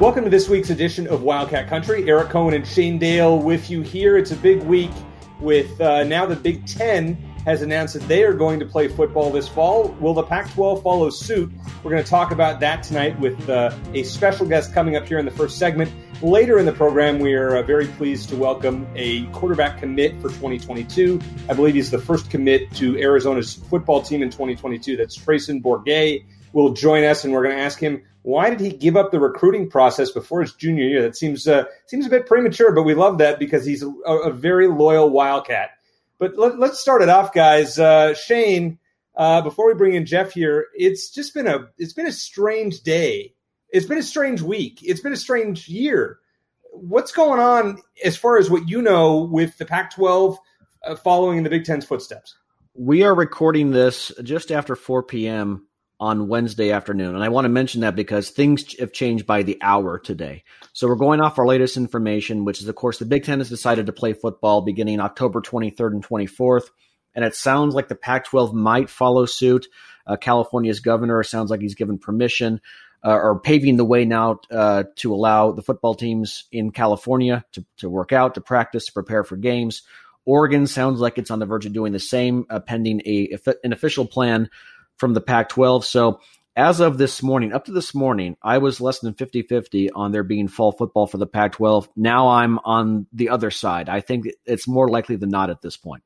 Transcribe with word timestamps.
Welcome 0.00 0.22
to 0.22 0.30
this 0.30 0.48
week's 0.48 0.70
edition 0.70 1.08
of 1.08 1.24
Wildcat 1.24 1.66
Country. 1.68 2.08
Eric 2.08 2.28
Cohen 2.28 2.54
and 2.54 2.64
Shane 2.64 3.00
Dale 3.00 3.36
with 3.36 3.68
you 3.68 3.82
here. 3.82 4.16
It's 4.16 4.30
a 4.30 4.36
big 4.36 4.62
week 4.62 4.92
with 5.40 5.80
uh, 5.80 6.04
now 6.04 6.24
the 6.24 6.36
Big 6.36 6.64
Ten 6.68 7.16
has 7.44 7.62
announced 7.62 7.94
that 7.94 8.06
they 8.06 8.22
are 8.22 8.32
going 8.32 8.60
to 8.60 8.64
play 8.64 8.86
football 8.86 9.32
this 9.32 9.48
fall. 9.48 9.88
Will 9.98 10.14
the 10.14 10.22
Pac 10.22 10.52
12 10.54 10.84
follow 10.84 11.10
suit? 11.10 11.50
We're 11.82 11.90
going 11.90 12.04
to 12.04 12.08
talk 12.08 12.30
about 12.30 12.60
that 12.60 12.84
tonight 12.84 13.18
with 13.18 13.50
uh, 13.50 13.76
a 13.92 14.04
special 14.04 14.46
guest 14.46 14.72
coming 14.72 14.94
up 14.94 15.04
here 15.04 15.18
in 15.18 15.24
the 15.24 15.32
first 15.32 15.58
segment. 15.58 15.92
Later 16.22 16.60
in 16.60 16.66
the 16.66 16.72
program, 16.72 17.18
we 17.18 17.34
are 17.34 17.56
uh, 17.56 17.62
very 17.62 17.88
pleased 17.88 18.28
to 18.28 18.36
welcome 18.36 18.86
a 18.94 19.24
quarterback 19.32 19.80
commit 19.80 20.14
for 20.20 20.28
2022. 20.28 21.20
I 21.48 21.54
believe 21.54 21.74
he's 21.74 21.90
the 21.90 21.98
first 21.98 22.30
commit 22.30 22.72
to 22.74 22.96
Arizona's 23.00 23.54
football 23.54 24.00
team 24.00 24.22
in 24.22 24.30
2022. 24.30 24.96
That's 24.96 25.18
Treyson 25.18 25.60
Bourguet 25.60 26.24
will 26.52 26.72
join 26.72 27.02
us, 27.02 27.24
and 27.24 27.32
we're 27.32 27.42
going 27.42 27.56
to 27.56 27.62
ask 27.62 27.80
him 27.80 28.02
why 28.28 28.50
did 28.50 28.60
he 28.60 28.68
give 28.68 28.94
up 28.94 29.10
the 29.10 29.18
recruiting 29.18 29.70
process 29.70 30.10
before 30.10 30.42
his 30.42 30.52
junior 30.52 30.84
year? 30.84 31.00
That 31.00 31.16
seems 31.16 31.48
uh, 31.48 31.64
seems 31.86 32.04
a 32.04 32.10
bit 32.10 32.26
premature, 32.26 32.74
but 32.74 32.82
we 32.82 32.92
love 32.92 33.16
that 33.18 33.38
because 33.38 33.64
he's 33.64 33.82
a, 33.82 33.88
a 33.88 34.30
very 34.30 34.68
loyal 34.68 35.08
Wildcat. 35.08 35.70
But 36.18 36.36
let, 36.36 36.60
us 36.60 36.78
start 36.78 37.00
it 37.00 37.08
off, 37.08 37.32
guys. 37.32 37.78
Uh, 37.78 38.12
Shane, 38.12 38.78
uh, 39.16 39.40
before 39.40 39.66
we 39.66 39.72
bring 39.72 39.94
in 39.94 40.04
Jeff 40.04 40.32
here, 40.32 40.66
it's 40.74 41.10
just 41.10 41.32
been 41.32 41.46
a 41.46 41.70
it's 41.78 41.94
been 41.94 42.06
a 42.06 42.12
strange 42.12 42.82
day. 42.82 43.32
It's 43.70 43.86
been 43.86 43.96
a 43.96 44.02
strange 44.02 44.42
week. 44.42 44.80
It's 44.82 45.00
been 45.00 45.14
a 45.14 45.16
strange 45.16 45.66
year. 45.66 46.18
What's 46.72 47.12
going 47.12 47.40
on 47.40 47.80
as 48.04 48.18
far 48.18 48.36
as 48.36 48.50
what 48.50 48.68
you 48.68 48.82
know 48.82 49.20
with 49.22 49.56
the 49.56 49.64
Pac-12 49.64 50.36
uh, 50.84 50.96
following 50.96 51.38
in 51.38 51.44
the 51.44 51.50
Big 51.50 51.64
Ten's 51.64 51.86
footsteps? 51.86 52.36
We 52.74 53.04
are 53.04 53.14
recording 53.14 53.70
this 53.70 54.12
just 54.22 54.52
after 54.52 54.76
4 54.76 55.02
p.m 55.04 55.67
on 56.00 56.28
Wednesday 56.28 56.70
afternoon. 56.70 57.14
And 57.14 57.24
I 57.24 57.28
want 57.28 57.44
to 57.44 57.50
mention 57.50 57.80
that 57.80 57.96
because 57.96 58.30
things 58.30 58.78
have 58.78 58.92
changed 58.92 59.26
by 59.26 59.42
the 59.42 59.58
hour 59.60 59.98
today. 59.98 60.44
So 60.72 60.86
we're 60.86 60.94
going 60.94 61.20
off 61.20 61.38
our 61.38 61.46
latest 61.46 61.76
information, 61.76 62.44
which 62.44 62.60
is, 62.60 62.68
of 62.68 62.76
course, 62.76 62.98
the 62.98 63.04
Big 63.04 63.24
Ten 63.24 63.40
has 63.40 63.48
decided 63.48 63.86
to 63.86 63.92
play 63.92 64.12
football 64.12 64.60
beginning 64.60 65.00
October 65.00 65.40
23rd 65.40 65.92
and 65.92 66.06
24th. 66.06 66.70
And 67.14 67.24
it 67.24 67.34
sounds 67.34 67.74
like 67.74 67.88
the 67.88 67.96
Pac 67.96 68.26
12 68.26 68.54
might 68.54 68.88
follow 68.88 69.26
suit. 69.26 69.66
Uh, 70.06 70.16
California's 70.16 70.80
governor 70.80 71.22
sounds 71.24 71.50
like 71.50 71.60
he's 71.60 71.74
given 71.74 71.98
permission 71.98 72.60
uh, 73.04 73.10
or 73.10 73.40
paving 73.40 73.76
the 73.76 73.84
way 73.84 74.04
now 74.04 74.40
uh, 74.50 74.84
to 74.96 75.12
allow 75.12 75.52
the 75.52 75.62
football 75.62 75.94
teams 75.94 76.44
in 76.52 76.70
California 76.70 77.44
to, 77.52 77.64
to 77.78 77.90
work 77.90 78.12
out, 78.12 78.34
to 78.34 78.40
practice, 78.40 78.86
to 78.86 78.92
prepare 78.92 79.24
for 79.24 79.36
games. 79.36 79.82
Oregon 80.24 80.66
sounds 80.66 81.00
like 81.00 81.16
it's 81.16 81.30
on 81.30 81.38
the 81.38 81.46
verge 81.46 81.66
of 81.66 81.72
doing 81.72 81.92
the 81.92 81.98
same, 81.98 82.44
uh, 82.50 82.60
pending 82.60 83.00
a 83.06 83.38
an 83.64 83.72
official 83.72 84.06
plan 84.06 84.50
from 84.98 85.14
the 85.14 85.20
Pac 85.20 85.48
12. 85.48 85.84
So, 85.84 86.20
as 86.56 86.80
of 86.80 86.98
this 86.98 87.22
morning, 87.22 87.52
up 87.52 87.66
to 87.66 87.72
this 87.72 87.94
morning, 87.94 88.36
I 88.42 88.58
was 88.58 88.80
less 88.80 88.98
than 88.98 89.14
50 89.14 89.42
50 89.42 89.92
on 89.92 90.10
there 90.10 90.24
being 90.24 90.48
fall 90.48 90.72
football 90.72 91.06
for 91.06 91.16
the 91.16 91.26
Pac 91.26 91.52
12. 91.52 91.88
Now 91.96 92.28
I'm 92.28 92.58
on 92.58 93.06
the 93.12 93.28
other 93.28 93.52
side. 93.52 93.88
I 93.88 94.00
think 94.00 94.26
it's 94.44 94.66
more 94.66 94.88
likely 94.88 95.14
than 95.14 95.28
not 95.28 95.50
at 95.50 95.62
this 95.62 95.76
point. 95.76 96.02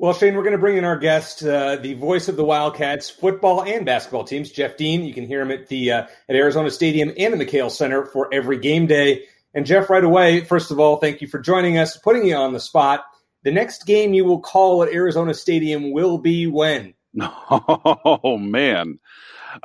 Well, 0.00 0.12
Shane, 0.12 0.36
we're 0.36 0.44
going 0.44 0.52
to 0.52 0.58
bring 0.58 0.76
in 0.76 0.84
our 0.84 0.96
guest, 0.96 1.42
uh, 1.42 1.74
the 1.74 1.94
voice 1.94 2.28
of 2.28 2.36
the 2.36 2.44
Wildcats 2.44 3.10
football 3.10 3.64
and 3.64 3.84
basketball 3.84 4.22
teams, 4.22 4.52
Jeff 4.52 4.76
Dean. 4.76 5.02
You 5.02 5.12
can 5.12 5.26
hear 5.26 5.40
him 5.40 5.50
at 5.50 5.66
the 5.66 5.90
uh, 5.90 6.06
at 6.28 6.36
Arizona 6.36 6.70
Stadium 6.70 7.12
and 7.18 7.34
the 7.34 7.44
McKale 7.44 7.70
Center 7.70 8.06
for 8.06 8.32
every 8.32 8.60
game 8.60 8.86
day. 8.86 9.24
And 9.54 9.66
Jeff, 9.66 9.90
right 9.90 10.04
away, 10.04 10.42
first 10.44 10.70
of 10.70 10.78
all, 10.78 10.98
thank 10.98 11.20
you 11.20 11.26
for 11.26 11.40
joining 11.40 11.78
us, 11.78 11.96
putting 11.96 12.24
you 12.24 12.36
on 12.36 12.52
the 12.52 12.60
spot. 12.60 13.04
The 13.42 13.50
next 13.50 13.86
game 13.86 14.14
you 14.14 14.24
will 14.24 14.40
call 14.40 14.84
at 14.84 14.92
Arizona 14.92 15.34
Stadium 15.34 15.90
will 15.90 16.18
be 16.18 16.46
when? 16.46 16.94
Oh 17.50 18.38
man. 18.38 18.98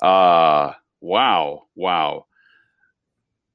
Uh 0.01 0.73
wow. 1.01 1.63
Wow. 1.75 2.25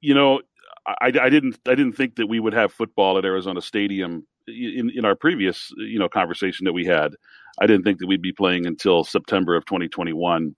You 0.01 0.15
know, 0.15 0.43
I, 0.87 1.13
I 1.21 1.29
didn't 1.29 1.59
I 1.67 1.75
didn't 1.75 1.93
think 1.93 2.17
that 2.17 2.27
we 2.27 2.41
would 2.41 2.53
have 2.53 2.73
football 2.73 3.19
at 3.19 3.25
Arizona 3.25 3.61
Stadium 3.61 4.27
in 4.47 4.91
in 4.95 5.05
our 5.05 5.15
previous 5.15 5.73
you 5.77 5.99
know 5.99 6.09
conversation 6.09 6.65
that 6.65 6.73
we 6.73 6.85
had. 6.85 7.13
I 7.61 7.67
didn't 7.67 7.85
think 7.85 7.99
that 7.99 8.07
we'd 8.07 8.23
be 8.23 8.33
playing 8.33 8.67
until 8.67 9.05
September 9.05 9.57
of 9.57 9.65
2021, 9.67 10.55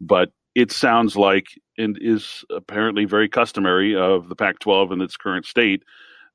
but 0.00 0.30
it 0.54 0.70
sounds 0.72 1.16
like 1.16 1.46
and 1.76 1.98
is 2.00 2.44
apparently 2.50 3.04
very 3.04 3.28
customary 3.28 3.94
of 3.94 4.28
the 4.28 4.36
Pac-12 4.36 4.92
in 4.92 5.00
its 5.02 5.16
current 5.16 5.44
state 5.44 5.82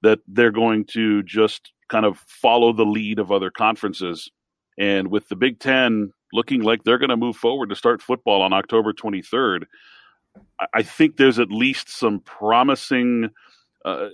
that 0.04 0.20
they're 0.28 0.52
going 0.52 0.86
to 0.86 1.24
just 1.24 1.72
kind 1.90 2.06
of 2.06 2.20
follow 2.28 2.74
the 2.74 2.86
lead 2.86 3.20
of 3.20 3.32
other 3.32 3.50
conferences. 3.50 4.30
And 4.78 5.10
with 5.10 5.28
the 5.30 5.36
Big 5.36 5.60
Ten 5.60 6.12
looking 6.34 6.62
like 6.62 6.84
they're 6.84 6.98
going 6.98 7.10
to 7.10 7.18
move 7.18 7.36
forward 7.36 7.70
to 7.70 7.76
start 7.76 8.02
football 8.02 8.42
on 8.42 8.54
October 8.54 8.94
23rd. 8.94 9.66
I 10.74 10.84
think 10.84 11.18
there's 11.18 11.40
at 11.40 11.52
least 11.52 11.90
some 11.90 12.20
promising, 12.22 13.30
uh, 13.84 14.08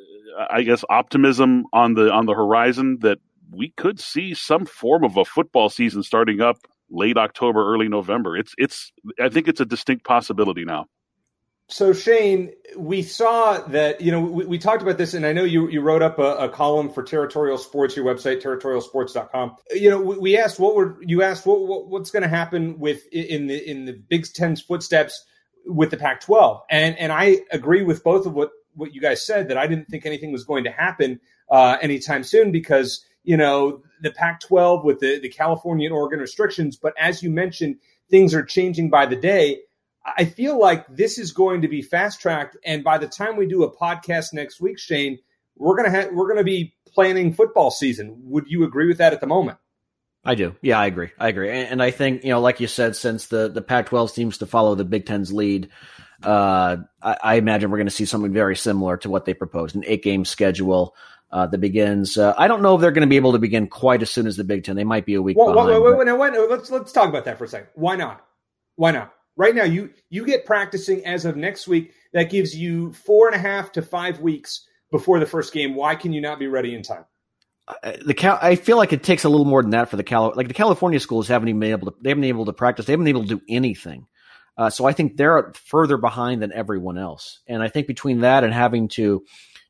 I 0.50 0.64
guess, 0.64 0.84
optimism 0.90 1.66
on 1.74 1.94
the 1.94 2.12
on 2.12 2.26
the 2.26 2.34
horizon 2.34 2.98
that 3.02 3.20
we 3.52 3.70
could 3.78 4.00
see 4.00 4.34
some 4.34 4.66
form 4.66 5.04
of 5.04 5.18
a 5.18 5.26
football 5.26 5.70
season 5.70 6.04
starting 6.04 6.42
up 6.42 6.58
late 6.90 7.18
October, 7.18 7.72
early 7.72 7.88
November. 7.88 8.36
It's 8.36 8.54
it's 8.58 8.92
I 9.22 9.30
think 9.30 9.48
it's 9.48 9.62
a 9.62 9.66
distinct 9.66 10.06
possibility 10.06 10.66
now. 10.66 10.86
So 11.70 11.92
Shane, 11.92 12.54
we 12.78 13.02
saw 13.02 13.60
that 13.68 14.00
you 14.00 14.10
know 14.10 14.22
we, 14.22 14.46
we, 14.46 14.58
talked 14.58 14.82
about 14.82 14.98
this, 14.98 15.14
and 15.14 15.26
I 15.26 15.34
know 15.34 15.44
you 15.44 15.70
you 15.70 15.82
wrote 15.82 16.02
up 16.02 16.18
a, 16.18 16.36
a, 16.36 16.50
column 16.50 16.90
for 16.90 17.04
Territorial 17.04 17.58
Sports, 17.58 17.94
your 17.94 18.06
website 18.06 18.42
territorialsports.com. 18.42 19.58
You 19.74 19.90
know, 19.90 20.02
we, 20.02 20.18
we 20.18 20.38
asked 20.38 20.60
what 20.60 20.76
were 20.76 20.98
you 21.02 21.24
asked 21.24 21.46
what, 21.46 21.60
what 21.68 21.90
what's 21.90 22.10
going 22.10 22.24
to 22.24 22.30
happen 22.30 22.80
with 22.80 23.06
in 23.12 23.48
the 23.48 23.70
in 23.70 23.84
the 23.84 23.92
Big 23.92 24.26
Ten's 24.34 24.62
footsteps 24.62 25.26
with 25.66 25.92
the 25.92 25.98
Pac-12, 25.98 26.62
and 26.70 26.98
and 26.98 27.12
I 27.12 27.40
agree 27.52 27.84
with 27.84 28.02
both 28.02 28.26
of 28.26 28.34
what 28.34 28.52
what 28.74 28.94
you 28.94 29.02
guys 29.02 29.26
said 29.26 29.50
that 29.50 29.58
I 29.58 29.68
didn't 29.68 29.90
think 29.90 30.06
anything 30.06 30.32
was 30.32 30.46
going 30.46 30.64
to 30.64 30.72
happen 30.72 31.20
uh, 31.52 31.78
anytime 31.82 32.24
soon 32.24 32.54
because 32.54 33.04
you 33.26 33.36
know 33.36 33.82
the 34.02 34.12
Pac-12 34.12 34.86
with 34.86 35.02
the 35.02 35.20
the 35.20 35.30
California 35.30 35.88
and 35.88 35.94
Oregon 35.94 36.20
restrictions, 36.20 36.78
but 36.78 36.94
as 36.98 37.22
you 37.22 37.30
mentioned, 37.30 37.76
things 38.10 38.34
are 38.34 38.44
changing 38.44 38.90
by 38.90 39.06
the 39.06 39.18
day 39.18 39.64
I 40.16 40.26
feel 40.26 40.58
like 40.58 40.88
this 40.88 41.18
is 41.18 41.32
going 41.32 41.62
to 41.64 41.68
be 41.68 41.82
fast 41.82 42.22
tracked, 42.22 42.56
and 42.64 42.84
by 42.84 42.98
the 42.98 43.08
time 43.08 43.36
we 43.36 43.46
do 43.46 43.64
a 43.64 43.76
podcast 43.76 44.34
next 44.34 44.62
week, 44.62 44.80
Shane, 44.80 45.20
we're 45.58 45.76
gonna 45.76 45.92
ha- 45.92 46.10
we're 46.14 46.28
gonna 46.28 46.44
be 46.44 46.74
planning 46.94 47.34
football 47.34 47.72
season. 47.72 48.16
Would 48.24 48.46
you 48.48 48.64
agree 48.64 48.88
with 48.88 49.00
that 49.00 49.14
at 49.14 49.20
the 49.20 49.28
moment? 49.28 49.58
I 50.24 50.36
do. 50.36 50.56
Yeah, 50.62 50.80
I 50.80 50.86
agree. 50.86 51.10
I 51.20 51.28
agree, 51.28 51.50
and, 51.50 51.68
and 51.70 51.84
I 51.84 51.92
think 51.92 52.24
you 52.24 52.30
know, 52.30 52.40
like 52.40 52.60
you 52.60 52.68
said, 52.68 52.96
since 52.96 53.28
the 53.28 53.50
the 53.50 53.62
Pac-12 53.62 54.10
seems 54.12 54.38
to 54.38 54.46
follow 54.46 54.76
the 54.76 54.86
Big 54.86 55.06
Ten's 55.06 55.34
lead, 55.34 55.70
uh, 56.24 56.78
I, 57.02 57.18
I, 57.22 57.36
imagine 57.36 57.70
we're 57.70 57.78
going 57.78 57.88
to 57.88 57.94
see 57.94 58.06
something 58.06 58.34
very 58.34 58.56
similar 58.56 58.98
to 58.98 59.10
what 59.10 59.26
they 59.26 59.34
proposed 59.34 59.76
an 59.76 59.84
eight 59.86 60.04
game 60.04 60.26
schedule. 60.26 60.96
Uh, 61.30 61.46
that 61.46 61.58
begins. 61.58 62.18
Uh, 62.18 62.34
I 62.38 62.48
don't 62.48 62.62
know 62.62 62.76
if 62.76 62.80
they're 62.82 62.92
going 62.92 63.02
to 63.02 63.10
be 63.10 63.18
able 63.18 63.34
to 63.34 63.38
begin 63.38 63.68
quite 63.68 64.02
as 64.02 64.10
soon 64.10 64.28
as 64.28 64.38
the 64.38 64.46
Big 64.46 64.64
Ten. 64.64 64.78
They 64.78 64.86
might 64.86 65.06
be 65.06 65.16
a 65.16 65.22
week 65.22 65.36
well, 65.36 65.54
behind. 65.54 65.84
Wait, 65.84 65.98
wait, 65.98 66.08
wait, 66.08 66.18
wait, 66.18 66.50
let's 66.50 66.72
let's 66.72 66.94
talk 66.94 67.10
about 67.10 67.26
that 67.26 67.38
for 67.38 67.44
a 67.44 67.48
second. 67.50 67.68
Why 67.76 67.98
not? 67.98 68.26
Why 68.78 68.92
not? 68.92 69.14
Right 69.38 69.56
now 69.56 69.64
you 69.64 69.90
you 70.10 70.26
get 70.26 70.46
practicing 70.46 71.06
as 71.06 71.24
of 71.24 71.38
next 71.38 71.68
week 71.68 71.94
that 72.14 72.30
gives 72.30 72.56
you 72.56 72.92
four 72.92 73.28
and 73.28 73.36
a 73.36 73.40
half 73.40 73.72
to 73.72 73.82
five 73.82 74.20
weeks 74.20 74.68
before 74.92 75.20
the 75.20 75.26
first 75.26 75.54
game 75.54 75.76
why 75.76 75.96
can 75.96 76.12
you 76.12 76.20
not 76.20 76.40
be 76.40 76.48
ready 76.48 76.76
in 76.76 76.82
time 76.82 77.06
uh, 77.84 77.94
the 78.06 78.14
Cal, 78.14 78.40
I 78.42 78.56
feel 78.56 78.78
like 78.78 78.94
it 78.94 79.04
takes 79.04 79.26
a 79.26 79.30
little 79.30 79.46
more 79.46 79.62
than 79.62 79.72
that 79.72 79.90
for 79.90 79.98
the 79.98 80.04
Cal. 80.04 80.32
Like 80.34 80.48
the 80.48 80.54
California 80.54 81.02
schools 81.02 81.28
haven't 81.28 81.50
even 81.50 81.60
been 81.60 81.72
able 81.72 81.92
to. 81.92 81.98
They 82.02 82.12
haven't 82.12 82.22
been 82.22 82.30
able 82.30 82.46
to 82.46 82.54
practice. 82.54 82.86
They 82.86 82.94
haven't 82.94 83.04
been 83.04 83.18
able 83.18 83.28
to 83.28 83.36
do 83.36 83.42
anything. 83.50 84.08
Uh, 84.58 84.70
so 84.70 84.86
I 84.86 84.94
think 84.94 85.18
they're 85.18 85.52
further 85.54 85.98
behind 85.98 86.42
than 86.42 86.52
everyone 86.52 86.98
else. 86.98 87.42
And 87.46 87.62
I 87.62 87.68
think 87.68 87.88
between 87.88 88.22
that 88.22 88.44
and 88.44 88.54
having 88.54 88.88
to 88.90 89.24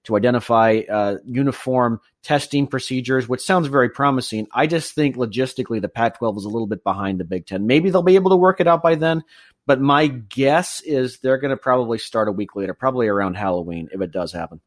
to 0.03 0.15
identify 0.15 0.83
uh, 0.89 1.17
uniform 1.25 1.99
testing 2.23 2.65
procedures, 2.65 3.27
which 3.27 3.41
sounds 3.41 3.67
very 3.67 3.89
promising, 3.89 4.47
I 4.53 4.65
just 4.65 4.93
think 4.93 5.17
logistically 5.17 5.81
the 5.81 5.89
Pac-12 5.89 6.37
is 6.37 6.45
a 6.45 6.49
little 6.49 6.67
bit 6.67 6.81
behind 6.81 7.19
the 7.19 7.25
Big 7.25 7.45
Ten. 7.45 7.67
Maybe 7.67 7.89
they'll 7.89 8.03
be 8.03 8.15
able 8.15 8.31
to 8.31 8.37
work 8.37 8.61
it 8.61 8.67
out 8.67 8.81
by 8.81 8.95
then, 8.95 9.23
but 9.67 9.79
my 9.79 10.07
guess 10.07 10.81
is 10.81 11.19
they're 11.19 11.37
going 11.37 11.51
to 11.51 11.57
probably 11.57 11.99
start 11.99 12.29
a 12.29 12.31
week 12.31 12.55
later, 12.55 12.73
probably 12.73 13.07
around 13.07 13.35
Halloween, 13.35 13.89
if 13.91 14.01
it 14.01 14.11
does 14.11 14.31
happen. 14.31 14.61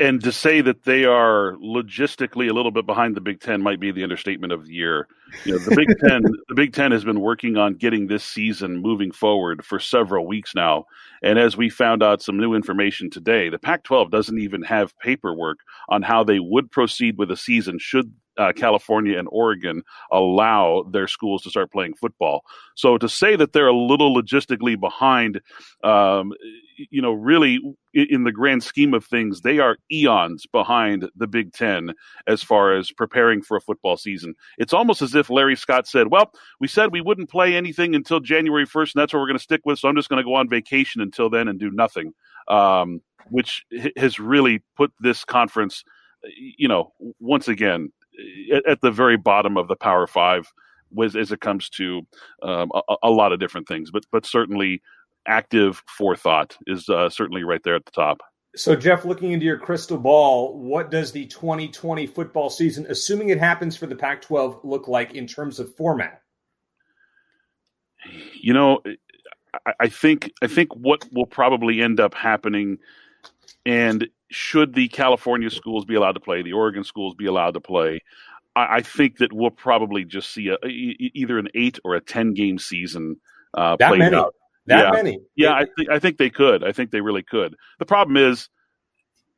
and 0.00 0.22
to 0.24 0.32
say 0.32 0.60
that 0.60 0.84
they 0.84 1.04
are 1.04 1.52
logistically 1.62 2.48
a 2.48 2.52
little 2.52 2.72
bit 2.72 2.86
behind 2.86 3.14
the 3.14 3.20
Big 3.20 3.40
Ten 3.40 3.62
might 3.62 3.78
be 3.78 3.92
the 3.92 4.02
understatement 4.02 4.52
of 4.52 4.66
the 4.66 4.72
year. 4.72 5.06
You 5.44 5.52
know, 5.52 5.58
the 5.58 5.76
Big 5.76 5.88
Ten, 6.08 6.22
the 6.48 6.54
Big 6.54 6.72
Ten 6.72 6.90
has 6.92 7.04
been 7.04 7.20
working 7.20 7.56
on 7.56 7.74
getting 7.74 8.06
this 8.06 8.24
season 8.24 8.78
moving 8.78 9.12
forward 9.12 9.64
for 9.64 9.78
several 9.78 10.26
weeks 10.26 10.54
now, 10.54 10.86
and 11.22 11.38
as 11.38 11.56
we 11.56 11.68
found 11.68 12.02
out 12.02 12.22
some 12.22 12.38
new 12.38 12.54
information 12.54 13.10
today, 13.10 13.48
the 13.48 13.58
Pac-12 13.58 14.10
doesn't 14.10 14.38
even 14.38 14.62
have 14.62 14.98
paperwork 14.98 15.58
on 15.88 16.02
how 16.02 16.24
they 16.24 16.38
would 16.40 16.70
proceed 16.70 17.18
with 17.18 17.30
a 17.30 17.36
season 17.36 17.78
should 17.78 18.12
uh, 18.36 18.52
California 18.52 19.18
and 19.18 19.28
Oregon 19.30 19.82
allow 20.10 20.82
their 20.90 21.08
schools 21.08 21.42
to 21.42 21.50
start 21.50 21.70
playing 21.72 21.94
football. 21.94 22.42
So 22.74 22.98
to 22.98 23.08
say 23.08 23.36
that 23.36 23.52
they're 23.52 23.68
a 23.68 23.76
little 23.76 24.14
logistically 24.14 24.78
behind, 24.78 25.40
um, 25.82 26.32
you 26.90 27.00
know, 27.00 27.12
really 27.12 27.60
in 27.92 28.24
the 28.24 28.32
grand 28.32 28.62
scheme 28.64 28.94
of 28.94 29.04
things, 29.04 29.42
they 29.42 29.58
are 29.58 29.76
eons 29.92 30.46
behind 30.46 31.08
the 31.14 31.26
Big 31.26 31.52
Ten 31.52 31.92
as 32.26 32.42
far 32.42 32.74
as 32.74 32.90
preparing 32.90 33.42
for 33.42 33.56
a 33.56 33.60
football 33.60 33.96
season. 33.96 34.34
It's 34.58 34.72
almost 34.72 35.00
as 35.02 35.14
if 35.14 35.30
Larry 35.30 35.56
Scott 35.56 35.86
said, 35.86 36.08
"Well, 36.08 36.32
we 36.60 36.66
said 36.66 36.90
we 36.90 37.00
wouldn't 37.00 37.30
play 37.30 37.54
anything 37.54 37.94
until 37.94 38.20
January 38.20 38.66
1st, 38.66 38.94
and 38.94 39.00
that's 39.00 39.12
what 39.12 39.20
we're 39.20 39.28
going 39.28 39.38
to 39.38 39.42
stick 39.42 39.62
with. 39.64 39.78
So 39.78 39.88
I'm 39.88 39.96
just 39.96 40.08
going 40.08 40.22
to 40.22 40.24
go 40.24 40.34
on 40.34 40.48
vacation 40.48 41.00
until 41.00 41.30
then 41.30 41.48
and 41.48 41.58
do 41.58 41.70
nothing." 41.70 42.12
Um, 42.48 43.00
which 43.30 43.64
has 43.96 44.18
really 44.18 44.62
put 44.76 44.92
this 45.00 45.24
conference 45.24 45.82
you 46.58 46.68
know, 46.68 46.92
once 47.20 47.48
again, 47.48 47.92
at, 48.52 48.66
at 48.66 48.80
the 48.80 48.90
very 48.90 49.16
bottom 49.16 49.56
of 49.56 49.68
the 49.68 49.76
Power 49.76 50.06
Five, 50.06 50.52
was 50.90 51.16
as 51.16 51.32
it 51.32 51.40
comes 51.40 51.68
to 51.70 52.02
um, 52.42 52.70
a, 52.74 52.94
a, 53.04 53.10
lot 53.10 53.32
of 53.32 53.40
different 53.40 53.68
things, 53.68 53.90
but 53.90 54.04
but 54.12 54.24
certainly 54.26 54.82
active 55.26 55.82
forethought 55.86 56.56
is 56.66 56.88
uh, 56.88 57.08
certainly 57.08 57.44
right 57.44 57.62
there 57.64 57.74
at 57.74 57.84
the 57.84 57.90
top. 57.90 58.20
So, 58.56 58.76
Jeff, 58.76 59.04
looking 59.04 59.32
into 59.32 59.46
your 59.46 59.58
crystal 59.58 59.98
ball, 59.98 60.56
what 60.56 60.90
does 60.90 61.10
the 61.10 61.26
2020 61.26 62.06
football 62.06 62.50
season, 62.50 62.86
assuming 62.88 63.30
it 63.30 63.38
happens 63.38 63.76
for 63.76 63.86
the 63.86 63.96
Pac 63.96 64.22
12, 64.22 64.60
look 64.62 64.86
like 64.86 65.14
in 65.14 65.26
terms 65.26 65.58
of 65.58 65.74
format? 65.74 66.22
You 68.40 68.52
know, 68.52 68.80
I, 69.66 69.72
I 69.80 69.88
think 69.88 70.30
I 70.42 70.46
think 70.46 70.74
what 70.74 71.04
will 71.12 71.26
probably 71.26 71.80
end 71.80 71.98
up 71.98 72.14
happening, 72.14 72.78
and 73.66 74.08
should 74.30 74.74
the 74.74 74.88
California 74.88 75.50
schools 75.50 75.84
be 75.84 75.94
allowed 75.94 76.12
to 76.12 76.20
play, 76.20 76.42
the 76.42 76.52
Oregon 76.52 76.84
schools 76.84 77.14
be 77.14 77.26
allowed 77.26 77.54
to 77.54 77.60
play, 77.60 78.00
I, 78.56 78.76
I 78.76 78.80
think 78.82 79.18
that 79.18 79.32
we'll 79.32 79.50
probably 79.50 80.04
just 80.04 80.32
see 80.32 80.48
a, 80.48 80.56
either 80.66 81.38
an 81.38 81.48
eight 81.54 81.78
or 81.84 81.94
a 81.94 82.00
ten 82.00 82.34
game 82.34 82.58
season 82.58 83.16
uh, 83.54 83.76
that 83.78 83.88
played 83.88 84.00
many. 84.00 84.16
out. 84.16 84.34
That 84.66 84.84
yeah. 84.84 84.90
many. 84.90 85.20
Yeah, 85.36 85.52
I 85.52 85.66
think 85.76 85.90
I 85.90 85.98
think 85.98 86.18
they 86.18 86.30
could. 86.30 86.64
I 86.64 86.72
think 86.72 86.90
they 86.90 87.00
really 87.00 87.22
could. 87.22 87.54
The 87.78 87.86
problem 87.86 88.16
is 88.16 88.48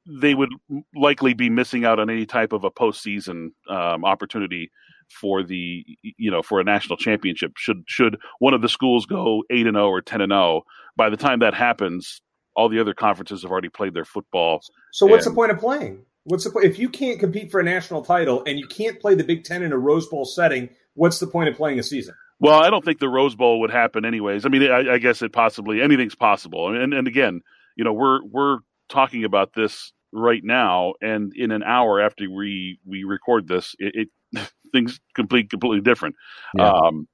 they 0.07 0.35
would 0.35 0.51
likely 0.95 1.35
be 1.35 1.51
missing 1.51 1.85
out 1.85 1.99
on 1.99 2.09
any 2.09 2.27
type 2.27 2.53
of 2.53 2.63
a 2.63 2.71
postseason 2.71 3.49
um, 3.69 4.05
opportunity 4.05 4.71
for 5.09 5.43
the 5.43 5.85
you 6.01 6.31
know 6.31 6.43
for 6.43 6.61
a 6.61 6.65
national 6.65 6.97
championship. 6.97 7.53
Should 7.57 7.83
should 7.87 8.19
one 8.39 8.55
of 8.55 8.63
the 8.63 8.69
schools 8.69 9.07
go 9.07 9.43
eight 9.51 9.67
and 9.67 9.75
zero 9.75 9.87
oh 9.87 9.91
or 9.91 10.01
ten 10.01 10.21
and 10.21 10.31
zero, 10.31 10.41
oh, 10.41 10.63
by 10.97 11.11
the 11.11 11.17
time 11.17 11.41
that 11.41 11.55
happens, 11.55 12.23
all 12.57 12.69
the 12.69 12.81
other 12.81 12.95
conferences 12.95 13.43
have 13.43 13.51
already 13.51 13.69
played 13.69 13.95
their 13.95 14.05
football. 14.05 14.61
So 14.93 15.07
what's 15.07 15.27
the 15.27 15.33
point 15.33 15.53
of 15.53 15.59
playing? 15.59 16.03
What's 16.25 16.43
the 16.45 16.51
point 16.51 16.65
if 16.65 16.79
you 16.79 16.89
can't 16.89 17.21
compete 17.21 17.53
for 17.53 17.61
a 17.61 17.65
national 17.65 18.03
title 18.03 18.43
and 18.47 18.59
you 18.59 18.67
can't 18.67 18.99
play 18.99 19.15
the 19.15 19.23
Big 19.23 19.45
Ten 19.45 19.63
in 19.63 19.73
a 19.73 19.79
Rose 19.79 20.09
Bowl 20.09 20.25
setting? 20.25 20.71
What's 20.95 21.21
the 21.21 21.27
point 21.27 21.49
of 21.49 21.55
playing 21.55 21.79
a 21.79 21.83
season? 21.83 22.15
Well, 22.41 22.61
I 22.61 22.69
don't 22.71 22.85
think 22.85 22.99
the 22.99 23.09
Rose 23.09 23.37
Bowl 23.37 23.61
would 23.61 23.71
happen 23.71 24.05
anyways. 24.05 24.45
I 24.45 24.49
mean, 24.49 24.71
I, 24.71 24.95
I 24.95 24.99
guess 24.99 25.23
it 25.23 25.33
possibly 25.33 25.81
anything's 25.81 26.15
possible. 26.15 26.75
And 26.75 26.93
and 26.93 27.07
again, 27.07 27.43
you 27.77 27.85
know, 27.85 27.93
we're 27.93 28.25
we're 28.25 28.59
talking 28.89 29.25
about 29.25 29.53
this 29.55 29.93
right 30.13 30.43
now, 30.43 30.95
and 31.01 31.33
in 31.35 31.51
an 31.51 31.63
hour 31.63 32.01
after 32.01 32.31
we 32.31 32.79
we 32.85 33.05
record 33.05 33.47
this, 33.47 33.75
it, 33.79 34.09
it 34.35 34.51
things 34.73 34.99
complete 35.15 35.51
completely 35.51 35.81
different. 35.81 36.17
Yeah. 36.57 36.71
Um, 36.71 37.09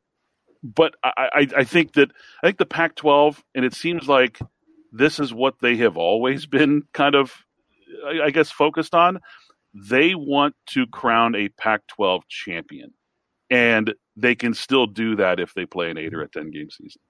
but 0.62 0.94
I, 1.04 1.28
I 1.34 1.48
I 1.58 1.64
think 1.64 1.92
that 1.94 2.10
I 2.42 2.46
think 2.46 2.58
the 2.58 2.66
Pac-12, 2.66 3.40
and 3.54 3.64
it 3.64 3.74
seems 3.74 4.08
like 4.08 4.38
this 4.92 5.18
is 5.18 5.32
what 5.32 5.54
they 5.60 5.76
have 5.76 5.96
always 5.96 6.46
been 6.46 6.82
kind 6.92 7.14
of, 7.14 7.32
I 8.06 8.30
guess, 8.30 8.50
focused 8.50 8.94
on. 8.94 9.20
They 9.74 10.14
want 10.14 10.54
to 10.70 10.86
crown 10.86 11.34
a 11.34 11.48
Pac 11.48 11.86
12 11.88 12.28
champion. 12.28 12.92
And 13.50 13.94
they 14.16 14.34
can 14.34 14.54
still 14.54 14.86
do 14.86 15.16
that 15.16 15.40
if 15.40 15.54
they 15.54 15.66
play 15.66 15.90
an 15.90 15.98
eight 15.98 16.14
or 16.14 16.22
a 16.22 16.28
10 16.28 16.50
game 16.50 16.70
season. 16.70 17.00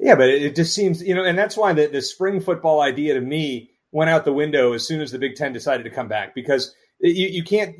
Yeah, 0.00 0.16
but 0.16 0.28
it 0.28 0.56
just 0.56 0.74
seems, 0.74 1.02
you 1.02 1.14
know, 1.14 1.24
and 1.24 1.38
that's 1.38 1.56
why 1.56 1.72
the, 1.72 1.86
the 1.86 2.02
spring 2.02 2.40
football 2.40 2.80
idea 2.80 3.14
to 3.14 3.20
me 3.20 3.70
went 3.92 4.10
out 4.10 4.24
the 4.24 4.32
window 4.32 4.72
as 4.72 4.86
soon 4.86 5.00
as 5.00 5.12
the 5.12 5.18
Big 5.18 5.36
Ten 5.36 5.52
decided 5.52 5.84
to 5.84 5.90
come 5.90 6.08
back 6.08 6.34
because 6.34 6.74
you, 7.00 7.28
you 7.28 7.44
can't 7.44 7.76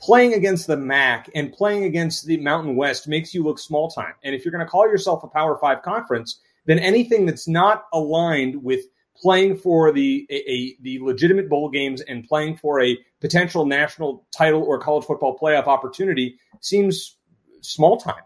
playing 0.00 0.32
against 0.32 0.66
the 0.66 0.76
MAC 0.76 1.30
and 1.34 1.52
playing 1.52 1.84
against 1.84 2.26
the 2.26 2.38
Mountain 2.38 2.76
West 2.76 3.06
makes 3.06 3.34
you 3.34 3.44
look 3.44 3.58
small 3.58 3.90
time. 3.90 4.14
And 4.24 4.34
if 4.34 4.44
you're 4.44 4.52
going 4.52 4.64
to 4.64 4.70
call 4.70 4.88
yourself 4.88 5.22
a 5.22 5.28
Power 5.28 5.58
Five 5.60 5.82
conference, 5.82 6.40
then 6.70 6.78
anything 6.78 7.26
that's 7.26 7.48
not 7.48 7.84
aligned 7.92 8.62
with 8.62 8.80
playing 9.16 9.56
for 9.56 9.92
the 9.92 10.26
a, 10.30 10.50
a, 10.50 10.76
the 10.80 10.98
legitimate 11.00 11.48
bowl 11.48 11.68
games 11.68 12.00
and 12.00 12.26
playing 12.26 12.56
for 12.56 12.80
a 12.80 12.96
potential 13.20 13.66
national 13.66 14.26
title 14.34 14.62
or 14.62 14.78
college 14.78 15.04
football 15.04 15.36
playoff 15.38 15.66
opportunity 15.66 16.36
seems 16.60 17.16
small 17.60 17.98
time, 17.98 18.22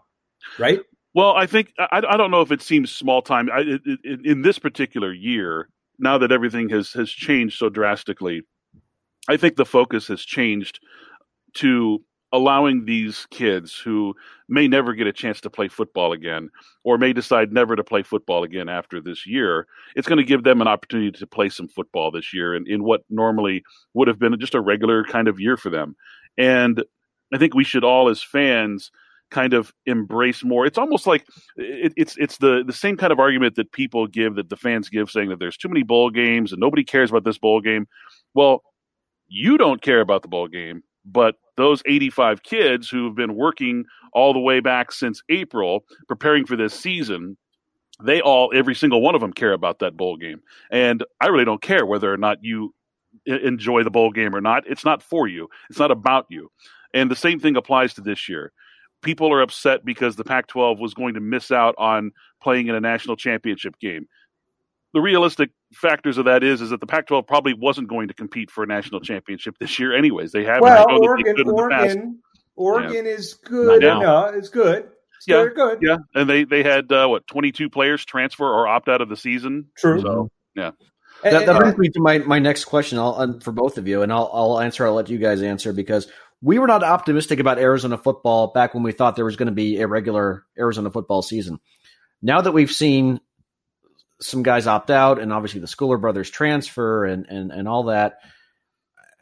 right? 0.57 0.79
Well, 1.13 1.33
I 1.35 1.45
think 1.45 1.73
I, 1.79 2.01
I 2.07 2.17
don't 2.17 2.31
know 2.31 2.41
if 2.41 2.51
it 2.51 2.61
seems 2.61 2.91
small 2.91 3.21
time 3.21 3.49
I, 3.51 3.59
it, 3.61 3.81
it, 3.85 4.25
in 4.25 4.41
this 4.41 4.59
particular 4.59 5.11
year. 5.11 5.69
Now 5.97 6.17
that 6.17 6.31
everything 6.31 6.69
has 6.69 6.91
has 6.91 7.09
changed 7.09 7.57
so 7.57 7.69
drastically, 7.69 8.41
I 9.29 9.37
think 9.37 9.55
the 9.55 9.65
focus 9.65 10.07
has 10.09 10.21
changed 10.21 10.81
to 11.55 12.03
allowing 12.35 12.83
these 12.83 13.25
kids 13.31 13.73
who 13.73 14.13
may 14.49 14.67
never 14.67 14.93
get 14.93 15.07
a 15.07 15.13
chance 15.13 15.39
to 15.39 15.49
play 15.49 15.69
football 15.69 16.11
again 16.11 16.49
or 16.83 16.97
may 16.97 17.13
decide 17.13 17.53
never 17.53 17.77
to 17.77 17.83
play 17.83 18.03
football 18.03 18.43
again 18.43 18.67
after 18.67 18.99
this 18.99 19.25
year, 19.25 19.67
it's 19.95 20.07
going 20.07 20.17
to 20.17 20.23
give 20.23 20.43
them 20.43 20.59
an 20.59 20.67
opportunity 20.67 21.11
to 21.11 21.25
play 21.25 21.47
some 21.47 21.69
football 21.69 22.11
this 22.11 22.33
year 22.33 22.53
in, 22.53 22.67
in 22.67 22.83
what 22.83 23.01
normally 23.09 23.63
would 23.93 24.09
have 24.09 24.19
been 24.19 24.37
just 24.37 24.53
a 24.53 24.59
regular 24.59 25.05
kind 25.05 25.29
of 25.29 25.39
year 25.39 25.55
for 25.55 25.69
them. 25.69 25.95
And 26.37 26.83
I 27.33 27.37
think 27.37 27.55
we 27.55 27.63
should 27.63 27.85
all, 27.85 28.09
as 28.09 28.21
fans, 28.21 28.91
kind 29.31 29.53
of 29.53 29.73
embrace 29.85 30.43
more. 30.43 30.65
It's 30.65 30.77
almost 30.77 31.07
like 31.07 31.25
it, 31.55 31.93
it's 31.95 32.15
it's 32.17 32.37
the 32.37 32.63
the 32.65 32.73
same 32.73 32.97
kind 32.97 33.13
of 33.13 33.19
argument 33.19 33.55
that 33.55 33.71
people 33.71 34.07
give 34.07 34.35
that 34.35 34.49
the 34.49 34.57
fans 34.57 34.89
give, 34.89 35.09
saying 35.09 35.29
that 35.29 35.39
there's 35.39 35.57
too 35.57 35.69
many 35.69 35.83
bowl 35.83 36.09
games 36.09 36.51
and 36.51 36.59
nobody 36.59 36.83
cares 36.83 37.09
about 37.09 37.23
this 37.23 37.37
bowl 37.37 37.61
game. 37.61 37.87
Well, 38.33 38.61
you 39.27 39.57
don't 39.57 39.81
care 39.81 40.01
about 40.01 40.21
the 40.21 40.27
bowl 40.27 40.47
game, 40.47 40.83
but 41.05 41.35
those 41.57 41.81
85 41.85 42.43
kids 42.43 42.89
who 42.89 43.05
have 43.05 43.15
been 43.15 43.35
working 43.35 43.85
all 44.13 44.33
the 44.33 44.39
way 44.39 44.59
back 44.59 44.91
since 44.91 45.21
April 45.29 45.85
preparing 46.07 46.45
for 46.45 46.55
this 46.55 46.73
season, 46.73 47.37
they 48.03 48.21
all, 48.21 48.51
every 48.53 48.75
single 48.75 49.01
one 49.01 49.15
of 49.15 49.21
them 49.21 49.33
care 49.33 49.53
about 49.53 49.79
that 49.79 49.95
bowl 49.95 50.17
game. 50.17 50.41
And 50.69 51.03
I 51.21 51.27
really 51.27 51.45
don't 51.45 51.61
care 51.61 51.85
whether 51.85 52.11
or 52.11 52.17
not 52.17 52.39
you 52.41 52.73
enjoy 53.25 53.83
the 53.83 53.91
bowl 53.91 54.11
game 54.11 54.35
or 54.35 54.41
not. 54.41 54.63
It's 54.67 54.85
not 54.85 55.01
for 55.01 55.27
you, 55.27 55.47
it's 55.69 55.79
not 55.79 55.91
about 55.91 56.25
you. 56.29 56.51
And 56.93 57.11
the 57.11 57.15
same 57.15 57.39
thing 57.39 57.57
applies 57.57 57.93
to 57.95 58.01
this 58.01 58.29
year. 58.29 58.51
People 59.01 59.31
are 59.31 59.41
upset 59.41 59.85
because 59.85 60.15
the 60.15 60.23
Pac 60.23 60.47
12 60.47 60.79
was 60.79 60.93
going 60.93 61.13
to 61.13 61.19
miss 61.19 61.51
out 61.51 61.75
on 61.77 62.11
playing 62.41 62.67
in 62.67 62.75
a 62.75 62.81
national 62.81 63.15
championship 63.15 63.77
game 63.79 64.07
the 64.95 65.01
realistic 65.01 65.49
factors 65.73 66.17
of 66.17 66.23
that 66.23 66.41
is 66.41 66.61
is 66.61 66.69
that 66.69 66.79
the 66.79 66.87
Pac-12 66.87 67.27
probably 67.27 67.53
wasn't 67.53 67.89
going 67.89 68.07
to 68.07 68.13
compete 68.13 68.49
for 68.49 68.63
a 68.63 68.67
national 68.67 69.01
championship 69.01 69.57
this 69.59 69.77
year, 69.77 69.93
anyways. 69.93 70.31
They 70.31 70.45
haven't. 70.45 70.63
well, 70.63 70.87
Oregon, 70.89 71.49
Oregon, 71.49 72.19
Oregon 72.55 73.05
yeah. 73.05 73.11
is 73.11 73.33
good 73.33 73.83
enough. 73.83 74.33
It's 74.35 74.47
good. 74.47 74.89
It's 75.17 75.27
yeah, 75.27 75.47
good. 75.53 75.79
Yeah, 75.81 75.97
and 76.15 76.29
they 76.29 76.45
they 76.45 76.63
had 76.63 76.89
uh, 76.93 77.07
what 77.07 77.27
twenty 77.27 77.51
two 77.51 77.69
players 77.69 78.05
transfer 78.05 78.45
or 78.45 78.69
opt 78.69 78.87
out 78.87 79.01
of 79.01 79.09
the 79.09 79.17
season. 79.17 79.65
True. 79.77 79.99
So 79.99 80.31
yeah. 80.55 80.71
That, 81.23 81.45
that 81.45 81.59
brings 81.59 81.77
me 81.77 81.89
to 81.89 82.01
my, 82.01 82.19
my 82.19 82.39
next 82.39 82.65
question 82.65 82.99
I'll, 82.99 83.15
um, 83.15 83.39
for 83.39 83.51
both 83.51 83.77
of 83.77 83.87
you, 83.87 84.01
and 84.01 84.13
I'll, 84.13 84.29
I'll 84.31 84.59
answer. 84.59 84.85
I'll 84.85 84.93
let 84.93 85.09
you 85.09 85.17
guys 85.17 85.41
answer 85.41 85.73
because 85.73 86.07
we 86.41 86.59
were 86.59 86.67
not 86.67 86.83
optimistic 86.83 87.39
about 87.39 87.57
Arizona 87.57 87.97
football 87.97 88.47
back 88.47 88.73
when 88.73 88.83
we 88.83 88.91
thought 88.91 89.15
there 89.15 89.25
was 89.25 89.35
going 89.35 89.47
to 89.47 89.53
be 89.53 89.81
a 89.81 89.87
regular 89.87 90.45
Arizona 90.57 90.91
football 90.91 91.21
season. 91.21 91.59
Now 92.21 92.41
that 92.41 92.51
we've 92.51 92.71
seen 92.71 93.19
some 94.25 94.43
guys 94.43 94.67
opt 94.67 94.89
out, 94.89 95.19
and 95.19 95.31
obviously 95.31 95.59
the 95.61 95.67
Schooler 95.67 95.99
brothers 95.99 96.29
transfer 96.29 97.05
and 97.05 97.25
and 97.27 97.51
and 97.51 97.67
all 97.67 97.83
that. 97.83 98.17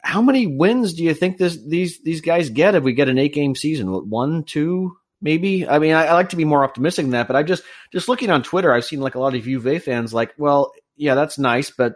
How 0.02 0.22
many 0.22 0.48
wins 0.48 0.94
do 0.94 1.04
you 1.04 1.14
think 1.14 1.38
this 1.38 1.58
these 1.66 2.02
these 2.04 2.22
guys 2.22 2.50
get 2.50 2.76
if 2.76 2.84
we 2.84 2.94
get 2.94 3.10
an 3.10 3.18
eight 3.18 3.34
game 3.34 3.56
season? 3.56 3.88
One, 4.10 4.44
two, 4.44 4.98
maybe. 5.22 5.68
I 5.68 5.80
mean, 5.80 5.94
I, 5.94 6.08
I, 6.08 6.14
like 6.14 6.30
to 6.30 6.36
be 6.36 6.46
more 6.46 6.64
optimistic 6.64 7.06
than 7.06 7.12
that, 7.12 7.28
but 7.28 7.36
I 7.36 7.44
just 7.44 7.64
just 7.92 8.10
looking 8.10 8.30
on 8.30 8.44
Twitter, 8.44 8.74
I've 8.74 8.86
seen 8.86 9.02
like 9.02 9.16
a 9.16 9.20
lot 9.20 9.36
of 9.36 9.48
U 9.48 9.58
of 9.58 9.68
A 9.68 9.80
fans 9.80 10.14
like, 10.14 10.34
well, 10.38 10.72
yeah, 10.96 11.16
that's 11.16 11.38
nice, 11.38 11.72
but 11.72 11.96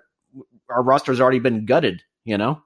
our 0.70 0.84
roster's 0.84 1.22
already 1.22 1.40
been 1.40 1.66
gutted, 1.66 2.02
you 2.24 2.38
know. 2.38 2.62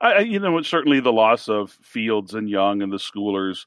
I, 0.00 0.20
you 0.20 0.38
know, 0.38 0.60
certainly 0.62 1.00
the 1.00 1.12
loss 1.12 1.48
of 1.48 1.70
Fields 1.82 2.34
and 2.34 2.48
Young 2.48 2.82
and 2.82 2.92
the 2.92 2.98
Schoolers 2.98 3.64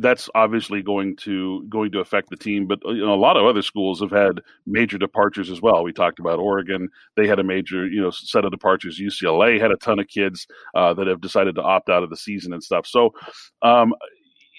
that's 0.00 0.28
obviously 0.34 0.82
going 0.82 1.16
to 1.16 1.64
going 1.68 1.90
to 1.92 2.00
affect 2.00 2.30
the 2.30 2.36
team. 2.36 2.66
But 2.66 2.80
you 2.84 3.04
know, 3.04 3.14
a 3.14 3.16
lot 3.16 3.36
of 3.36 3.44
other 3.44 3.62
schools 3.62 4.00
have 4.00 4.10
had 4.10 4.40
major 4.66 4.98
departures 4.98 5.50
as 5.50 5.60
well. 5.60 5.82
We 5.82 5.92
talked 5.92 6.18
about 6.18 6.38
Oregon; 6.38 6.88
they 7.16 7.26
had 7.26 7.38
a 7.38 7.44
major 7.44 7.86
you 7.86 8.00
know 8.00 8.10
set 8.10 8.44
of 8.44 8.50
departures. 8.50 9.00
UCLA 9.00 9.60
had 9.60 9.70
a 9.70 9.76
ton 9.76 9.98
of 9.98 10.08
kids 10.08 10.46
uh, 10.74 10.94
that 10.94 11.06
have 11.06 11.20
decided 11.20 11.54
to 11.56 11.62
opt 11.62 11.88
out 11.88 12.02
of 12.02 12.10
the 12.10 12.16
season 12.16 12.52
and 12.52 12.62
stuff. 12.62 12.86
So, 12.86 13.14
um, 13.62 13.94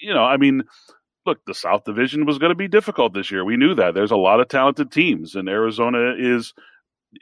you 0.00 0.12
know, 0.12 0.24
I 0.24 0.36
mean. 0.36 0.62
Look, 1.26 1.38
the 1.46 1.54
South 1.54 1.84
Division 1.84 2.26
was 2.26 2.36
going 2.36 2.50
to 2.50 2.54
be 2.54 2.68
difficult 2.68 3.14
this 3.14 3.30
year. 3.30 3.46
We 3.46 3.56
knew 3.56 3.74
that. 3.76 3.94
There's 3.94 4.10
a 4.10 4.16
lot 4.16 4.40
of 4.40 4.48
talented 4.48 4.92
teams, 4.92 5.34
and 5.34 5.48
Arizona 5.48 6.12
is 6.18 6.52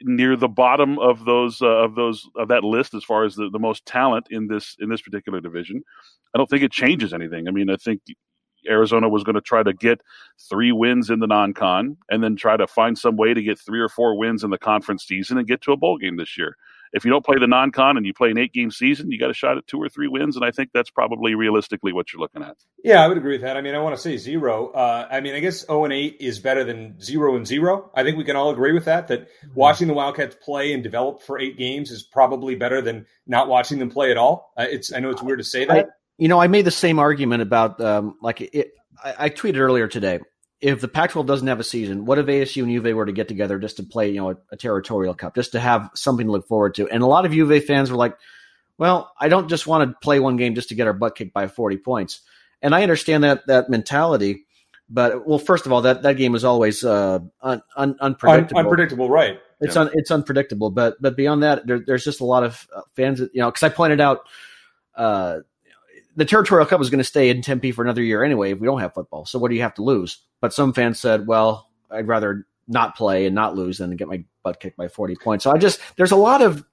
near 0.01 0.35
the 0.35 0.47
bottom 0.47 0.99
of 0.99 1.25
those 1.25 1.61
uh, 1.61 1.67
of 1.67 1.95
those 1.95 2.27
of 2.35 2.47
that 2.49 2.63
list 2.63 2.93
as 2.93 3.03
far 3.03 3.23
as 3.25 3.35
the, 3.35 3.49
the 3.49 3.59
most 3.59 3.85
talent 3.85 4.27
in 4.29 4.47
this 4.47 4.75
in 4.79 4.89
this 4.89 5.01
particular 5.01 5.39
division. 5.39 5.81
I 6.33 6.37
don't 6.37 6.49
think 6.49 6.63
it 6.63 6.71
changes 6.71 7.13
anything. 7.13 7.47
I 7.47 7.51
mean, 7.51 7.69
I 7.69 7.77
think 7.77 8.01
Arizona 8.69 9.09
was 9.09 9.23
going 9.23 9.35
to 9.35 9.41
try 9.41 9.63
to 9.63 9.73
get 9.73 10.01
three 10.49 10.71
wins 10.71 11.09
in 11.09 11.19
the 11.19 11.27
non-con 11.27 11.97
and 12.09 12.23
then 12.23 12.35
try 12.35 12.57
to 12.57 12.67
find 12.67 12.97
some 12.97 13.17
way 13.17 13.33
to 13.33 13.41
get 13.41 13.59
three 13.59 13.79
or 13.79 13.89
four 13.89 14.17
wins 14.17 14.43
in 14.43 14.49
the 14.49 14.57
conference 14.57 15.05
season 15.05 15.37
and 15.37 15.47
get 15.47 15.61
to 15.61 15.71
a 15.71 15.77
bowl 15.77 15.97
game 15.97 16.17
this 16.17 16.37
year 16.37 16.55
if 16.93 17.03
you 17.03 17.11
don't 17.11 17.25
play 17.25 17.37
the 17.39 17.47
non-con 17.47 17.97
and 17.97 18.05
you 18.05 18.13
play 18.13 18.29
an 18.29 18.37
eight-game 18.37 18.69
season, 18.69 19.11
you 19.11 19.19
got 19.19 19.31
a 19.31 19.33
shot 19.33 19.57
at 19.57 19.65
two 19.65 19.81
or 19.81 19.89
three 19.89 20.07
wins, 20.07 20.35
and 20.35 20.45
I 20.45 20.51
think 20.51 20.69
that's 20.73 20.91
probably 20.91 21.33
realistically 21.33 21.91
what 21.91 22.13
you're 22.13 22.19
looking 22.19 22.43
at. 22.43 22.55
Yeah, 22.83 23.03
I 23.03 23.07
would 23.07 23.17
agree 23.17 23.33
with 23.33 23.41
that. 23.41 23.57
I 23.57 23.61
mean, 23.61 23.73
I 23.73 23.79
want 23.79 23.95
to 23.95 24.01
say 24.01 24.15
zero. 24.17 24.69
Uh, 24.69 25.07
I 25.09 25.19
mean, 25.19 25.33
I 25.33 25.39
guess 25.39 25.65
zero 25.65 25.85
and 25.85 25.91
eight 25.91 26.17
is 26.19 26.39
better 26.39 26.63
than 26.63 27.01
zero 27.01 27.35
and 27.35 27.47
zero. 27.47 27.89
I 27.95 28.03
think 28.03 28.17
we 28.17 28.23
can 28.23 28.35
all 28.35 28.51
agree 28.51 28.73
with 28.73 28.85
that. 28.85 29.07
That 29.07 29.21
mm-hmm. 29.21 29.55
watching 29.55 29.87
the 29.87 29.95
Wildcats 29.95 30.37
play 30.39 30.71
and 30.71 30.83
develop 30.83 31.23
for 31.23 31.39
eight 31.39 31.57
games 31.57 31.89
is 31.89 32.03
probably 32.03 32.53
better 32.55 32.79
than 32.79 33.07
not 33.25 33.47
watching 33.47 33.79
them 33.79 33.89
play 33.89 34.11
at 34.11 34.17
all. 34.17 34.53
Uh, 34.55 34.67
it's 34.69 34.93
I 34.93 34.99
know 34.99 35.09
it's 35.09 35.23
weird 35.23 35.39
to 35.39 35.45
say 35.45 35.65
that. 35.65 35.75
I, 35.75 35.85
you 36.19 36.27
know, 36.27 36.39
I 36.39 36.45
made 36.47 36.65
the 36.65 36.71
same 36.71 36.99
argument 36.99 37.41
about 37.41 37.81
um, 37.81 38.17
like 38.21 38.41
it, 38.41 38.71
I, 39.03 39.15
I 39.17 39.29
tweeted 39.29 39.57
earlier 39.57 39.87
today 39.87 40.19
if 40.63 40.79
the 40.79 40.87
Pac-12 40.87 41.25
doesn't 41.25 41.47
have 41.47 41.59
a 41.59 41.63
season, 41.63 42.05
what 42.05 42.17
if 42.17 42.25
ASU 42.25 42.63
and 42.63 42.71
U 42.71 42.79
of 42.79 42.87
A 42.87 42.93
were 42.93 43.05
to 43.05 43.11
get 43.11 43.27
together 43.27 43.59
just 43.59 43.77
to 43.77 43.83
play, 43.83 44.09
you 44.09 44.15
know, 44.15 44.31
a, 44.31 44.37
a, 44.53 44.55
territorial 44.55 45.13
cup, 45.13 45.35
just 45.35 45.51
to 45.51 45.59
have 45.59 45.89
something 45.93 46.25
to 46.25 46.31
look 46.31 46.47
forward 46.47 46.75
to? 46.75 46.87
And 46.87 47.03
a 47.03 47.05
lot 47.05 47.25
of 47.25 47.33
U 47.33 47.43
of 47.43 47.51
A 47.51 47.59
fans 47.59 47.91
were 47.91 47.97
like, 47.97 48.17
"Well, 48.77 49.11
I 49.19 49.27
don't 49.27 49.49
just 49.49 49.67
want 49.67 49.91
to 49.91 49.97
play 50.01 50.21
one 50.21 50.37
game 50.37 50.55
just 50.55 50.69
to 50.69 50.75
get 50.75 50.87
our 50.87 50.93
butt 50.93 51.15
kicked 51.15 51.33
by 51.33 51.47
40 51.47 51.77
points." 51.77 52.21
And 52.61 52.73
I 52.73 52.81
understand 52.81 53.25
that 53.25 53.45
that 53.47 53.69
mentality, 53.69 54.45
but 54.89 55.27
well, 55.27 55.37
first 55.37 55.65
of 55.65 55.73
all, 55.73 55.81
that 55.81 56.03
that 56.03 56.15
game 56.15 56.33
is 56.33 56.45
always 56.45 56.81
uh, 56.85 57.19
un, 57.41 57.61
un, 57.75 57.97
unpredictable. 57.99 58.59
Un, 58.59 58.65
unpredictable, 58.65 59.09
right? 59.09 59.39
It's 59.59 59.75
yeah. 59.75 59.81
un, 59.81 59.89
it's 59.93 60.11
unpredictable, 60.11 60.69
but 60.69 60.95
but 61.01 61.17
beyond 61.17 61.43
that, 61.43 61.67
there, 61.67 61.81
there's 61.85 62.05
just 62.05 62.21
a 62.21 62.25
lot 62.25 62.45
of 62.45 62.65
uh, 62.73 62.81
fans, 62.95 63.19
that, 63.19 63.31
you 63.33 63.41
know, 63.41 63.51
because 63.51 63.63
I 63.63 63.69
pointed 63.69 63.99
out. 63.99 64.21
Uh, 64.95 65.39
the 66.15 66.25
territorial 66.25 66.65
cup 66.65 66.81
is 66.81 66.89
going 66.89 66.99
to 66.99 67.03
stay 67.03 67.29
in 67.29 67.41
Tempe 67.41 67.71
for 67.71 67.83
another 67.83 68.01
year 68.01 68.23
anyway 68.23 68.51
if 68.51 68.59
we 68.59 68.67
don't 68.67 68.79
have 68.79 68.93
football. 68.93 69.25
So 69.25 69.39
what 69.39 69.49
do 69.49 69.55
you 69.55 69.61
have 69.61 69.73
to 69.75 69.83
lose? 69.83 70.21
But 70.41 70.53
some 70.53 70.73
fans 70.73 70.99
said, 70.99 71.27
well, 71.27 71.69
I'd 71.89 72.07
rather 72.07 72.45
not 72.67 72.95
play 72.95 73.25
and 73.25 73.35
not 73.35 73.55
lose 73.55 73.77
than 73.77 73.95
get 73.95 74.07
my 74.07 74.23
butt 74.43 74.59
kicked 74.59 74.77
by 74.77 74.87
40 74.87 75.15
points. 75.15 75.43
So 75.43 75.51
I 75.51 75.57
just 75.57 75.79
there's 75.97 76.11
a 76.11 76.17
lot 76.17 76.41
of 76.41 76.65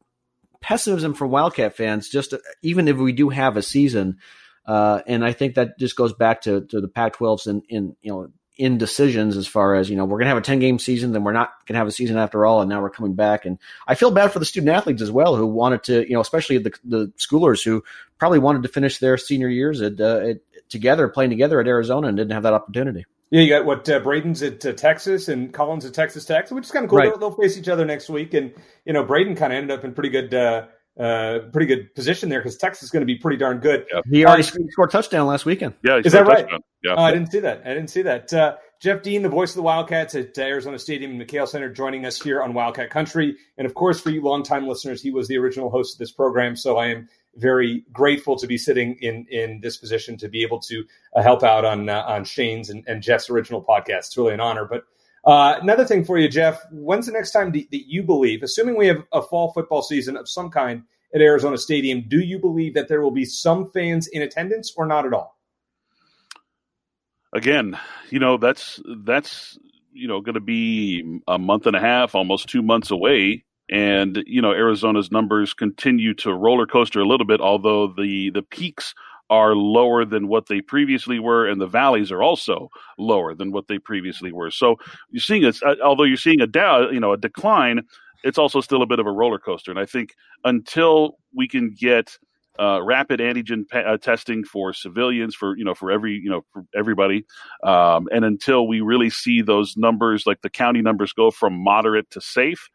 pessimism 0.61 1.15
from 1.15 1.31
Wildcat 1.31 1.77
fans 1.77 2.09
just 2.09 2.35
even 2.63 2.87
if 2.87 2.97
we 2.97 3.13
do 3.13 3.31
have 3.31 3.57
a 3.57 3.63
season 3.63 4.19
uh, 4.67 5.01
and 5.07 5.25
I 5.25 5.33
think 5.33 5.55
that 5.55 5.79
just 5.79 5.97
goes 5.97 6.13
back 6.13 6.43
to, 6.43 6.61
to 6.67 6.81
the 6.81 6.89
Pac-12s 6.89 7.47
and 7.47 7.63
in 7.69 7.97
you 8.03 8.13
know 8.13 8.31
indecisions 8.61 9.37
as 9.37 9.47
far 9.47 9.75
as 9.75 9.89
you 9.89 9.97
know 9.97 10.05
we're 10.05 10.19
going 10.19 10.27
to 10.27 10.31
have 10.31 10.37
a 10.37 10.43
10 10.43 10.59
game 10.59 10.79
season 10.79 11.13
then 11.13 11.25
we're 11.25 11.33
not 11.33 11.55
going 11.67 11.75
to 11.75 11.79
have 11.79 11.87
a 11.87 11.93
season 11.93 12.19
after 12.19 12.45
all 12.45 12.61
and 12.61 12.69
now 12.69 12.81
we're 12.81 12.91
coming 12.91 13.15
back 13.15 13.47
and 13.47 13.59
i 13.89 13.95
feel 13.95 14.11
bad 14.11 14.31
for 14.31 14.39
the 14.39 14.45
student 14.45 14.71
athletes 14.71 15.01
as 15.01 15.11
well 15.11 15.35
who 15.35 15.47
wanted 15.47 15.83
to 15.83 16.07
you 16.07 16.15
know 16.15 16.21
especially 16.21 16.59
the, 16.59 16.73
the 16.85 17.07
schoolers 17.19 17.65
who 17.65 17.83
probably 18.19 18.39
wanted 18.39 18.63
to 18.63 18.69
finish 18.69 18.99
their 18.99 19.17
senior 19.17 19.49
years 19.49 19.81
at, 19.81 19.99
uh, 20.01 20.19
at, 20.19 20.41
together 20.69 21.09
playing 21.09 21.31
together 21.31 21.59
at 21.59 21.67
arizona 21.67 22.09
and 22.09 22.17
didn't 22.17 22.33
have 22.33 22.43
that 22.43 22.55
opportunity 22.55 23.05
yeah, 23.31 23.43
you 23.43 23.49
got 23.49 23.65
what 23.65 23.89
uh, 23.89 24.01
Braden's 24.01 24.43
at 24.43 24.67
uh, 24.67 24.73
Texas 24.73 25.29
and 25.29 25.55
Colin's 25.55 25.85
at 25.85 25.95
Texas 25.95 26.25
Tech, 26.25 26.51
which 26.51 26.65
is 26.65 26.73
kind 26.73 26.85
of 26.85 26.91
cool. 26.91 26.99
Right. 26.99 27.11
They'll, 27.11 27.31
they'll, 27.31 27.31
face 27.31 27.57
each 27.57 27.69
other 27.69 27.85
next 27.85 28.11
week, 28.11 28.35
and 28.35 28.53
you 28.85 28.93
know 28.93 29.05
Braden 29.05 29.37
kind 29.37 29.53
of 29.53 29.57
ended 29.57 29.79
up 29.79 29.85
in 29.85 29.95
pretty 29.95 30.09
good 30.09 30.35
uh, 30.99 31.03
uh, 31.03 31.39
pretty 31.51 31.67
good 31.67 31.95
position 31.95 32.29
there 32.29 32.41
because 32.41 32.57
Texas 32.57 32.85
is 32.85 32.91
going 32.91 33.03
to 33.03 33.07
be 33.07 33.17
pretty 33.17 33.37
darn 33.37 33.59
good. 33.59 33.87
Yeah. 33.93 34.01
He 34.11 34.25
already 34.25 34.43
uh, 34.43 34.47
scored 34.71 34.89
a 34.89 34.93
touchdown 34.93 35.27
last 35.27 35.47
weekend. 35.47 35.75
Yeah, 35.83 36.01
is 36.05 36.13
that 36.13 36.27
right? 36.27 36.47
Yeah, 36.83 36.95
oh, 36.97 37.03
I 37.03 37.13
didn't 37.13 37.31
see 37.31 37.41
that. 37.41 37.63
I 37.65 37.75
didn't 37.75 37.89
see 37.89 38.03
that. 38.03 38.33
Uh, 38.33 38.57
Jeff 38.81 39.03
Dean, 39.03 39.23
the 39.23 39.29
voice 39.29 39.51
of 39.51 39.57
the 39.57 39.63
Wildcats 39.63 40.15
at 40.15 40.37
Arizona 40.39 40.79
Stadium 40.79 41.13
and 41.13 41.21
McKale 41.21 41.47
Center, 41.47 41.71
joining 41.71 42.07
us 42.07 42.21
here 42.21 42.43
on 42.43 42.55
Wildcat 42.55 42.91
Country. 42.91 43.37
And 43.59 43.67
of 43.67 43.75
course, 43.75 44.01
for 44.01 44.11
you 44.11 44.23
longtime 44.23 44.67
listeners, 44.67 45.03
he 45.03 45.11
was 45.11 45.29
the 45.29 45.37
original 45.37 45.69
host 45.69 45.95
of 45.95 45.99
this 45.99 46.11
program. 46.11 46.57
So 46.57 46.79
I 46.79 46.87
am 46.87 47.09
very 47.37 47.85
grateful 47.93 48.37
to 48.37 48.47
be 48.47 48.59
sitting 48.59 48.97
in 49.01 49.27
in 49.31 49.61
this 49.61 49.77
position 49.77 50.17
to 50.19 50.29
be 50.29 50.43
able 50.43 50.61
to 50.61 50.85
uh, 51.15 51.23
help 51.23 51.43
out 51.43 51.65
on 51.65 51.89
uh, 51.89 52.03
on 52.07 52.25
Shane's 52.25 52.71
and, 52.71 52.83
and, 52.87 53.03
Jeff's 53.03 53.31
original 53.31 53.63
podcast. 53.63 53.99
It's 53.99 54.17
really 54.17 54.35
an 54.35 54.41
honor. 54.41 54.65
But 54.65 54.85
uh, 55.25 55.57
another 55.61 55.85
thing 55.85 56.05
for 56.05 56.19
you, 56.19 56.29
Jeff, 56.29 56.61
when's 56.71 57.07
the 57.07 57.13
next 57.13 57.33
time 57.33 57.53
that 57.53 57.67
you 57.71 58.03
believe, 58.03 58.43
assuming 58.43 58.77
we 58.77 58.87
have 58.87 59.03
a 59.13 59.23
fall 59.23 59.53
football 59.53 59.83
season 59.83 60.17
of 60.17 60.29
some 60.29 60.51
kind, 60.51 60.83
at 61.15 61.21
Arizona 61.21 61.59
Stadium. 61.59 62.05
Do 62.09 62.21
you 62.21 62.39
believe 62.39 62.75
that 62.75 62.89
there 62.89 63.01
will 63.01 63.11
be 63.11 63.25
some 63.25 63.71
fans 63.71 64.07
in 64.07 64.23
attendance 64.23 64.73
or 64.77 64.87
not 64.87 65.07
at 65.07 65.13
all? 65.13 65.39
Again, 67.33 67.79
you 68.11 68.19
know 68.19 68.39
that's 68.39 68.81
that's 69.05 69.57
you 69.93 70.09
know 70.09 70.21
going 70.21 70.35
to 70.35 70.41
be 70.41 71.21
a 71.29 71.39
month 71.39 71.67
and 71.67 71.77
a 71.77 71.81
half, 71.81 72.15
almost 72.15 72.49
two 72.49 72.63
months 72.63 72.91
away, 72.91 73.45
and 73.71 74.23
you 74.27 74.43
know 74.43 74.51
Arizona's 74.51 75.13
numbers 75.13 75.55
continue 75.55 76.13
to 76.15 76.35
roller 76.35 76.67
coaster 76.67 77.01
a 77.01 77.07
little 77.07 77.27
bit, 77.27 77.41
although 77.41 77.87
the 77.87 78.31
the 78.31 78.43
peaks 78.43 78.95
are 79.31 79.55
lower 79.55 80.05
than 80.05 80.29
what 80.29 80.49
they 80.49 80.61
previously 80.61 81.19
were, 81.19 81.49
and 81.49 81.61
the 81.61 81.67
valleys 81.67 82.13
are 82.13 82.23
also 82.23 82.69
lower 82.99 83.35
than 83.35 83.53
what 83.53 83.69
they 83.69 83.79
previously 83.79 84.33
were. 84.33 84.51
So 84.51 84.77
you're 85.11 85.21
seeing 85.21 85.45
it, 85.45 85.57
although 85.83 86.05
you're 86.05 86.19
seeing 86.19 86.43
a 86.43 86.47
down, 86.47 86.93
you 86.93 87.01
know, 87.01 87.13
a 87.13 87.17
decline 87.17 87.83
it's 88.23 88.39
also 88.39 88.61
still 88.61 88.83
a 88.83 88.87
bit 88.87 88.99
of 88.99 89.07
a 89.07 89.13
roller 89.13 89.39
coaster. 89.39 89.71
And 89.71 89.81
I 89.81 89.87
think 89.87 90.15
until 90.45 91.19
we 91.35 91.49
can 91.49 91.75
get 91.79 92.17
uh, 92.59 92.83
rapid 92.83 93.21
antigen 93.21 93.65
uh, 93.73 93.97
testing 93.97 94.45
for 94.45 94.73
civilians, 94.73 95.35
for 95.35 95.57
you 95.57 95.65
know, 95.65 95.75
for 95.75 95.91
every 95.91 96.13
you 96.13 96.29
know, 96.29 96.43
for 96.53 96.65
everybody, 96.75 97.25
um, 97.65 98.09
and 98.13 98.25
until 98.25 98.67
we 98.69 98.81
really 98.81 99.09
see 99.09 99.41
those 99.41 99.77
numbers, 99.77 100.27
like 100.27 100.43
the 100.43 100.51
county 100.51 100.83
numbers, 100.83 101.13
go 101.13 101.31
from 101.31 101.55
moderate 101.55 102.11
to 102.11 102.21
safe, 102.21 102.69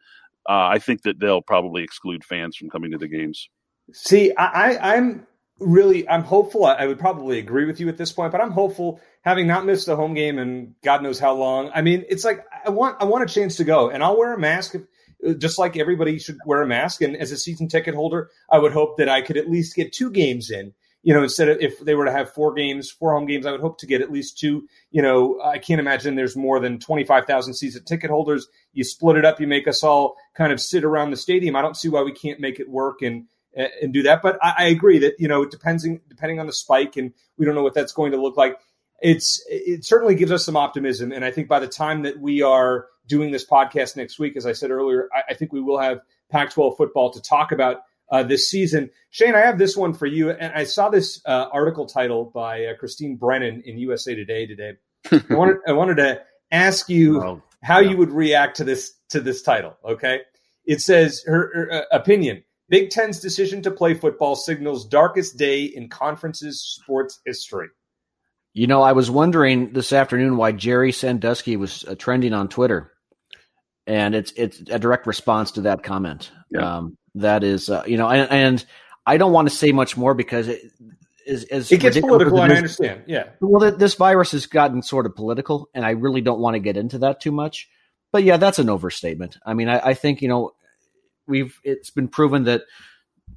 uh, 0.48 0.66
I 0.72 0.78
think 0.78 1.02
that 1.02 1.20
they'll 1.20 1.42
probably 1.42 1.84
exclude 1.84 2.24
fans 2.24 2.56
from 2.56 2.68
coming 2.68 2.90
to 2.92 2.98
the 2.98 3.08
games. 3.08 3.48
See, 3.92 4.34
I, 4.34 4.96
I'm 4.96 5.26
really 5.58 6.08
I'm 6.08 6.22
hopeful. 6.22 6.64
I, 6.66 6.86
would 6.86 6.98
probably 6.98 7.38
agree 7.38 7.64
with 7.64 7.80
you 7.80 7.88
at 7.88 7.96
this 7.96 8.12
point, 8.12 8.32
but 8.32 8.40
I'm 8.40 8.50
hopeful 8.50 9.00
having 9.22 9.46
not 9.46 9.64
missed 9.64 9.88
a 9.88 9.96
home 9.96 10.14
game 10.14 10.38
and 10.38 10.74
God 10.82 11.02
knows 11.02 11.18
how 11.18 11.34
long. 11.34 11.70
I 11.74 11.82
mean, 11.82 12.04
it's 12.08 12.24
like 12.24 12.44
I 12.64 12.70
want 12.70 13.00
I 13.00 13.04
want 13.04 13.28
a 13.28 13.32
chance 13.32 13.56
to 13.56 13.64
go, 13.64 13.90
and 13.90 14.02
I'll 14.02 14.18
wear 14.18 14.34
a 14.34 14.38
mask 14.38 14.74
if, 14.74 15.38
just 15.38 15.58
like 15.58 15.76
everybody 15.76 16.18
should 16.18 16.38
wear 16.46 16.62
a 16.62 16.66
mask. 16.66 17.02
And 17.02 17.16
as 17.16 17.32
a 17.32 17.38
season 17.38 17.68
ticket 17.68 17.94
holder, 17.94 18.30
I 18.50 18.58
would 18.58 18.72
hope 18.72 18.98
that 18.98 19.08
I 19.08 19.22
could 19.22 19.36
at 19.36 19.50
least 19.50 19.74
get 19.74 19.92
two 19.92 20.10
games 20.10 20.50
in. 20.50 20.74
You 21.02 21.14
know, 21.14 21.22
instead 21.22 21.48
of 21.48 21.58
if 21.60 21.78
they 21.78 21.94
were 21.94 22.06
to 22.06 22.12
have 22.12 22.32
four 22.32 22.52
games, 22.52 22.90
four 22.90 23.12
home 23.12 23.26
games, 23.26 23.46
I 23.46 23.52
would 23.52 23.60
hope 23.60 23.78
to 23.78 23.86
get 23.86 24.00
at 24.00 24.10
least 24.10 24.38
two. 24.38 24.66
You 24.90 25.02
know, 25.02 25.40
I 25.40 25.58
can't 25.58 25.80
imagine 25.80 26.16
there's 26.16 26.36
more 26.36 26.58
than 26.58 26.80
25,000 26.80 27.54
season 27.54 27.84
ticket 27.84 28.10
holders. 28.10 28.48
You 28.72 28.82
split 28.82 29.16
it 29.16 29.24
up, 29.24 29.40
you 29.40 29.46
make 29.46 29.68
us 29.68 29.84
all 29.84 30.16
kind 30.34 30.52
of 30.52 30.60
sit 30.60 30.82
around 30.82 31.12
the 31.12 31.16
stadium. 31.16 31.54
I 31.54 31.62
don't 31.62 31.76
see 31.76 31.88
why 31.88 32.02
we 32.02 32.12
can't 32.12 32.40
make 32.40 32.58
it 32.58 32.68
work 32.68 33.02
and 33.02 33.26
and 33.56 33.92
do 33.92 34.02
that. 34.02 34.22
But 34.22 34.38
I, 34.42 34.54
I 34.58 34.64
agree 34.66 34.98
that 34.98 35.14
you 35.18 35.28
know, 35.28 35.42
it 35.42 35.50
depending 35.50 36.00
depending 36.08 36.40
on 36.40 36.46
the 36.46 36.52
spike, 36.52 36.96
and 36.96 37.12
we 37.38 37.46
don't 37.46 37.54
know 37.54 37.62
what 37.62 37.74
that's 37.74 37.92
going 37.92 38.12
to 38.12 38.20
look 38.20 38.36
like. 38.36 38.58
It's 39.02 39.44
it 39.48 39.84
certainly 39.84 40.14
gives 40.14 40.32
us 40.32 40.44
some 40.44 40.56
optimism, 40.56 41.12
and 41.12 41.24
I 41.24 41.30
think 41.30 41.48
by 41.48 41.60
the 41.60 41.68
time 41.68 42.02
that 42.02 42.18
we 42.18 42.42
are 42.42 42.86
doing 43.06 43.30
this 43.30 43.46
podcast 43.46 43.96
next 43.96 44.18
week. 44.18 44.36
As 44.36 44.46
I 44.46 44.52
said 44.52 44.70
earlier, 44.70 45.08
I, 45.14 45.32
I 45.32 45.34
think 45.34 45.52
we 45.52 45.60
will 45.60 45.78
have 45.78 46.00
Pac 46.30 46.50
12 46.50 46.76
football 46.76 47.10
to 47.10 47.20
talk 47.20 47.52
about 47.52 47.82
uh, 48.10 48.22
this 48.22 48.48
season. 48.50 48.90
Shane, 49.10 49.34
I 49.34 49.40
have 49.40 49.58
this 49.58 49.76
one 49.76 49.94
for 49.94 50.06
you. 50.06 50.30
And 50.30 50.52
I 50.54 50.64
saw 50.64 50.88
this 50.88 51.20
uh, 51.26 51.46
article 51.52 51.86
title 51.86 52.24
by 52.24 52.66
uh, 52.66 52.74
Christine 52.76 53.16
Brennan 53.16 53.62
in 53.64 53.78
USA 53.78 54.14
Today 54.14 54.46
today. 54.46 54.72
I, 55.12 55.34
wanted, 55.34 55.56
I 55.66 55.72
wanted 55.72 55.96
to 55.96 56.22
ask 56.50 56.88
you 56.88 57.22
oh, 57.22 57.42
how 57.62 57.80
yeah. 57.80 57.90
you 57.90 57.96
would 57.96 58.12
react 58.12 58.56
to 58.58 58.64
this 58.64 58.94
to 59.10 59.20
this 59.20 59.42
title. 59.42 59.76
Okay, 59.84 60.20
it 60.64 60.80
says 60.80 61.22
her, 61.26 61.50
her 61.54 61.72
uh, 61.72 61.82
opinion: 61.92 62.42
Big 62.68 62.90
Ten's 62.90 63.20
decision 63.20 63.62
to 63.62 63.70
play 63.70 63.94
football 63.94 64.34
signals 64.34 64.86
darkest 64.86 65.38
day 65.38 65.64
in 65.64 65.88
conference's 65.88 66.60
sports 66.60 67.20
history. 67.24 67.68
You 68.54 68.66
know, 68.66 68.82
I 68.82 68.92
was 68.92 69.10
wondering 69.10 69.72
this 69.72 69.92
afternoon 69.92 70.36
why 70.36 70.52
Jerry 70.52 70.90
Sandusky 70.90 71.56
was 71.56 71.84
uh, 71.84 71.94
trending 71.94 72.32
on 72.32 72.48
Twitter 72.48 72.92
and 73.86 74.14
it's 74.14 74.32
it's 74.32 74.60
a 74.68 74.78
direct 74.78 75.06
response 75.06 75.52
to 75.52 75.62
that 75.62 75.82
comment. 75.82 76.30
Yeah. 76.50 76.76
Um, 76.76 76.98
that 77.16 77.44
is, 77.44 77.70
uh, 77.70 77.84
you 77.86 77.96
know, 77.96 78.08
and, 78.08 78.30
and, 78.30 78.64
I 79.08 79.18
don't 79.18 79.32
want 79.32 79.48
to 79.48 79.54
say 79.54 79.70
much 79.70 79.96
more 79.96 80.14
because 80.14 80.48
it 80.48 80.60
is 81.24 81.44
as 81.44 81.70
it 81.70 81.78
gets 81.78 81.98
political. 81.98 82.42
And 82.42 82.52
I 82.52 82.56
understand. 82.56 83.04
Yeah. 83.06 83.28
Well, 83.40 83.70
this 83.70 83.94
virus 83.94 84.32
has 84.32 84.46
gotten 84.46 84.82
sort 84.82 85.06
of 85.06 85.14
political, 85.14 85.68
and 85.72 85.84
I 85.84 85.90
really 85.90 86.20
don't 86.20 86.40
want 86.40 86.54
to 86.54 86.58
get 86.58 86.76
into 86.76 86.98
that 86.98 87.20
too 87.20 87.30
much. 87.30 87.68
But 88.10 88.24
yeah, 88.24 88.36
that's 88.36 88.58
an 88.58 88.68
overstatement. 88.68 89.38
I 89.46 89.54
mean, 89.54 89.68
I, 89.68 89.78
I 89.78 89.94
think 89.94 90.22
you 90.22 90.28
know 90.28 90.54
we've 91.26 91.60
it's 91.64 91.90
been 91.90 92.08
proven 92.08 92.44
that 92.44 92.62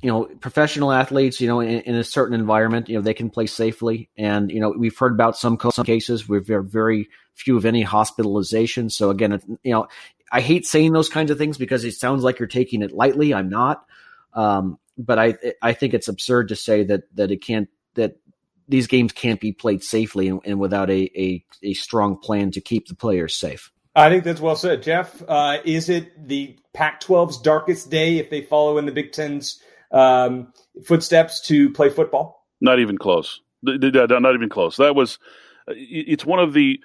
you 0.01 0.09
know, 0.09 0.25
professional 0.39 0.91
athletes, 0.91 1.41
you 1.41 1.47
know, 1.47 1.59
in, 1.59 1.81
in, 1.81 1.95
a 1.95 2.03
certain 2.03 2.33
environment, 2.33 2.87
you 2.87 2.95
know, 2.95 3.01
they 3.01 3.13
can 3.13 3.29
play 3.29 3.45
safely. 3.45 4.09
And, 4.17 4.49
you 4.49 4.59
know, 4.59 4.69
we've 4.69 4.97
heard 4.97 5.11
about 5.11 5.35
some, 5.37 5.57
some 5.71 5.85
cases 5.85 6.27
where 6.27 6.39
there 6.39 6.61
very 6.61 7.09
few 7.33 7.57
of 7.57 7.65
any 7.65 7.81
hospitalization. 7.81 8.89
So 8.89 9.09
again, 9.09 9.41
you 9.63 9.71
know, 9.71 9.87
I 10.31 10.39
hate 10.39 10.65
saying 10.65 10.93
those 10.93 11.09
kinds 11.09 11.31
of 11.31 11.37
things 11.37 11.57
because 11.57 11.83
it 11.83 11.95
sounds 11.95 12.23
like 12.23 12.39
you're 12.39 12.47
taking 12.47 12.81
it 12.81 12.93
lightly. 12.93 13.33
I'm 13.33 13.49
not. 13.49 13.85
Um, 14.33 14.79
but 14.97 15.19
I, 15.19 15.35
I 15.61 15.73
think 15.73 15.93
it's 15.93 16.07
absurd 16.07 16.49
to 16.49 16.55
say 16.55 16.83
that, 16.83 17.03
that 17.15 17.31
it 17.31 17.41
can't, 17.41 17.67
that 17.95 18.15
these 18.69 18.87
games 18.87 19.11
can't 19.11 19.41
be 19.41 19.51
played 19.51 19.83
safely 19.83 20.29
and, 20.29 20.39
and 20.45 20.59
without 20.59 20.89
a, 20.89 21.11
a, 21.19 21.43
a 21.63 21.73
strong 21.73 22.17
plan 22.17 22.51
to 22.51 22.61
keep 22.61 22.87
the 22.87 22.95
players 22.95 23.35
safe. 23.35 23.71
I 23.99 24.09
think 24.09 24.23
that's 24.23 24.39
well 24.39 24.55
said, 24.55 24.81
Jeff. 24.81 25.21
Uh, 25.27 25.57
is 25.65 25.89
it 25.89 26.27
the 26.27 26.57
Pac-12's 26.73 27.41
darkest 27.41 27.89
day 27.89 28.17
if 28.17 28.29
they 28.29 28.41
follow 28.41 28.77
in 28.77 28.85
the 28.85 28.91
Big 28.91 29.11
Ten's 29.11 29.61
um, 29.91 30.53
footsteps 30.85 31.41
to 31.47 31.69
play 31.71 31.89
football? 31.89 32.45
Not 32.61 32.79
even 32.79 32.97
close. 32.97 33.41
Not 33.61 34.33
even 34.33 34.49
close. 34.49 34.77
That 34.77 34.95
was. 34.95 35.19
It's 35.67 36.25
one 36.25 36.39
of 36.39 36.53
the 36.53 36.79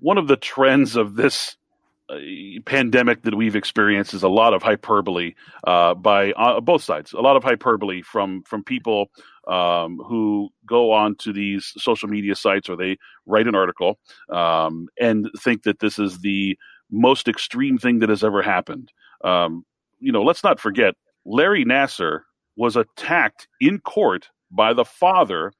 one 0.00 0.18
of 0.18 0.26
the 0.28 0.36
trends 0.36 0.96
of 0.96 1.14
this 1.14 1.56
uh, 1.56 1.61
pandemic 2.66 3.22
that 3.22 3.34
we've 3.34 3.56
experienced 3.56 4.14
is 4.14 4.22
a 4.22 4.28
lot 4.28 4.54
of 4.54 4.62
hyperbole 4.62 5.34
uh, 5.66 5.94
by 5.94 6.32
uh, 6.32 6.60
both 6.60 6.82
sides. 6.82 7.12
A 7.12 7.20
lot 7.20 7.36
of 7.36 7.44
hyperbole 7.44 8.02
from 8.02 8.42
from 8.42 8.64
people 8.64 9.06
um, 9.48 9.98
who 10.06 10.50
go 10.66 10.92
on 10.92 11.16
to 11.16 11.32
these 11.32 11.72
social 11.78 12.08
media 12.08 12.34
sites 12.34 12.68
or 12.68 12.76
they 12.76 12.96
write 13.26 13.46
an 13.46 13.54
article 13.54 13.98
um, 14.30 14.88
and 15.00 15.30
think 15.38 15.62
that 15.62 15.80
this 15.80 15.98
is 15.98 16.18
the 16.20 16.56
most 16.90 17.28
extreme 17.28 17.78
thing 17.78 18.00
that 18.00 18.08
has 18.08 18.22
ever 18.22 18.42
happened. 18.42 18.92
Um, 19.24 19.64
you 19.98 20.12
know, 20.12 20.22
let's 20.22 20.44
not 20.44 20.60
forget 20.60 20.94
Larry 21.24 21.64
Nassar 21.64 22.20
was 22.56 22.76
attacked 22.76 23.48
in 23.60 23.78
court 23.80 24.28
by 24.50 24.74
the 24.74 24.84
father 24.84 25.52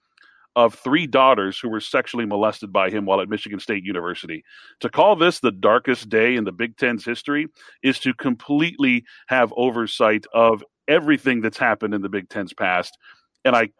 of 0.54 0.74
three 0.74 1.06
daughters 1.06 1.58
who 1.58 1.68
were 1.68 1.80
sexually 1.80 2.26
molested 2.26 2.72
by 2.72 2.90
him 2.90 3.04
while 3.06 3.20
at 3.20 3.28
Michigan 3.28 3.60
State 3.60 3.84
University. 3.84 4.44
To 4.80 4.90
call 4.90 5.16
this 5.16 5.40
the 5.40 5.52
darkest 5.52 6.08
day 6.08 6.36
in 6.36 6.44
the 6.44 6.52
Big 6.52 6.76
Ten's 6.76 7.04
history 7.04 7.46
is 7.82 7.98
to 8.00 8.12
completely 8.14 9.04
have 9.28 9.52
oversight 9.56 10.26
of 10.34 10.62
everything 10.88 11.40
that's 11.40 11.58
happened 11.58 11.94
in 11.94 12.02
the 12.02 12.08
Big 12.08 12.28
Ten's 12.28 12.52
past. 12.52 12.98
And 13.44 13.56
I 13.56 13.70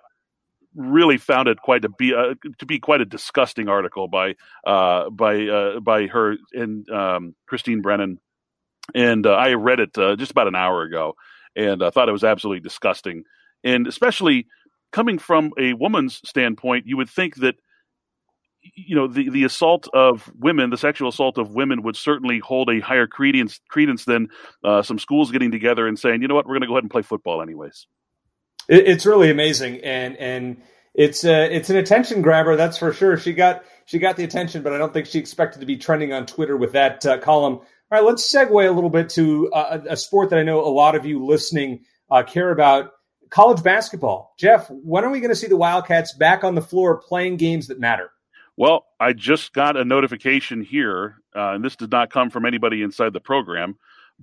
really 0.75 1.19
found 1.19 1.49
it 1.49 1.59
quite 1.61 1.83
to 1.83 1.89
be 1.91 2.15
uh, 2.15 2.35
to 2.59 2.67
be 2.67 2.79
quite 2.79 3.01
a 3.01 3.05
disgusting 3.05 3.69
article 3.69 4.09
by 4.09 4.35
uh, 4.67 5.11
by 5.11 5.47
uh, 5.47 5.81
by 5.81 6.07
her 6.07 6.37
and 6.53 6.89
um, 6.91 7.35
Christine 7.47 7.83
Brennan, 7.83 8.19
and 8.95 9.27
uh, 9.27 9.33
I 9.33 9.55
read 9.55 9.81
it 9.81 9.97
uh, 9.99 10.17
just 10.17 10.31
about 10.31 10.49
an 10.49 10.55
hour 10.55 10.83
ago, 10.83 11.15
and 11.57 11.83
I 11.83 11.91
thought 11.91 12.09
it 12.09 12.13
was 12.13 12.25
absolutely 12.25 12.61
disgusting, 12.61 13.25
and 13.65 13.87
especially 13.87 14.47
coming 14.93 15.19
from 15.19 15.53
a 15.59 15.73
woman's 15.73 16.21
standpoint, 16.25 16.87
you 16.87 16.97
would 16.97 17.11
think 17.11 17.37
that 17.37 17.57
you 18.63 18.95
know 18.95 19.09
the, 19.09 19.29
the 19.31 19.45
assault 19.45 19.89
of 19.93 20.31
women, 20.39 20.71
the 20.71 20.79
sexual 20.79 21.09
assault 21.09 21.39
of 21.39 21.51
women, 21.51 21.83
would 21.83 21.97
certainly 21.97 22.39
hold 22.39 22.71
a 22.71 22.81
higher 22.81 23.07
credence 23.07 23.61
credence 23.69 24.05
than 24.05 24.29
uh, 24.65 24.83
some 24.83 24.99
schools 24.99 25.33
getting 25.33 25.51
together 25.51 25.87
and 25.87 25.99
saying, 25.99 26.23
you 26.23 26.29
know 26.29 26.35
what, 26.35 26.47
we're 26.47 26.55
going 26.55 26.63
to 26.63 26.67
go 26.69 26.75
ahead 26.75 26.85
and 26.85 26.91
play 26.91 27.03
football 27.03 27.43
anyways. 27.43 27.87
It, 28.69 28.87
it's 28.87 29.07
really 29.07 29.31
amazing, 29.31 29.81
and 29.81 30.17
and 30.17 30.63
it's 30.95 31.25
uh, 31.25 31.49
it's 31.51 31.71
an 31.71 31.77
attention 31.77 32.23
grabber, 32.23 32.57
that's 32.57 32.79
for 32.79 32.93
sure. 32.93 33.17
She 33.17 33.33
got 33.33 33.65
she 33.87 33.99
got 33.99 34.17
the 34.17 34.25
attention, 34.25 34.63
but 34.63 34.73
I 34.73 34.79
don't 34.79 34.93
think 34.93 35.07
she 35.07 35.19
expected 35.19 35.61
to 35.61 35.67
be 35.67 35.77
trending 35.77 36.13
on 36.13 36.27
Twitter 36.27 36.57
with 36.57 36.73
that 36.73 37.05
uh, 37.05 37.19
column. 37.19 37.55
All 37.55 37.67
right, 37.91 38.05
let's 38.05 38.33
segue 38.33 38.69
a 38.69 38.73
little 38.73 38.91
bit 38.91 39.11
to 39.11 39.51
uh, 39.53 39.81
a 39.89 39.97
sport 39.97 40.31
that 40.31 40.39
I 40.39 40.45
know 40.45 40.61
a 40.61 40.71
lot 40.71 40.95
of 40.95 41.05
you 41.05 41.27
listening 41.27 41.81
uh, 42.11 42.23
care 42.23 42.51
about 42.51 42.93
college 43.33 43.63
basketball. 43.63 44.35
Jeff, 44.39 44.69
when 44.71 45.05
are 45.05 45.11
we 45.11 45.19
going 45.19 45.31
to 45.31 45.37
see 45.37 45.49
the 45.49 45.57
Wildcats 45.57 46.13
back 46.13 46.45
on 46.45 46.55
the 46.55 46.61
floor 46.61 46.99
playing 46.99 47.39
games 47.39 47.67
that 47.67 47.81
matter? 47.81 48.11
Well, 48.57 48.85
I 49.01 49.15
just 49.15 49.55
got 49.55 49.77
a 49.77 49.85
notification 49.85 50.63
here, 50.63 51.17
uh, 51.35 51.53
and 51.53 51.65
this 51.65 51.75
did 51.75 51.91
not 51.91 52.11
come 52.11 52.29
from 52.29 52.45
anybody 52.45 52.83
inside 52.83 53.15
the 53.15 53.21
program, 53.21 53.79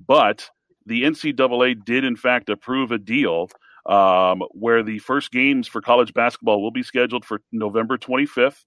but 0.07 0.49
the 0.85 1.03
NCAA 1.03 1.83
did, 1.83 2.05
in 2.05 2.15
fact, 2.15 2.49
approve 2.49 2.91
a 2.91 2.99
deal 2.99 3.49
um, 3.87 4.43
where 4.51 4.83
the 4.83 4.99
first 4.99 5.31
games 5.31 5.67
for 5.67 5.81
college 5.81 6.13
basketball 6.13 6.61
will 6.61 6.71
be 6.71 6.83
scheduled 6.83 7.25
for 7.25 7.41
November 7.51 7.97
25th. 7.97 8.63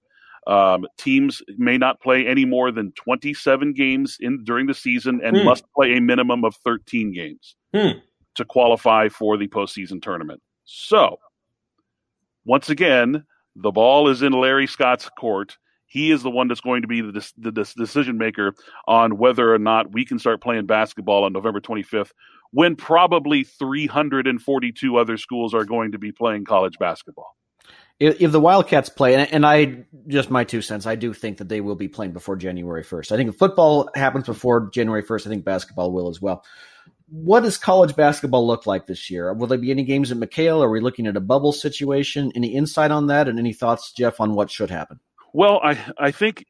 Um, 0.48 0.86
teams 0.98 1.40
may 1.56 1.78
not 1.78 2.00
play 2.00 2.26
any 2.26 2.44
more 2.44 2.72
than 2.72 2.90
27 2.92 3.74
games 3.74 4.16
in 4.18 4.42
during 4.42 4.66
the 4.66 4.74
season 4.74 5.20
and 5.22 5.36
hmm. 5.36 5.44
must 5.44 5.64
play 5.72 5.96
a 5.96 6.00
minimum 6.00 6.44
of 6.44 6.56
13 6.56 7.12
games. 7.12 7.54
Hmm 7.72 8.00
to 8.34 8.44
qualify 8.44 9.08
for 9.08 9.36
the 9.36 9.48
postseason 9.48 10.02
tournament. 10.02 10.40
So, 10.64 11.18
once 12.44 12.70
again, 12.70 13.24
the 13.56 13.70
ball 13.70 14.08
is 14.08 14.22
in 14.22 14.32
Larry 14.32 14.66
Scott's 14.66 15.08
court. 15.18 15.58
He 15.86 16.10
is 16.10 16.22
the 16.22 16.30
one 16.30 16.48
that's 16.48 16.60
going 16.60 16.82
to 16.82 16.88
be 16.88 17.02
the, 17.02 17.32
the, 17.36 17.52
decision 17.52 18.16
maker 18.16 18.54
on 18.88 19.18
whether 19.18 19.52
or 19.52 19.58
not 19.58 19.92
we 19.92 20.06
can 20.06 20.18
start 20.18 20.40
playing 20.40 20.64
basketball 20.64 21.24
on 21.24 21.34
November 21.34 21.60
25th, 21.60 22.12
when 22.50 22.76
probably 22.76 23.44
342 23.44 24.96
other 24.96 25.18
schools 25.18 25.52
are 25.52 25.66
going 25.66 25.92
to 25.92 25.98
be 25.98 26.10
playing 26.10 26.46
college 26.46 26.78
basketball. 26.78 27.36
If, 28.00 28.22
if 28.22 28.32
the 28.32 28.40
Wildcats 28.40 28.88
play, 28.88 29.14
and, 29.14 29.30
and 29.32 29.46
I 29.46 29.84
just 30.08 30.30
my 30.30 30.44
two 30.44 30.62
cents, 30.62 30.86
I 30.86 30.94
do 30.94 31.12
think 31.12 31.36
that 31.38 31.50
they 31.50 31.60
will 31.60 31.76
be 31.76 31.88
playing 31.88 32.12
before 32.12 32.36
January 32.36 32.82
1st. 32.82 33.12
I 33.12 33.16
think 33.16 33.28
if 33.28 33.36
football 33.36 33.90
happens 33.94 34.24
before 34.24 34.70
January 34.72 35.02
1st, 35.02 35.26
I 35.26 35.28
think 35.28 35.44
basketball 35.44 35.92
will 35.92 36.08
as 36.08 36.22
well 36.22 36.42
what 37.12 37.42
does 37.42 37.58
college 37.58 37.94
basketball 37.94 38.46
look 38.46 38.64
like 38.64 38.86
this 38.86 39.10
year? 39.10 39.34
Will 39.34 39.46
there 39.46 39.58
be 39.58 39.70
any 39.70 39.84
games 39.84 40.10
at 40.10 40.16
McKale? 40.16 40.62
Are 40.62 40.70
we 40.70 40.80
looking 40.80 41.06
at 41.06 41.14
a 41.14 41.20
bubble 41.20 41.52
situation? 41.52 42.32
Any 42.34 42.54
insight 42.54 42.90
on 42.90 43.08
that, 43.08 43.28
and 43.28 43.38
any 43.38 43.52
thoughts, 43.52 43.92
Jeff, 43.92 44.18
on 44.18 44.34
what 44.34 44.50
should 44.50 44.70
happen? 44.70 44.98
Well, 45.34 45.60
I 45.62 45.78
I 45.98 46.10
think 46.10 46.46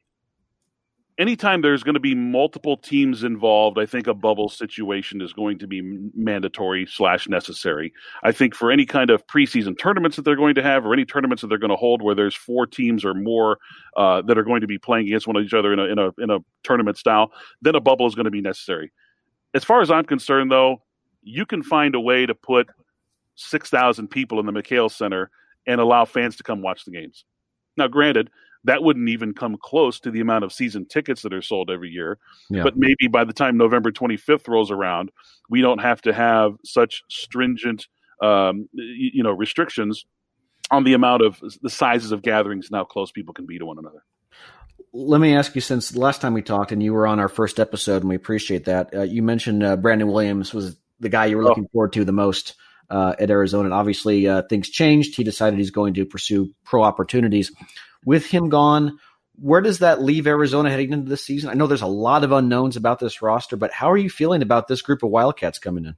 anytime 1.17 1.61
there's 1.61 1.83
going 1.83 1.95
to 1.95 1.99
be 1.99 2.15
multiple 2.15 2.77
teams 2.77 3.25
involved, 3.25 3.77
I 3.77 3.85
think 3.85 4.07
a 4.07 4.13
bubble 4.13 4.47
situation 4.47 5.21
is 5.21 5.33
going 5.33 5.59
to 5.59 5.67
be 5.67 5.81
mandatory 6.15 6.85
slash 6.85 7.27
necessary. 7.27 7.91
I 8.23 8.31
think 8.31 8.55
for 8.55 8.71
any 8.71 8.85
kind 8.85 9.09
of 9.09 9.27
preseason 9.27 9.77
tournaments 9.77 10.15
that 10.15 10.23
they're 10.23 10.37
going 10.37 10.55
to 10.55 10.63
have, 10.63 10.85
or 10.85 10.93
any 10.93 11.03
tournaments 11.03 11.41
that 11.41 11.49
they're 11.49 11.57
going 11.57 11.71
to 11.71 11.75
hold 11.75 12.01
where 12.01 12.15
there's 12.15 12.35
four 12.35 12.67
teams 12.67 13.03
or 13.03 13.13
more 13.13 13.57
uh, 13.97 14.21
that 14.21 14.37
are 14.37 14.43
going 14.43 14.61
to 14.61 14.67
be 14.67 14.77
playing 14.77 15.07
against 15.07 15.27
one 15.27 15.35
of 15.35 15.43
each 15.43 15.53
other 15.53 15.73
in 15.73 15.79
a 15.79 15.83
in 15.83 15.99
a 15.99 16.11
in 16.19 16.29
a 16.29 16.39
tournament 16.63 16.97
style, 16.97 17.33
then 17.61 17.75
a 17.75 17.81
bubble 17.81 18.07
is 18.07 18.15
going 18.15 18.23
to 18.23 18.31
be 18.31 18.39
necessary 18.39 18.93
as 19.53 19.63
far 19.63 19.81
as 19.81 19.91
I'm 19.91 20.05
concerned, 20.05 20.51
though, 20.51 20.81
you 21.21 21.45
can 21.45 21.63
find 21.63 21.95
a 21.95 21.99
way 21.99 22.25
to 22.25 22.35
put 22.35 22.67
6,000 23.35 24.07
people 24.07 24.39
in 24.39 24.45
the 24.45 24.51
McKale 24.51 24.91
Center 24.91 25.29
and 25.67 25.79
allow 25.79 26.05
fans 26.05 26.35
to 26.37 26.43
come 26.43 26.61
watch 26.61 26.85
the 26.85 26.91
games. 26.91 27.25
Now, 27.77 27.87
granted, 27.87 28.29
that 28.65 28.83
wouldn't 28.83 29.09
even 29.09 29.33
come 29.33 29.57
close 29.61 29.99
to 30.01 30.11
the 30.11 30.21
amount 30.21 30.43
of 30.43 30.53
season 30.53 30.85
tickets 30.85 31.21
that 31.21 31.33
are 31.33 31.41
sold 31.41 31.69
every 31.69 31.89
year. 31.89 32.17
Yeah. 32.49 32.63
But 32.63 32.77
maybe 32.77 33.07
by 33.07 33.23
the 33.23 33.33
time 33.33 33.57
November 33.57 33.91
25th 33.91 34.47
rolls 34.47 34.71
around, 34.71 35.11
we 35.49 35.61
don't 35.61 35.81
have 35.81 36.01
to 36.03 36.13
have 36.13 36.55
such 36.63 37.03
stringent, 37.09 37.87
um, 38.21 38.69
you 38.73 39.23
know, 39.23 39.31
restrictions 39.31 40.05
on 40.71 40.83
the 40.83 40.93
amount 40.93 41.23
of 41.23 41.41
the 41.61 41.69
sizes 41.69 42.11
of 42.11 42.21
gatherings 42.21 42.67
and 42.69 42.77
how 42.77 42.85
close 42.85 43.11
people 43.11 43.33
can 43.33 43.45
be 43.45 43.59
to 43.59 43.65
one 43.65 43.77
another 43.77 44.03
let 44.93 45.19
me 45.19 45.35
ask 45.35 45.55
you 45.55 45.61
since 45.61 45.89
the 45.89 45.99
last 45.99 46.21
time 46.21 46.33
we 46.33 46.41
talked 46.41 46.71
and 46.71 46.81
you 46.81 46.93
were 46.93 47.07
on 47.07 47.19
our 47.19 47.27
first 47.27 47.59
episode 47.59 48.03
and 48.03 48.09
we 48.09 48.15
appreciate 48.15 48.65
that 48.65 48.93
uh, 48.93 49.01
you 49.01 49.23
mentioned 49.23 49.63
uh, 49.63 49.75
brandon 49.75 50.07
williams 50.07 50.53
was 50.53 50.77
the 50.99 51.09
guy 51.09 51.25
you 51.25 51.37
were 51.37 51.43
looking 51.43 51.65
oh. 51.65 51.69
forward 51.73 51.93
to 51.93 52.05
the 52.05 52.11
most 52.11 52.55
uh, 52.89 53.15
at 53.19 53.29
arizona. 53.29 53.65
And 53.65 53.73
obviously 53.73 54.27
uh, 54.27 54.43
things 54.43 54.69
changed. 54.69 55.15
He 55.15 55.23
decided 55.23 55.59
he's 55.59 55.71
going 55.71 55.95
to 55.95 56.05
pursue 56.05 56.53
pro 56.63 56.83
opportunities. 56.83 57.51
With 58.05 58.25
him 58.25 58.49
gone 58.49 58.99
where 59.35 59.61
does 59.61 59.79
that 59.79 59.99
leave 59.99 60.27
arizona 60.27 60.69
heading 60.69 60.93
into 60.93 61.09
this 61.09 61.25
season? 61.25 61.49
I 61.49 61.55
know 61.55 61.65
there's 61.65 61.81
a 61.81 61.87
lot 61.87 62.23
of 62.23 62.31
unknowns 62.31 62.77
about 62.77 62.99
this 62.99 63.21
roster 63.21 63.57
but 63.57 63.71
how 63.71 63.91
are 63.91 63.97
you 63.97 64.09
feeling 64.09 64.41
about 64.41 64.67
this 64.67 64.81
group 64.81 65.03
of 65.03 65.09
wildcats 65.09 65.59
coming 65.59 65.85
in? 65.85 65.95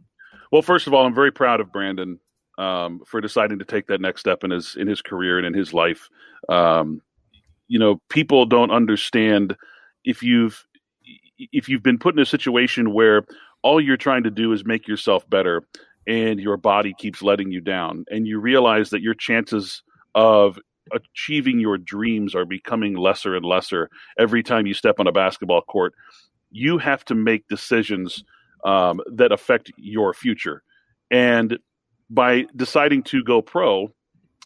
Well 0.52 0.62
first 0.62 0.88
of 0.88 0.94
all 0.94 1.06
i'm 1.06 1.16
very 1.16 1.32
proud 1.32 1.60
of 1.60 1.72
brandon 1.72 2.20
um, 2.58 3.02
for 3.06 3.20
deciding 3.20 3.60
to 3.60 3.66
take 3.66 3.88
that 3.88 4.00
next 4.00 4.22
step 4.22 4.44
in 4.44 4.52
his 4.52 4.78
in 4.78 4.88
his 4.88 5.02
career 5.02 5.38
and 5.38 5.46
in 5.46 5.54
his 5.54 5.74
life. 5.74 6.10
Um, 6.48 7.02
you 7.68 7.80
know 7.80 8.02
people 8.10 8.46
don't 8.46 8.72
understand 8.72 9.56
if 10.04 10.24
you've 10.24 10.66
if 11.52 11.68
you've 11.68 11.84
been 11.84 12.00
put 12.00 12.16
in 12.16 12.22
a 12.22 12.26
situation 12.26 12.94
where 12.94 13.26
all 13.62 13.82
you're 13.82 13.98
trying 13.98 14.24
to 14.24 14.32
do 14.32 14.52
is 14.54 14.66
make 14.66 14.88
yourself 14.88 15.30
better 15.30 15.64
and 16.08 16.40
your 16.40 16.56
body 16.56 16.94
keeps 16.98 17.22
letting 17.22 17.52
you 17.52 17.60
down 17.60 18.06
and 18.10 18.28
you 18.28 18.40
realize 18.40 18.90
that 18.92 19.02
your 19.02 19.14
chances 19.14 19.82
of 20.14 20.60
achieving 20.94 21.60
your 21.60 21.78
dreams 21.78 22.36
are 22.36 22.46
becoming 22.46 22.96
lesser 22.96 23.36
and 23.36 23.44
lesser 23.44 23.90
every 24.20 24.44
time 24.44 24.68
you 24.68 24.74
step 24.74 25.00
on 25.00 25.08
a 25.08 25.12
basketball 25.12 25.62
court 25.62 25.94
you 26.52 26.78
have 26.78 27.04
to 27.04 27.16
make 27.16 27.48
decisions 27.50 28.24
um, 28.66 29.02
that 29.14 29.32
affect 29.32 29.72
your 29.78 30.14
future. 30.14 30.64
And 31.12 31.60
by 32.10 32.46
deciding 32.56 33.04
to 33.04 33.24
go 33.24 33.42
pro 33.42 33.90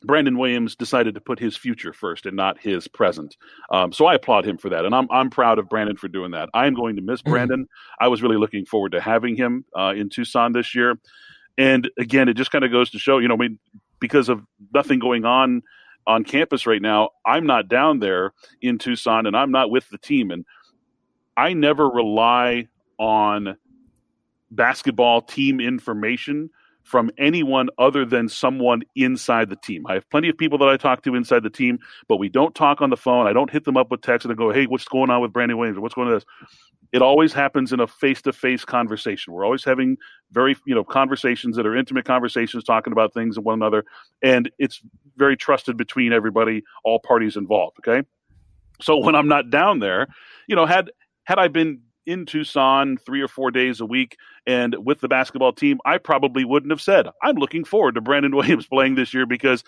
Brandon 0.03 0.37
Williams 0.37 0.75
decided 0.75 1.15
to 1.15 1.21
put 1.21 1.39
his 1.39 1.57
future 1.57 1.91
first 1.91 2.25
and 2.25 2.35
not 2.37 2.57
his 2.57 2.87
present. 2.87 3.35
Um, 3.69 3.91
so 3.91 4.05
I 4.05 4.15
applaud 4.15 4.45
him 4.45 4.57
for 4.57 4.69
that, 4.69 4.85
and 4.85 4.95
I'm 4.95 5.07
I'm 5.11 5.29
proud 5.29 5.59
of 5.59 5.67
Brandon 5.67 5.97
for 5.97 6.07
doing 6.07 6.31
that. 6.31 6.49
I 6.53 6.67
am 6.67 6.73
going 6.73 6.95
to 6.95 7.01
miss 7.01 7.21
mm-hmm. 7.21 7.31
Brandon. 7.31 7.67
I 7.99 8.07
was 8.07 8.21
really 8.21 8.37
looking 8.37 8.65
forward 8.65 8.93
to 8.93 9.01
having 9.01 9.35
him 9.35 9.65
uh, 9.77 9.93
in 9.95 10.09
Tucson 10.09 10.53
this 10.53 10.73
year, 10.73 10.97
And 11.59 11.91
again, 11.99 12.29
it 12.29 12.35
just 12.35 12.51
kind 12.51 12.63
of 12.63 12.71
goes 12.71 12.89
to 12.91 12.99
show, 12.99 13.17
you 13.17 13.27
know, 13.27 13.33
I 13.33 13.37
mean, 13.37 13.59
because 13.99 14.29
of 14.29 14.45
nothing 14.73 14.97
going 14.97 15.25
on 15.25 15.61
on 16.07 16.23
campus 16.23 16.65
right 16.65 16.81
now, 16.81 17.09
I'm 17.25 17.45
not 17.45 17.67
down 17.67 17.99
there 17.99 18.31
in 18.61 18.77
Tucson 18.77 19.27
and 19.27 19.35
I'm 19.35 19.51
not 19.51 19.69
with 19.69 19.89
the 19.89 19.97
team. 19.97 20.31
And 20.31 20.45
I 21.35 21.51
never 21.51 21.87
rely 21.87 22.69
on 22.97 23.57
basketball 24.51 25.21
team 25.21 25.59
information 25.59 26.49
from 26.89 27.11
anyone 27.19 27.69
other 27.77 28.03
than 28.03 28.27
someone 28.27 28.81
inside 28.95 29.49
the 29.49 29.55
team. 29.55 29.85
I 29.85 29.93
have 29.93 30.09
plenty 30.09 30.27
of 30.27 30.37
people 30.37 30.57
that 30.57 30.69
I 30.69 30.75
talk 30.75 31.03
to 31.03 31.13
inside 31.13 31.43
the 31.43 31.49
team, 31.51 31.77
but 32.07 32.17
we 32.17 32.29
don't 32.29 32.55
talk 32.55 32.81
on 32.81 32.89
the 32.89 32.97
phone. 32.97 33.27
I 33.27 33.33
don't 33.33 33.51
hit 33.51 33.63
them 33.63 33.77
up 33.77 33.91
with 33.91 34.01
text 34.01 34.25
and 34.25 34.35
go, 34.35 34.51
"Hey, 34.51 34.65
what's 34.65 34.85
going 34.85 35.11
on 35.11 35.21
with 35.21 35.31
Brandon 35.31 35.57
Williams? 35.57 35.77
What's 35.77 35.93
going 35.93 36.07
on 36.07 36.15
with 36.15 36.23
this?" 36.23 36.49
It 36.91 37.03
always 37.03 37.31
happens 37.31 37.71
in 37.71 37.79
a 37.79 37.85
face-to-face 37.85 38.65
conversation. 38.65 39.31
We're 39.31 39.45
always 39.45 39.63
having 39.63 39.97
very, 40.31 40.55
you 40.65 40.73
know, 40.73 40.83
conversations 40.83 41.55
that 41.57 41.67
are 41.67 41.75
intimate 41.75 42.05
conversations, 42.05 42.63
talking 42.63 42.91
about 42.91 43.13
things 43.13 43.37
and 43.37 43.45
one 43.45 43.53
another, 43.53 43.85
and 44.23 44.49
it's 44.57 44.81
very 45.15 45.37
trusted 45.37 45.77
between 45.77 46.11
everybody, 46.11 46.63
all 46.83 46.99
parties 46.99 47.37
involved. 47.37 47.77
Okay, 47.79 48.07
so 48.81 48.97
when 48.97 49.13
I'm 49.13 49.27
not 49.27 49.51
down 49.51 49.77
there, 49.77 50.07
you 50.47 50.55
know, 50.55 50.65
had 50.65 50.89
had 51.25 51.37
I 51.37 51.49
been 51.49 51.81
in 52.05 52.25
Tucson 52.25 52.97
three 52.97 53.21
or 53.21 53.27
four 53.27 53.51
days 53.51 53.81
a 53.81 53.85
week 53.85 54.17
and 54.47 54.75
with 54.83 54.99
the 54.99 55.07
basketball 55.07 55.53
team, 55.53 55.79
I 55.85 55.97
probably 55.97 56.45
wouldn't 56.45 56.71
have 56.71 56.81
said, 56.81 57.07
I'm 57.21 57.35
looking 57.35 57.63
forward 57.63 57.95
to 57.95 58.01
Brandon 58.01 58.35
Williams 58.35 58.67
playing 58.67 58.95
this 58.95 59.13
year 59.13 59.25
because 59.25 59.63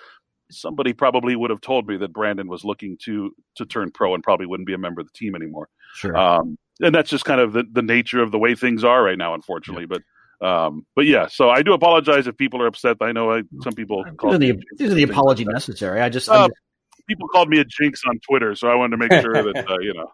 somebody 0.50 0.94
probably 0.94 1.36
would 1.36 1.50
have 1.50 1.62
told 1.62 1.88
me 1.88 1.98
that 1.98 2.14
Brandon 2.14 2.48
was 2.48 2.64
looking 2.64 2.98
to 3.06 3.34
to 3.56 3.66
turn 3.66 3.92
pro 3.92 4.14
and 4.14 4.24
probably 4.24 4.46
wouldn't 4.46 4.68
be 4.68 4.74
a 4.74 4.78
member 4.78 5.02
of 5.02 5.08
the 5.08 5.18
team 5.18 5.36
anymore. 5.36 5.70
Sure. 5.96 6.16
Um, 6.16 6.58
and 6.82 6.94
that's 6.94 7.10
just 7.10 7.26
kind 7.26 7.40
of 7.40 7.54
the, 7.54 7.64
the 7.72 7.82
nature 7.82 8.22
of 8.22 8.32
the 8.32 8.40
way 8.40 8.56
things 8.56 8.84
are 8.84 9.04
right 9.04 9.18
now, 9.18 9.34
unfortunately. 9.34 9.84
Yeah. 9.90 9.98
But 9.98 10.02
um, 10.42 10.86
but 10.96 11.06
yeah, 11.06 11.28
so 11.28 11.50
I 11.50 11.62
do 11.62 11.74
apologize 11.74 12.26
if 12.26 12.36
people 12.36 12.62
are 12.62 12.68
upset. 12.68 12.98
I 13.00 13.12
know 13.12 13.32
I, 13.32 13.44
some 13.62 13.74
people 13.74 14.04
call 14.18 14.38
the, 14.40 14.60
these 14.78 14.92
are 14.92 14.96
the 14.96 15.04
apology 15.04 15.46
necessary. 15.46 16.02
I 16.02 16.10
just, 16.10 16.28
uh, 16.28 16.48
just, 16.48 16.60
people 17.08 17.28
called 17.28 17.48
me 17.48 17.60
a 17.60 17.64
jinx 17.64 18.02
on 18.08 18.20
Twitter, 18.28 18.56
so 18.56 18.68
I 18.68 18.74
wanted 18.74 18.98
to 18.98 18.98
make 18.98 19.22
sure 19.22 19.34
that 19.34 19.66
uh, 19.70 19.78
you 19.80 19.94
know. 19.94 20.08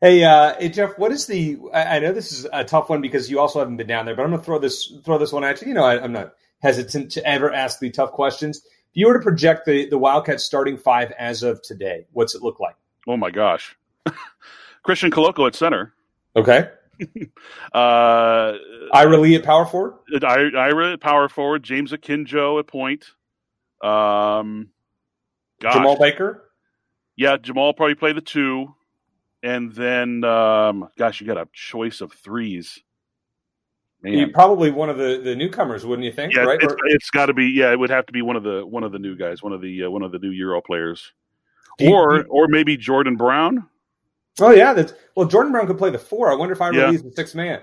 Hey, 0.00 0.22
uh, 0.22 0.54
hey, 0.58 0.68
Jeff, 0.68 0.96
what 0.96 1.10
is 1.10 1.26
the? 1.26 1.58
I, 1.74 1.96
I, 1.96 1.98
know 1.98 2.12
this 2.12 2.30
is 2.30 2.46
a 2.52 2.62
tough 2.62 2.88
one 2.88 3.00
because 3.00 3.28
you 3.28 3.40
also 3.40 3.58
haven't 3.58 3.78
been 3.78 3.88
down 3.88 4.06
there, 4.06 4.14
but 4.14 4.22
I'm 4.22 4.30
going 4.30 4.40
to 4.40 4.44
throw 4.44 4.60
this 4.60 4.92
throw 5.04 5.18
this 5.18 5.32
one 5.32 5.42
at 5.42 5.60
you. 5.60 5.68
You 5.68 5.74
know, 5.74 5.84
I, 5.84 6.02
am 6.02 6.12
not 6.12 6.34
hesitant 6.60 7.10
to 7.12 7.26
ever 7.26 7.52
ask 7.52 7.80
the 7.80 7.90
tough 7.90 8.12
questions. 8.12 8.58
If 8.58 8.96
you 8.96 9.08
were 9.08 9.14
to 9.14 9.20
project 9.20 9.66
the 9.66 9.88
the 9.88 9.98
Wildcats 9.98 10.44
starting 10.44 10.76
five 10.76 11.10
as 11.18 11.42
of 11.42 11.62
today, 11.62 12.06
what's 12.12 12.36
it 12.36 12.42
look 12.42 12.60
like? 12.60 12.76
Oh 13.08 13.16
my 13.16 13.32
gosh, 13.32 13.76
Christian 14.84 15.10
Koloko 15.10 15.48
at 15.48 15.56
center. 15.56 15.94
Okay. 16.36 16.70
uh, 17.72 18.52
Ira 18.92 19.16
Lee 19.18 19.34
at 19.34 19.42
power 19.42 19.66
forward. 19.66 19.94
Ira 20.22 20.92
at 20.92 21.00
power 21.00 21.28
forward. 21.28 21.64
James 21.64 21.90
Akinjo 21.90 22.60
at 22.60 22.68
point. 22.68 23.04
Um, 23.82 24.68
gosh. 25.60 25.74
Jemarl 25.74 25.98
Baker. 25.98 26.44
Yeah, 27.16 27.36
Jemarl 27.36 27.76
probably 27.76 27.96
play 27.96 28.12
the 28.12 28.20
two 28.20 28.74
and 29.42 29.72
then 29.72 30.24
um, 30.24 30.88
gosh, 30.98 31.20
you 31.20 31.26
got 31.26 31.38
a 31.38 31.48
choice 31.52 32.00
of 32.00 32.12
threes. 32.12 32.80
Man. 34.00 34.32
probably 34.32 34.70
one 34.70 34.90
of 34.90 34.96
the, 34.96 35.20
the 35.24 35.34
newcomers, 35.34 35.84
wouldn't 35.84 36.06
you 36.06 36.12
think? 36.12 36.32
Yeah, 36.32 36.42
right? 36.42 36.62
it's, 36.62 36.74
it's 36.86 37.10
got 37.10 37.26
to 37.26 37.34
be. 37.34 37.46
Yeah, 37.46 37.72
it 37.72 37.78
would 37.78 37.90
have 37.90 38.06
to 38.06 38.12
be 38.12 38.22
one 38.22 38.36
of 38.36 38.44
the 38.44 38.64
one 38.64 38.84
of 38.84 38.92
the 38.92 38.98
new 39.00 39.16
guys, 39.16 39.42
one 39.42 39.52
of 39.52 39.60
the 39.60 39.84
uh, 39.84 39.90
one 39.90 40.02
of 40.02 40.12
the 40.12 40.20
new 40.20 40.30
Euro 40.30 40.62
players, 40.62 41.12
you, 41.80 41.92
or 41.92 42.24
or 42.26 42.46
maybe 42.46 42.76
Jordan 42.76 43.16
Brown. 43.16 43.66
Oh 44.40 44.50
yeah, 44.50 44.72
that's 44.72 44.94
well. 45.16 45.26
Jordan 45.26 45.50
Brown 45.50 45.66
could 45.66 45.78
play 45.78 45.90
the 45.90 45.98
four. 45.98 46.30
I 46.30 46.36
wonder 46.36 46.52
if 46.52 46.60
I 46.60 46.70
yeah. 46.70 46.84
release 46.84 47.02
the 47.02 47.10
six 47.10 47.34
man. 47.34 47.60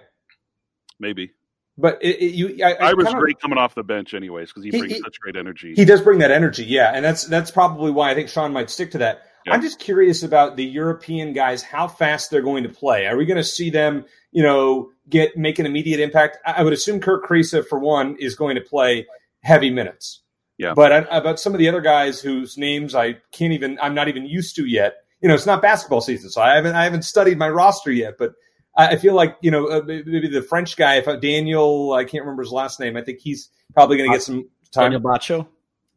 Maybe. 1.00 1.32
But 1.78 2.00
it, 2.02 2.22
it, 2.22 2.34
you, 2.34 2.64
I, 2.64 2.74
I, 2.74 2.90
I 2.90 2.94
was 2.94 3.14
great 3.14 3.40
coming 3.40 3.58
off 3.58 3.76
the 3.76 3.84
bench, 3.84 4.14
anyways, 4.14 4.50
because 4.50 4.64
he, 4.64 4.72
he, 4.72 4.80
brings 4.80 4.94
he, 4.94 5.00
such 5.00 5.20
great 5.20 5.36
energy. 5.36 5.74
He 5.76 5.84
does 5.84 6.02
bring 6.02 6.20
that 6.20 6.32
energy, 6.32 6.64
yeah, 6.64 6.92
and 6.94 7.04
that's 7.04 7.26
that's 7.26 7.52
probably 7.52 7.92
why 7.92 8.12
I 8.12 8.16
think 8.16 8.30
Sean 8.30 8.54
might 8.54 8.70
stick 8.70 8.92
to 8.92 8.98
that. 9.00 9.24
Yeah. 9.46 9.54
I'm 9.54 9.62
just 9.62 9.80
curious 9.80 10.24
about 10.24 10.56
the 10.56 10.66
European 10.66 11.34
guys, 11.34 11.62
how 11.62 11.88
fast 11.88 12.32
they're 12.32 12.42
going 12.42 12.64
to 12.64 12.70
play. 12.70 13.06
Are 13.06 13.16
we 13.16 13.26
going 13.26 13.38
to 13.38 13.44
see 13.44 13.70
them, 13.70 14.06
you 14.32 14.42
know, 14.42 14.92
get 15.08 15.38
make 15.38 15.60
an 15.60 15.66
immediate 15.66 16.00
impact? 16.00 16.38
I 16.46 16.64
would 16.64 16.74
assume 16.74 17.00
Kerr 17.00 17.22
Kriisa, 17.22 17.66
for 17.66 17.78
one, 17.78 18.16
is 18.20 18.36
going 18.36 18.56
to 18.56 18.62
play 18.62 19.06
heavy 19.42 19.70
minutes. 19.70 20.22
Yeah. 20.58 20.74
But 20.74 20.92
I, 20.92 20.98
about 21.18 21.40
some 21.40 21.54
of 21.54 21.60
the 21.60 21.68
other 21.68 21.82
guys 21.82 22.20
whose 22.22 22.58
names 22.58 22.96
I 22.96 23.18
can't 23.32 23.54
even, 23.54 23.78
I'm 23.82 23.94
not 23.94 24.08
even 24.08 24.26
used 24.26 24.56
to 24.56 24.66
yet. 24.66 24.96
You 25.22 25.30
know, 25.30 25.36
it's 25.36 25.46
not 25.46 25.62
basketball 25.62 26.02
season, 26.02 26.30
so 26.30 26.42
I 26.42 26.56
haven't, 26.56 26.76
I 26.76 26.84
haven't 26.84 27.04
studied 27.04 27.38
my 27.38 27.50
roster 27.50 27.92
yet. 27.92 28.18
But 28.18 28.34
I 28.78 28.98
feel 28.98 29.14
like 29.14 29.38
you 29.42 29.52
know, 29.52 29.68
uh, 29.68 29.82
maybe 29.86 30.28
the 30.28 30.42
French 30.42 30.76
guy, 30.76 30.96
if 30.96 31.22
Daniel, 31.22 31.94
I 31.94 32.04
can't 32.04 32.24
remember 32.24 32.44
his 32.44 32.52
last 32.52 32.80
name. 32.80 32.98
I 32.98 33.02
think 33.02 33.20
he's 33.20 33.50
probably 33.74 33.98
going 33.98 34.10
to 34.10 34.16
get 34.16 34.24
some 34.24 34.50
time. 34.72 34.92
Daniel 34.92 35.02
Batcho. 35.02 35.48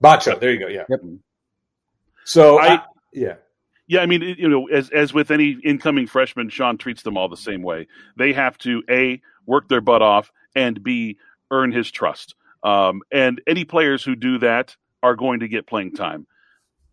Batcho, 0.03 0.39
there 0.39 0.53
you 0.53 0.61
go. 0.61 0.69
Yeah. 0.69 0.85
Yep. 0.89 1.01
So 2.25 2.61
I, 2.61 2.75
I 2.75 2.83
yeah. 3.12 3.35
Yeah, 3.87 4.01
I 4.01 4.07
mean, 4.07 4.21
you 4.21 4.49
know, 4.49 4.66
as 4.68 4.90
as 4.90 5.14
with 5.14 5.31
any 5.31 5.57
incoming 5.64 6.07
freshman, 6.07 6.51
Sean 6.51 6.77
treats 6.77 7.03
them 7.03 7.16
all 7.16 7.29
the 7.29 7.38
same 7.38 7.62
way. 7.62 7.87
They 8.18 8.35
have 8.35 8.59
to 8.59 8.83
a 8.90 9.21
work 9.47 9.68
their 9.68 9.81
butt 9.81 10.03
off 10.03 10.31
and 10.55 10.83
b 10.83 11.16
earn 11.51 11.73
his 11.73 11.90
trust. 11.90 12.35
Um, 12.62 13.01
and 13.11 13.40
any 13.47 13.64
players 13.64 14.05
who 14.05 14.14
do 14.14 14.38
that 14.40 14.77
are 15.03 15.16
going 15.16 15.40
to 15.40 15.49
get 15.49 15.66
playing 15.66 15.94
time. 15.94 16.27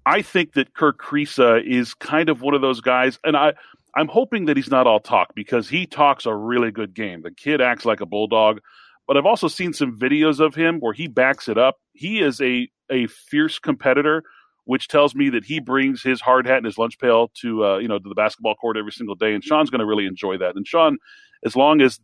I 0.06 0.22
think 0.22 0.54
that 0.54 0.74
Kerr 0.74 0.94
Kriisa 0.94 1.66
is 1.66 1.96
kind 1.96 2.30
of 2.30 2.42
one 2.42 2.54
of 2.54 2.62
those 2.62 2.80
guys, 2.80 3.20
and 3.24 3.36
I 3.36 3.54
I'm 3.96 4.08
hoping 4.08 4.46
that 4.46 4.56
he's 4.56 4.72
not 4.72 4.88
all 4.88 5.00
talk 5.00 5.34
because 5.36 5.68
he 5.68 5.86
talks 5.86 6.26
a 6.26 6.36
really 6.36 6.72
good 6.72 6.94
game. 6.94 7.24
The 7.24 7.32
kid 7.32 7.60
acts 7.60 7.86
like 7.86 8.02
a 8.02 8.06
bulldog, 8.06 8.62
but 9.08 9.18
I've 9.18 9.26
also 9.26 9.48
seen 9.48 9.74
some 9.74 9.98
videos 9.98 10.40
of 10.40 10.56
him 10.56 10.80
where 10.80 10.94
he 10.94 11.08
backs 11.08 11.48
it 11.50 11.58
up. 11.58 11.78
He 11.94 12.20
is 12.20 12.40
a 12.40 12.70
a 12.90 13.08
fierce 13.08 13.58
competitor 13.60 14.24
which 14.66 14.88
tells 14.88 15.16
me 15.16 15.30
that 15.30 15.46
he 15.46 15.60
brings 15.60 16.04
his 16.04 16.20
hard 16.20 16.46
hat 16.46 16.58
and 16.58 16.66
his 16.66 16.78
lunch 16.78 17.00
pail 17.00 17.32
to 17.42 17.64
uh, 17.64 17.78
you 17.78 17.88
know 17.88 17.98
to 17.98 18.10
the 18.10 18.16
basketball 18.16 18.56
court 18.56 18.78
every 18.78 18.92
single 18.92 19.16
day. 19.16 19.34
And 19.34 19.44
Sean's 19.44 19.70
going 19.70 19.80
to 19.80 19.86
really 19.86 20.06
enjoy 20.06 20.38
that. 20.38 20.56
And 20.56 20.68
Sean, 20.68 20.98
as 21.46 21.56
long 21.56 21.82
as 21.82 22.00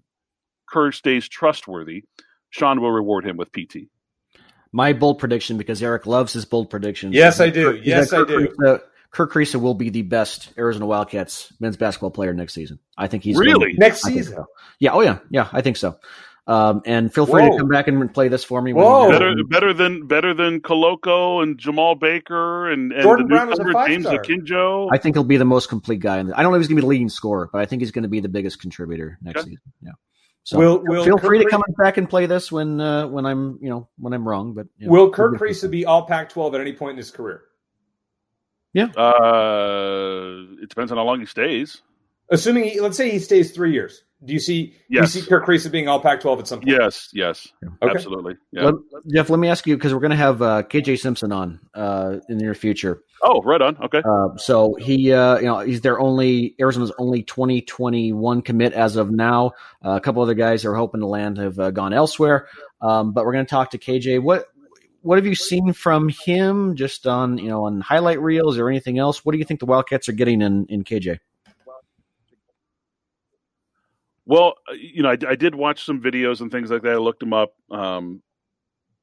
Kerr 0.69 0.91
stays 0.91 1.27
trustworthy, 1.27 2.03
Sean 2.49 2.81
will 2.81 2.91
reward 2.91 3.25
him 3.25 3.37
with 3.37 3.51
PT. 3.51 3.89
My 4.71 4.93
bold 4.93 5.19
prediction, 5.19 5.57
because 5.57 5.83
Eric 5.83 6.05
loves 6.05 6.31
his 6.31 6.45
bold 6.45 6.69
predictions. 6.69 7.13
Yes, 7.13 7.41
I 7.41 7.49
do. 7.49 7.75
Yes, 7.83 8.13
I 8.13 8.23
do. 8.23 8.47
Kriisa, 8.47 8.81
Kerr 9.11 9.27
Kriisa 9.27 9.59
will 9.59 9.73
be 9.73 9.89
the 9.89 10.03
best 10.03 10.53
Arizona 10.57 10.85
Wildcats 10.85 11.51
men's 11.59 11.75
basketball 11.75 12.11
player 12.11 12.33
next 12.33 12.53
season. 12.53 12.79
I 12.97 13.07
think 13.07 13.23
he's 13.23 13.37
really 13.37 13.53
going, 13.53 13.75
next 13.77 14.03
season. 14.03 14.35
So. 14.35 14.45
Yeah. 14.79 14.93
Oh 14.93 15.01
yeah. 15.01 15.19
Yeah. 15.29 15.49
I 15.51 15.61
think 15.61 15.75
so. 15.75 15.97
Um, 16.47 16.81
and 16.85 17.13
feel 17.13 17.27
free 17.27 17.43
Whoa. 17.43 17.51
to 17.51 17.57
come 17.59 17.69
back 17.69 17.87
and 17.87 18.11
play 18.11 18.27
this 18.27 18.43
for 18.43 18.61
me. 18.61 18.73
Better, 18.73 19.35
better 19.47 19.73
than 19.73 20.07
better 20.07 20.33
than 20.33 20.59
Koloko 20.59 21.43
and 21.43 21.57
Jemarl 21.57 21.99
Baker 21.99 22.69
and, 22.69 22.91
and 22.91 23.03
Jordan 23.03 23.27
Brown 23.27 23.49
James 23.87 24.07
Akinjo. 24.07 24.89
I 24.91 24.97
think 24.97 25.15
he'll 25.15 25.23
be 25.23 25.37
the 25.37 25.45
most 25.45 25.69
complete 25.69 25.99
guy. 25.99 26.19
I 26.19 26.23
don't 26.23 26.35
know 26.35 26.55
if 26.55 26.61
he's 26.61 26.67
going 26.67 26.77
to 26.77 26.81
be 26.81 26.81
the 26.81 26.87
leading 26.87 27.09
scorer, 27.09 27.49
but 27.53 27.61
I 27.61 27.65
think 27.65 27.83
he's 27.83 27.91
going 27.91 28.03
to 28.03 28.09
be 28.09 28.21
the 28.21 28.29
biggest 28.29 28.59
contributor 28.59 29.19
next 29.21 29.41
okay. 29.41 29.49
season. 29.51 29.73
Yeah. 29.81 29.91
So 30.43 30.57
will, 30.57 30.83
will 30.83 31.05
feel 31.05 31.17
Kirk 31.17 31.27
free 31.27 31.43
to 31.43 31.49
come 31.49 31.61
back 31.77 31.97
and 31.97 32.09
play 32.09 32.25
this 32.25 32.51
when 32.51 32.81
uh, 32.81 33.07
when 33.07 33.27
I'm 33.27 33.59
you 33.61 33.69
know 33.69 33.87
when 33.97 34.13
I'm 34.13 34.27
wrong. 34.27 34.53
But 34.53 34.67
you 34.77 34.87
know, 34.87 34.93
will 34.93 35.11
Kerr 35.11 35.33
Kriisa 35.33 35.69
be 35.69 35.85
all 35.85 36.07
Pac-12 36.07 36.55
at 36.55 36.61
any 36.61 36.73
point 36.73 36.91
in 36.91 36.97
his 36.97 37.11
career? 37.11 37.43
Yeah. 38.73 38.85
Uh, 38.85 40.45
it 40.61 40.69
depends 40.69 40.91
on 40.91 40.97
how 40.97 41.03
long 41.03 41.19
he 41.19 41.25
stays. 41.25 41.81
Assuming, 42.29 42.63
he, 42.63 42.79
let's 42.79 42.97
say 42.97 43.11
he 43.11 43.19
stays 43.19 43.51
three 43.51 43.73
years. 43.73 44.03
Do 44.23 44.33
you 44.33 44.39
see? 44.39 44.75
Yes. 44.87 45.13
Do 45.13 45.19
you 45.19 45.23
see 45.23 45.29
Kerr 45.29 45.41
Kriisa 45.41 45.71
being 45.71 45.87
all 45.87 45.99
Pac-12 45.99 46.39
at 46.39 46.47
some 46.47 46.59
point? 46.59 46.69
Yes, 46.69 47.09
yes, 47.11 47.47
okay. 47.63 47.91
absolutely. 47.91 48.35
Yeah. 48.51 48.65
Let, 48.65 48.75
Jeff, 49.07 49.29
let 49.31 49.39
me 49.39 49.47
ask 49.47 49.65
you 49.65 49.75
because 49.75 49.93
we're 49.93 49.99
going 49.99 50.11
to 50.11 50.17
have 50.17 50.41
uh, 50.43 50.63
KJ 50.63 50.99
Simpson 50.99 51.31
on 51.31 51.59
uh, 51.73 52.17
in 52.29 52.37
the 52.37 52.43
near 52.43 52.53
future. 52.53 53.01
Oh, 53.23 53.41
right 53.41 53.61
on. 53.61 53.77
Okay. 53.77 54.01
Uh, 54.05 54.35
so 54.37 54.75
he, 54.75 55.11
uh, 55.11 55.37
you 55.37 55.45
know, 55.45 55.59
he's 55.59 55.81
their 55.81 55.99
only 55.99 56.55
Arizona's 56.59 56.91
only 56.99 57.23
2021 57.23 58.41
commit 58.43 58.73
as 58.73 58.95
of 58.95 59.09
now. 59.09 59.53
Uh, 59.83 59.91
a 59.91 59.99
couple 59.99 60.21
other 60.21 60.35
guys 60.35 60.63
who 60.63 60.69
are 60.69 60.75
hoping 60.75 61.01
to 61.01 61.07
land 61.07 61.37
have 61.37 61.57
uh, 61.59 61.71
gone 61.71 61.93
elsewhere. 61.93 62.47
Um, 62.79 63.13
but 63.13 63.25
we're 63.25 63.33
going 63.33 63.45
to 63.45 63.49
talk 63.49 63.71
to 63.71 63.79
KJ. 63.79 64.21
What 64.21 64.45
what 65.01 65.17
have 65.17 65.25
you 65.25 65.35
seen 65.35 65.73
from 65.73 66.09
him? 66.09 66.75
Just 66.75 67.07
on 67.07 67.39
you 67.39 67.49
know 67.49 67.65
on 67.65 67.81
highlight 67.81 68.21
reels 68.21 68.59
or 68.59 68.69
anything 68.69 68.99
else? 68.99 69.25
What 69.25 69.31
do 69.31 69.39
you 69.39 69.45
think 69.45 69.59
the 69.59 69.65
Wildcats 69.65 70.09
are 70.09 70.13
getting 70.13 70.41
in 70.43 70.67
in 70.67 70.83
KJ? 70.83 71.19
Well, 74.31 74.53
uh, 74.65 74.75
you 74.75 75.03
know, 75.03 75.09
I, 75.09 75.17
I, 75.27 75.35
did 75.35 75.55
watch 75.55 75.83
some 75.83 75.99
videos 75.99 76.39
and 76.39 76.49
things 76.49 76.71
like 76.71 76.83
that. 76.83 76.93
I 76.93 76.99
looked 76.99 77.21
him 77.21 77.33
up. 77.33 77.53
Um, 77.69 78.21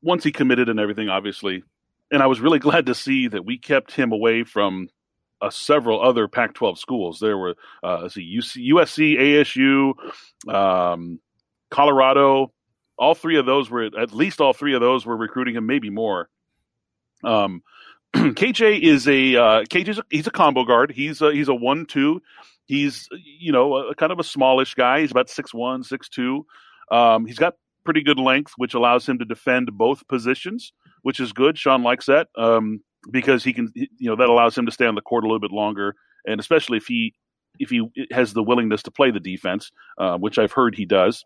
once 0.00 0.24
he 0.24 0.32
committed 0.32 0.70
and 0.70 0.80
everything, 0.80 1.10
obviously, 1.10 1.62
and 2.10 2.22
I 2.22 2.26
was 2.28 2.40
really 2.40 2.58
glad 2.68 2.86
to 2.86 2.94
see 2.94 3.28
that 3.28 3.44
we 3.44 3.58
kept 3.58 3.92
him 3.92 4.12
away 4.12 4.44
from 4.44 4.88
uh, 5.42 5.50
several 5.50 6.00
other 6.00 6.28
Pac-12 6.28 6.78
schools. 6.78 7.20
There 7.20 7.36
were, 7.36 7.56
uh, 7.82 8.08
see, 8.08 8.38
UC, 8.38 8.70
USC, 8.72 9.92
ASU, 10.48 10.50
um, 10.50 11.20
Colorado. 11.70 12.50
All 12.98 13.14
three 13.14 13.36
of 13.36 13.44
those 13.44 13.68
were, 13.68 13.84
at 13.84 14.14
least 14.14 14.40
all 14.40 14.54
three 14.54 14.74
of 14.74 14.80
those 14.80 15.04
were 15.04 15.14
recruiting 15.14 15.56
him, 15.56 15.66
maybe 15.66 15.90
more. 15.90 16.30
Um, 17.22 17.62
KJ 18.14 18.80
is 18.80 19.06
a 19.06 19.36
uh, 19.36 19.64
KJ's 19.64 19.98
a, 19.98 20.04
he's 20.08 20.26
a 20.26 20.30
combo 20.30 20.64
guard. 20.64 20.90
He's 20.90 21.20
a, 21.20 21.34
he's 21.34 21.48
a 21.48 21.54
one-two. 21.54 22.22
He's 22.68 23.08
you 23.40 23.50
know 23.50 23.76
a, 23.76 23.94
kind 23.94 24.12
of 24.12 24.20
a 24.20 24.24
smallish 24.24 24.74
guy. 24.74 25.00
He's 25.00 25.10
about 25.10 25.30
six 25.30 25.54
one, 25.54 25.82
six 25.82 26.08
two. 26.10 26.44
Um, 26.90 27.24
he's 27.24 27.38
got 27.38 27.54
pretty 27.84 28.02
good 28.02 28.18
length, 28.18 28.52
which 28.58 28.74
allows 28.74 29.08
him 29.08 29.18
to 29.18 29.24
defend 29.24 29.70
both 29.72 30.06
positions, 30.06 30.74
which 31.00 31.18
is 31.18 31.32
good. 31.32 31.56
Sean 31.56 31.82
likes 31.82 32.06
that 32.06 32.28
um, 32.36 32.82
because 33.10 33.42
he 33.42 33.54
can, 33.54 33.72
you 33.74 33.88
know, 34.10 34.16
that 34.16 34.28
allows 34.28 34.56
him 34.56 34.66
to 34.66 34.72
stay 34.72 34.84
on 34.84 34.94
the 34.94 35.00
court 35.00 35.24
a 35.24 35.26
little 35.26 35.40
bit 35.40 35.50
longer, 35.50 35.94
and 36.26 36.38
especially 36.38 36.76
if 36.76 36.86
he 36.86 37.14
if 37.58 37.70
he 37.70 37.88
has 38.10 38.34
the 38.34 38.42
willingness 38.42 38.82
to 38.82 38.90
play 38.90 39.10
the 39.10 39.20
defense, 39.20 39.72
uh, 39.96 40.18
which 40.18 40.38
I've 40.38 40.52
heard 40.52 40.74
he 40.74 40.84
does. 40.84 41.24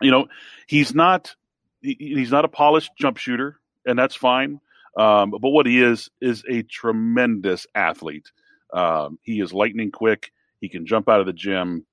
You 0.00 0.10
know, 0.10 0.28
he's 0.66 0.94
not 0.94 1.34
he, 1.82 1.96
he's 1.98 2.30
not 2.32 2.46
a 2.46 2.48
polished 2.48 2.92
jump 2.98 3.18
shooter, 3.18 3.60
and 3.84 3.98
that's 3.98 4.16
fine. 4.16 4.60
Um, 4.96 5.30
but 5.30 5.50
what 5.50 5.66
he 5.66 5.82
is 5.82 6.08
is 6.22 6.42
a 6.48 6.62
tremendous 6.62 7.66
athlete. 7.74 8.30
Um, 8.72 9.18
he 9.22 9.40
is 9.40 9.52
lightning 9.52 9.90
quick. 9.90 10.32
He 10.64 10.70
can 10.70 10.86
jump 10.86 11.10
out 11.10 11.20
of 11.20 11.26
the 11.26 11.34
gym, 11.34 11.84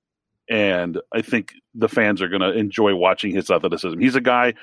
and 0.49 0.97
I 1.13 1.21
think 1.21 1.51
the 1.75 1.89
fans 1.89 2.21
are 2.21 2.29
going 2.29 2.39
to 2.39 2.53
enjoy 2.53 2.95
watching 2.95 3.36
his 3.36 3.51
athleticism. 3.51 3.99
He's 3.99 4.15
a 4.15 4.21
guy 4.21 4.53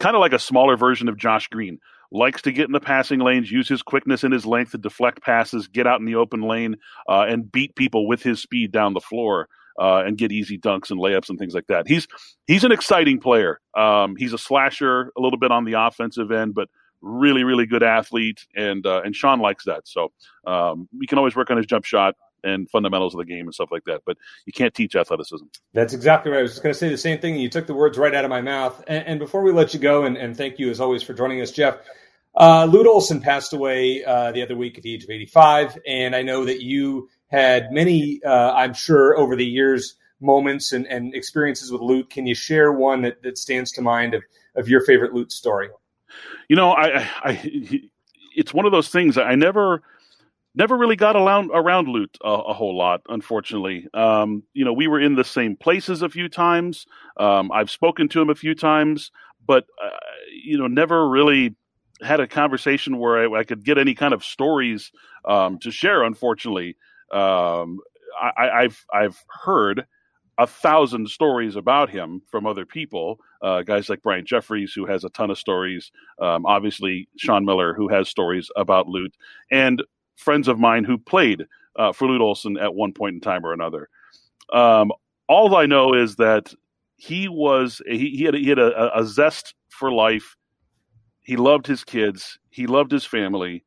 kind 0.00 0.16
of 0.16 0.20
like 0.20 0.32
a 0.32 0.38
smaller 0.40 0.76
version 0.76 1.08
of 1.08 1.16
Josh 1.16 1.46
Green. 1.46 1.78
Likes 2.10 2.42
to 2.42 2.50
get 2.50 2.66
in 2.66 2.72
the 2.72 2.80
passing 2.80 3.20
lanes, 3.20 3.52
use 3.52 3.68
his 3.68 3.80
quickness 3.82 4.24
and 4.24 4.34
his 4.34 4.44
length 4.44 4.72
to 4.72 4.78
deflect 4.78 5.22
passes, 5.22 5.68
get 5.68 5.86
out 5.86 6.00
in 6.00 6.06
the 6.06 6.16
open 6.16 6.42
lane, 6.42 6.74
uh, 7.08 7.24
and 7.28 7.52
beat 7.52 7.76
people 7.76 8.08
with 8.08 8.20
his 8.20 8.42
speed 8.42 8.72
down 8.72 8.94
the 8.94 9.00
floor. 9.00 9.48
Uh, 9.80 10.02
and 10.04 10.18
get 10.18 10.30
easy 10.30 10.58
dunks 10.58 10.90
and 10.90 11.00
layups 11.00 11.30
and 11.30 11.38
things 11.38 11.54
like 11.54 11.66
that. 11.68 11.88
He's 11.88 12.06
he's 12.46 12.62
an 12.62 12.72
exciting 12.72 13.18
player. 13.18 13.58
Um, 13.74 14.16
he's 14.16 14.34
a 14.34 14.38
slasher, 14.38 15.10
a 15.16 15.20
little 15.20 15.38
bit 15.38 15.50
on 15.50 15.64
the 15.64 15.72
offensive 15.72 16.30
end, 16.30 16.54
but 16.54 16.68
really, 17.00 17.42
really 17.42 17.64
good 17.64 17.82
athlete, 17.82 18.46
and 18.54 18.86
uh, 18.86 19.00
and 19.02 19.16
Sean 19.16 19.40
likes 19.40 19.64
that. 19.64 19.88
So 19.88 20.12
um, 20.46 20.90
we 20.98 21.06
can 21.06 21.16
always 21.16 21.34
work 21.34 21.50
on 21.50 21.56
his 21.56 21.64
jump 21.64 21.86
shot 21.86 22.16
and 22.44 22.68
fundamentals 22.70 23.14
of 23.14 23.18
the 23.18 23.24
game 23.24 23.46
and 23.46 23.54
stuff 23.54 23.70
like 23.70 23.84
that. 23.84 24.02
But 24.04 24.16
you 24.46 24.52
can't 24.52 24.74
teach 24.74 24.96
athleticism. 24.96 25.44
That's 25.72 25.94
exactly 25.94 26.32
right. 26.32 26.38
I 26.38 26.42
was 26.42 26.52
just 26.52 26.62
going 26.62 26.72
to 26.72 26.78
say 26.78 26.88
the 26.88 26.98
same 26.98 27.18
thing. 27.18 27.36
You 27.36 27.48
took 27.48 27.66
the 27.66 27.74
words 27.74 27.98
right 27.98 28.14
out 28.14 28.24
of 28.24 28.30
my 28.30 28.40
mouth. 28.40 28.82
And, 28.86 29.06
and 29.06 29.18
before 29.18 29.42
we 29.42 29.52
let 29.52 29.74
you 29.74 29.80
go, 29.80 30.04
and, 30.04 30.16
and, 30.16 30.36
thank 30.36 30.58
you 30.58 30.70
as 30.70 30.80
always 30.80 31.02
for 31.02 31.14
joining 31.14 31.40
us, 31.40 31.50
Jeff. 31.50 31.76
Uh, 32.34 32.64
Lute 32.64 32.86
Olson 32.86 33.20
passed 33.20 33.52
away 33.52 34.02
uh, 34.04 34.32
the 34.32 34.42
other 34.42 34.56
week 34.56 34.78
at 34.78 34.82
the 34.82 34.94
age 34.94 35.04
of 35.04 35.10
85, 35.10 35.78
and 35.86 36.16
I 36.16 36.22
know 36.22 36.46
that 36.46 36.62
you 36.62 37.10
had 37.28 37.70
many, 37.70 38.20
uh, 38.24 38.52
I'm 38.52 38.72
sure, 38.72 39.16
over 39.18 39.36
the 39.36 39.44
years, 39.44 39.96
moments 40.18 40.72
and, 40.72 40.86
and 40.86 41.14
experiences 41.14 41.70
with 41.70 41.82
Lute. 41.82 42.08
Can 42.08 42.26
you 42.26 42.34
share 42.34 42.72
one 42.72 43.02
that, 43.02 43.22
that 43.22 43.36
stands 43.36 43.72
to 43.72 43.82
mind 43.82 44.14
of, 44.14 44.22
of 44.56 44.68
your 44.68 44.80
favorite 44.82 45.12
Lute 45.12 45.32
story? 45.32 45.68
you 46.48 46.56
know, 46.56 46.72
I, 46.72 47.08
I, 47.22 47.82
it's 48.36 48.52
one 48.52 48.66
of 48.66 48.72
those 48.72 48.88
things 48.88 49.18
I 49.18 49.34
never, 49.34 49.82
never 50.54 50.76
really 50.76 50.96
got 50.96 51.16
around 51.16 51.50
around 51.54 51.88
Lute 51.88 52.18
a, 52.22 52.28
a 52.28 52.52
whole 52.52 52.76
lot. 52.76 53.00
Unfortunately, 53.08 53.86
um, 53.94 54.42
you 54.52 54.64
know, 54.64 54.72
we 54.72 54.86
were 54.86 55.00
in 55.00 55.14
the 55.14 55.24
same 55.24 55.56
places 55.56 56.02
a 56.02 56.08
few 56.08 56.28
times. 56.28 56.86
Um, 57.16 57.50
I've 57.52 57.70
spoken 57.70 58.08
to 58.10 58.20
him 58.20 58.30
a 58.30 58.34
few 58.34 58.54
times, 58.54 59.10
but 59.46 59.64
uh, 59.82 59.90
you 60.44 60.58
know, 60.58 60.66
never 60.66 61.08
really 61.08 61.56
had 62.02 62.20
a 62.20 62.26
conversation 62.26 62.98
where 62.98 63.34
I, 63.34 63.40
I 63.40 63.44
could 63.44 63.64
get 63.64 63.78
any 63.78 63.94
kind 63.94 64.12
of 64.12 64.24
stories 64.24 64.90
um, 65.24 65.58
to 65.60 65.70
share. 65.70 66.02
Unfortunately, 66.02 66.76
um, 67.12 67.78
I, 68.20 68.50
I've 68.62 68.84
I've 68.92 69.24
heard 69.44 69.86
a 70.38 70.46
thousand 70.46 71.08
stories 71.10 71.56
about 71.56 71.90
him 71.90 72.22
from 72.30 72.46
other 72.46 72.64
people. 72.64 73.18
Uh, 73.42 73.62
guys 73.62 73.88
like 73.88 74.02
Brian 74.02 74.24
Jeffries, 74.24 74.72
who 74.72 74.86
has 74.86 75.04
a 75.04 75.10
ton 75.10 75.30
of 75.30 75.38
stories. 75.38 75.92
Um, 76.20 76.46
obviously, 76.46 77.08
Sean 77.18 77.44
Miller, 77.44 77.74
who 77.74 77.88
has 77.88 78.08
stories 78.08 78.50
about 78.56 78.88
Lute, 78.88 79.14
and 79.50 79.82
friends 80.22 80.48
of 80.48 80.58
mine 80.58 80.84
who 80.84 80.98
played 80.98 81.44
uh, 81.76 81.92
for 81.92 82.08
Lute 82.08 82.20
Olson 82.20 82.56
at 82.58 82.74
one 82.74 82.92
point 82.92 83.14
in 83.14 83.20
time 83.20 83.44
or 83.44 83.52
another. 83.52 83.88
Um, 84.52 84.92
all 85.28 85.56
I 85.56 85.66
know 85.66 85.94
is 85.94 86.16
that 86.16 86.52
he 86.96 87.28
was 87.28 87.80
he, 87.86 88.10
he 88.10 88.24
had, 88.24 88.34
he 88.34 88.48
had 88.48 88.58
a, 88.58 88.98
a 88.98 89.04
zest 89.04 89.54
for 89.68 89.92
life. 89.92 90.36
He 91.20 91.36
loved 91.36 91.66
his 91.66 91.84
kids. 91.84 92.38
He 92.50 92.66
loved 92.66 92.90
his 92.90 93.04
family 93.04 93.64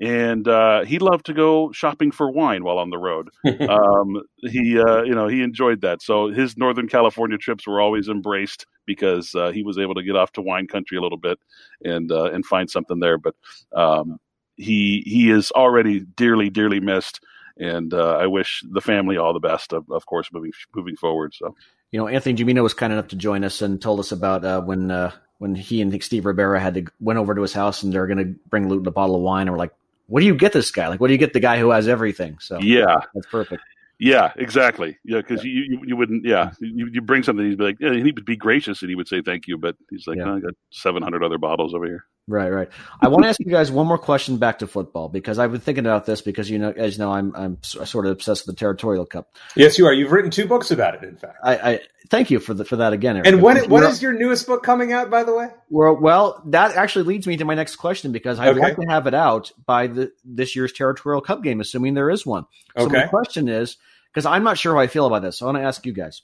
and 0.00 0.46
uh, 0.46 0.84
he 0.84 0.98
loved 0.98 1.26
to 1.26 1.34
go 1.34 1.72
shopping 1.72 2.12
for 2.12 2.30
wine 2.30 2.62
while 2.62 2.78
on 2.78 2.90
the 2.90 2.98
road. 2.98 3.28
um, 3.68 4.22
he, 4.42 4.78
uh, 4.78 5.02
you 5.02 5.14
know, 5.14 5.26
he 5.26 5.42
enjoyed 5.42 5.80
that. 5.80 6.02
So 6.02 6.28
his 6.28 6.56
Northern 6.56 6.88
California 6.88 7.36
trips 7.36 7.66
were 7.66 7.80
always 7.80 8.08
embraced 8.08 8.66
because 8.86 9.34
uh, 9.34 9.50
he 9.50 9.62
was 9.62 9.76
able 9.76 9.94
to 9.94 10.02
get 10.02 10.16
off 10.16 10.32
to 10.32 10.42
wine 10.42 10.68
country 10.68 10.96
a 10.98 11.00
little 11.00 11.18
bit 11.18 11.38
and 11.82 12.12
uh, 12.12 12.30
and 12.30 12.46
find 12.46 12.70
something 12.70 13.00
there. 13.00 13.18
But 13.18 13.34
um, 13.74 14.18
he 14.58 15.02
he 15.06 15.30
is 15.30 15.50
already 15.52 16.00
dearly 16.00 16.50
dearly 16.50 16.80
missed, 16.80 17.20
and 17.56 17.94
uh, 17.94 18.16
I 18.16 18.26
wish 18.26 18.62
the 18.70 18.82
family 18.82 19.16
all 19.16 19.32
the 19.32 19.40
best. 19.40 19.72
Of, 19.72 19.90
of 19.90 20.04
course, 20.04 20.28
moving 20.32 20.52
moving 20.74 20.96
forward. 20.96 21.34
So. 21.34 21.54
You 21.90 21.98
know, 21.98 22.06
Anthony 22.06 22.36
Gimino 22.36 22.62
was 22.62 22.74
kind 22.74 22.92
enough 22.92 23.08
to 23.08 23.16
join 23.16 23.44
us 23.44 23.62
and 23.62 23.80
told 23.80 23.98
us 23.98 24.12
about 24.12 24.44
uh, 24.44 24.60
when 24.60 24.90
when 25.38 25.54
he 25.54 25.80
and 25.80 26.02
Steve 26.02 26.26
Rivera 26.26 26.60
had 26.60 26.74
to 26.74 26.84
went 27.00 27.18
over 27.18 27.34
to 27.34 27.40
his 27.40 27.54
house 27.54 27.82
and 27.82 27.92
they're 27.92 28.06
going 28.06 28.18
to 28.18 28.38
bring 28.50 28.68
Luton 28.68 28.86
a 28.86 28.90
bottle 28.90 29.16
of 29.16 29.22
wine, 29.22 29.46
and 29.46 29.52
we're 29.52 29.58
like, 29.58 29.72
what 30.06 30.20
do 30.20 30.26
you 30.26 30.34
get 30.34 30.52
this 30.52 30.70
guy? 30.70 30.88
Like, 30.88 31.00
what 31.00 31.06
do 31.06 31.14
you 31.14 31.18
get 31.18 31.32
the 31.32 31.40
guy 31.40 31.58
who 31.58 31.70
has 31.70 31.88
everything? 31.88 32.38
So 32.40 32.58
yeah, 32.58 32.96
that's 33.14 33.26
perfect. 33.26 33.62
Yeah, 33.98 34.32
exactly. 34.36 34.96
Yeah, 35.04 35.18
because 35.18 35.44
yeah. 35.44 35.50
you, 35.50 35.62
you, 35.62 35.80
you 35.86 35.96
wouldn't. 35.96 36.24
Yeah, 36.24 36.52
you, 36.60 36.88
you 36.92 37.00
bring 37.00 37.22
something. 37.22 37.44
He'd 37.44 37.58
be 37.58 37.64
like, 37.64 37.80
yeah, 37.80 37.94
he 37.94 38.02
would 38.02 38.24
be 38.24 38.36
gracious, 38.36 38.82
and 38.82 38.90
he 38.90 38.94
would 38.94 39.08
say 39.08 39.22
thank 39.22 39.48
you. 39.48 39.58
But 39.58 39.76
he's 39.90 40.06
like, 40.06 40.18
yeah. 40.18 40.24
oh, 40.26 40.36
I 40.36 40.40
got 40.40 40.54
seven 40.70 41.02
hundred 41.02 41.24
other 41.24 41.38
bottles 41.38 41.74
over 41.74 41.86
here. 41.86 42.04
Right, 42.28 42.50
right. 42.50 42.68
I 43.00 43.08
want 43.08 43.22
to 43.22 43.30
ask 43.30 43.40
you 43.40 43.50
guys 43.50 43.70
one 43.70 43.86
more 43.86 43.96
question 43.96 44.36
back 44.36 44.58
to 44.58 44.66
football 44.66 45.08
because 45.08 45.38
I've 45.38 45.50
been 45.50 45.62
thinking 45.62 45.86
about 45.86 46.04
this 46.04 46.20
because 46.20 46.50
you 46.50 46.58
know, 46.58 46.70
as 46.70 46.98
you 46.98 47.02
know, 47.02 47.10
I'm 47.10 47.34
I'm 47.34 47.62
sort 47.62 48.04
of 48.04 48.12
obsessed 48.12 48.46
with 48.46 48.54
the 48.54 48.60
Territorial 48.60 49.06
Cup. 49.06 49.34
Yes, 49.56 49.78
you 49.78 49.86
are. 49.86 49.94
You've 49.94 50.12
written 50.12 50.30
two 50.30 50.46
books 50.46 50.70
about 50.70 50.94
it. 50.94 51.04
In 51.04 51.16
fact, 51.16 51.38
I, 51.42 51.56
I 51.56 51.80
thank 52.10 52.30
you 52.30 52.38
for 52.38 52.52
the, 52.52 52.66
for 52.66 52.76
that 52.76 52.92
again. 52.92 53.16
Eric. 53.16 53.28
And 53.28 53.42
when 53.42 53.70
what 53.70 53.82
is 53.82 54.02
your 54.02 54.12
newest 54.12 54.46
book 54.46 54.62
coming 54.62 54.92
out? 54.92 55.08
By 55.08 55.24
the 55.24 55.34
way, 55.34 55.48
well, 55.70 55.96
well, 55.96 56.42
that 56.48 56.76
actually 56.76 57.06
leads 57.06 57.26
me 57.26 57.38
to 57.38 57.46
my 57.46 57.54
next 57.54 57.76
question 57.76 58.12
because 58.12 58.38
I'd 58.38 58.48
okay. 58.48 58.60
like 58.60 58.76
to 58.76 58.86
have 58.90 59.06
it 59.06 59.14
out 59.14 59.50
by 59.64 59.86
the 59.86 60.12
this 60.22 60.54
year's 60.54 60.74
Territorial 60.74 61.22
Cup 61.22 61.42
game, 61.42 61.62
assuming 61.62 61.94
there 61.94 62.10
is 62.10 62.26
one. 62.26 62.44
So 62.76 62.84
okay. 62.84 62.98
my 62.98 63.06
question 63.06 63.48
is 63.48 63.78
because 64.12 64.26
I'm 64.26 64.44
not 64.44 64.58
sure 64.58 64.74
how 64.74 64.80
I 64.80 64.86
feel 64.86 65.06
about 65.06 65.22
this. 65.22 65.38
So 65.38 65.46
I 65.46 65.52
want 65.52 65.62
to 65.62 65.66
ask 65.66 65.86
you 65.86 65.94
guys 65.94 66.20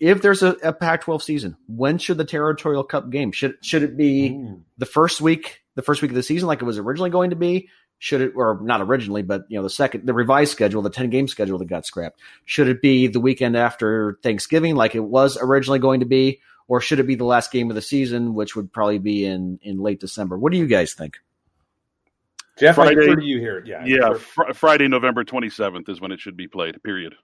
if 0.00 0.22
there's 0.22 0.42
a, 0.42 0.50
a 0.62 0.72
Pac-12 0.72 1.22
season, 1.22 1.56
when 1.68 1.98
should 1.98 2.18
the 2.18 2.24
Territorial 2.24 2.84
Cup 2.84 3.10
game 3.10 3.32
should 3.32 3.56
should 3.62 3.82
it 3.82 3.96
be 3.96 4.30
mm. 4.30 4.60
the 4.78 4.86
first 4.86 5.20
week 5.20 5.62
the 5.74 5.82
first 5.82 6.02
week 6.02 6.10
of 6.10 6.14
the 6.14 6.22
season 6.22 6.46
like 6.46 6.62
it 6.62 6.64
was 6.64 6.78
originally 6.78 7.10
going 7.10 7.30
to 7.30 7.36
be? 7.36 7.68
Should 7.98 8.20
it, 8.20 8.32
or 8.34 8.58
not 8.60 8.82
originally, 8.82 9.22
but 9.22 9.44
you 9.48 9.56
know, 9.56 9.62
the 9.62 9.70
second, 9.70 10.04
the 10.04 10.12
revised 10.12 10.52
schedule, 10.52 10.82
the 10.82 10.90
10 10.90 11.10
game 11.10 11.26
schedule 11.26 11.58
that 11.58 11.68
got 11.68 11.86
scrapped. 11.86 12.20
Should 12.44 12.68
it 12.68 12.82
be 12.82 13.06
the 13.06 13.20
weekend 13.20 13.56
after 13.56 14.18
Thanksgiving 14.22 14.74
like 14.74 14.94
it 14.94 15.00
was 15.00 15.38
originally 15.40 15.78
going 15.78 16.00
to 16.00 16.06
be? 16.06 16.40
Or 16.66 16.80
should 16.80 16.98
it 16.98 17.06
be 17.06 17.14
the 17.14 17.24
last 17.24 17.52
game 17.52 17.70
of 17.70 17.76
the 17.76 17.82
season, 17.82 18.34
which 18.34 18.56
would 18.56 18.72
probably 18.72 18.98
be 18.98 19.24
in, 19.24 19.58
in 19.62 19.78
late 19.78 20.00
December? 20.00 20.38
What 20.38 20.52
do 20.52 20.58
you 20.58 20.66
guys 20.66 20.94
think? 20.94 21.18
Jeff, 22.58 22.74
Friday, 22.74 23.10
I 23.10 23.16
you 23.20 23.38
here. 23.38 23.62
Yeah. 23.66 23.84
Yeah. 23.84 24.14
Fr- 24.14 24.52
Friday, 24.54 24.88
November 24.88 25.24
27th 25.24 25.88
is 25.88 26.00
when 26.00 26.12
it 26.12 26.20
should 26.20 26.36
be 26.36 26.46
played, 26.46 26.82
period. 26.82 27.14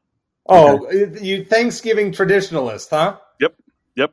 Oh, 0.51 0.87
okay. 0.87 1.25
you 1.25 1.45
Thanksgiving 1.45 2.13
traditionalist, 2.13 2.91
huh? 2.91 3.19
Yep. 3.41 3.55
Yep. 3.97 4.13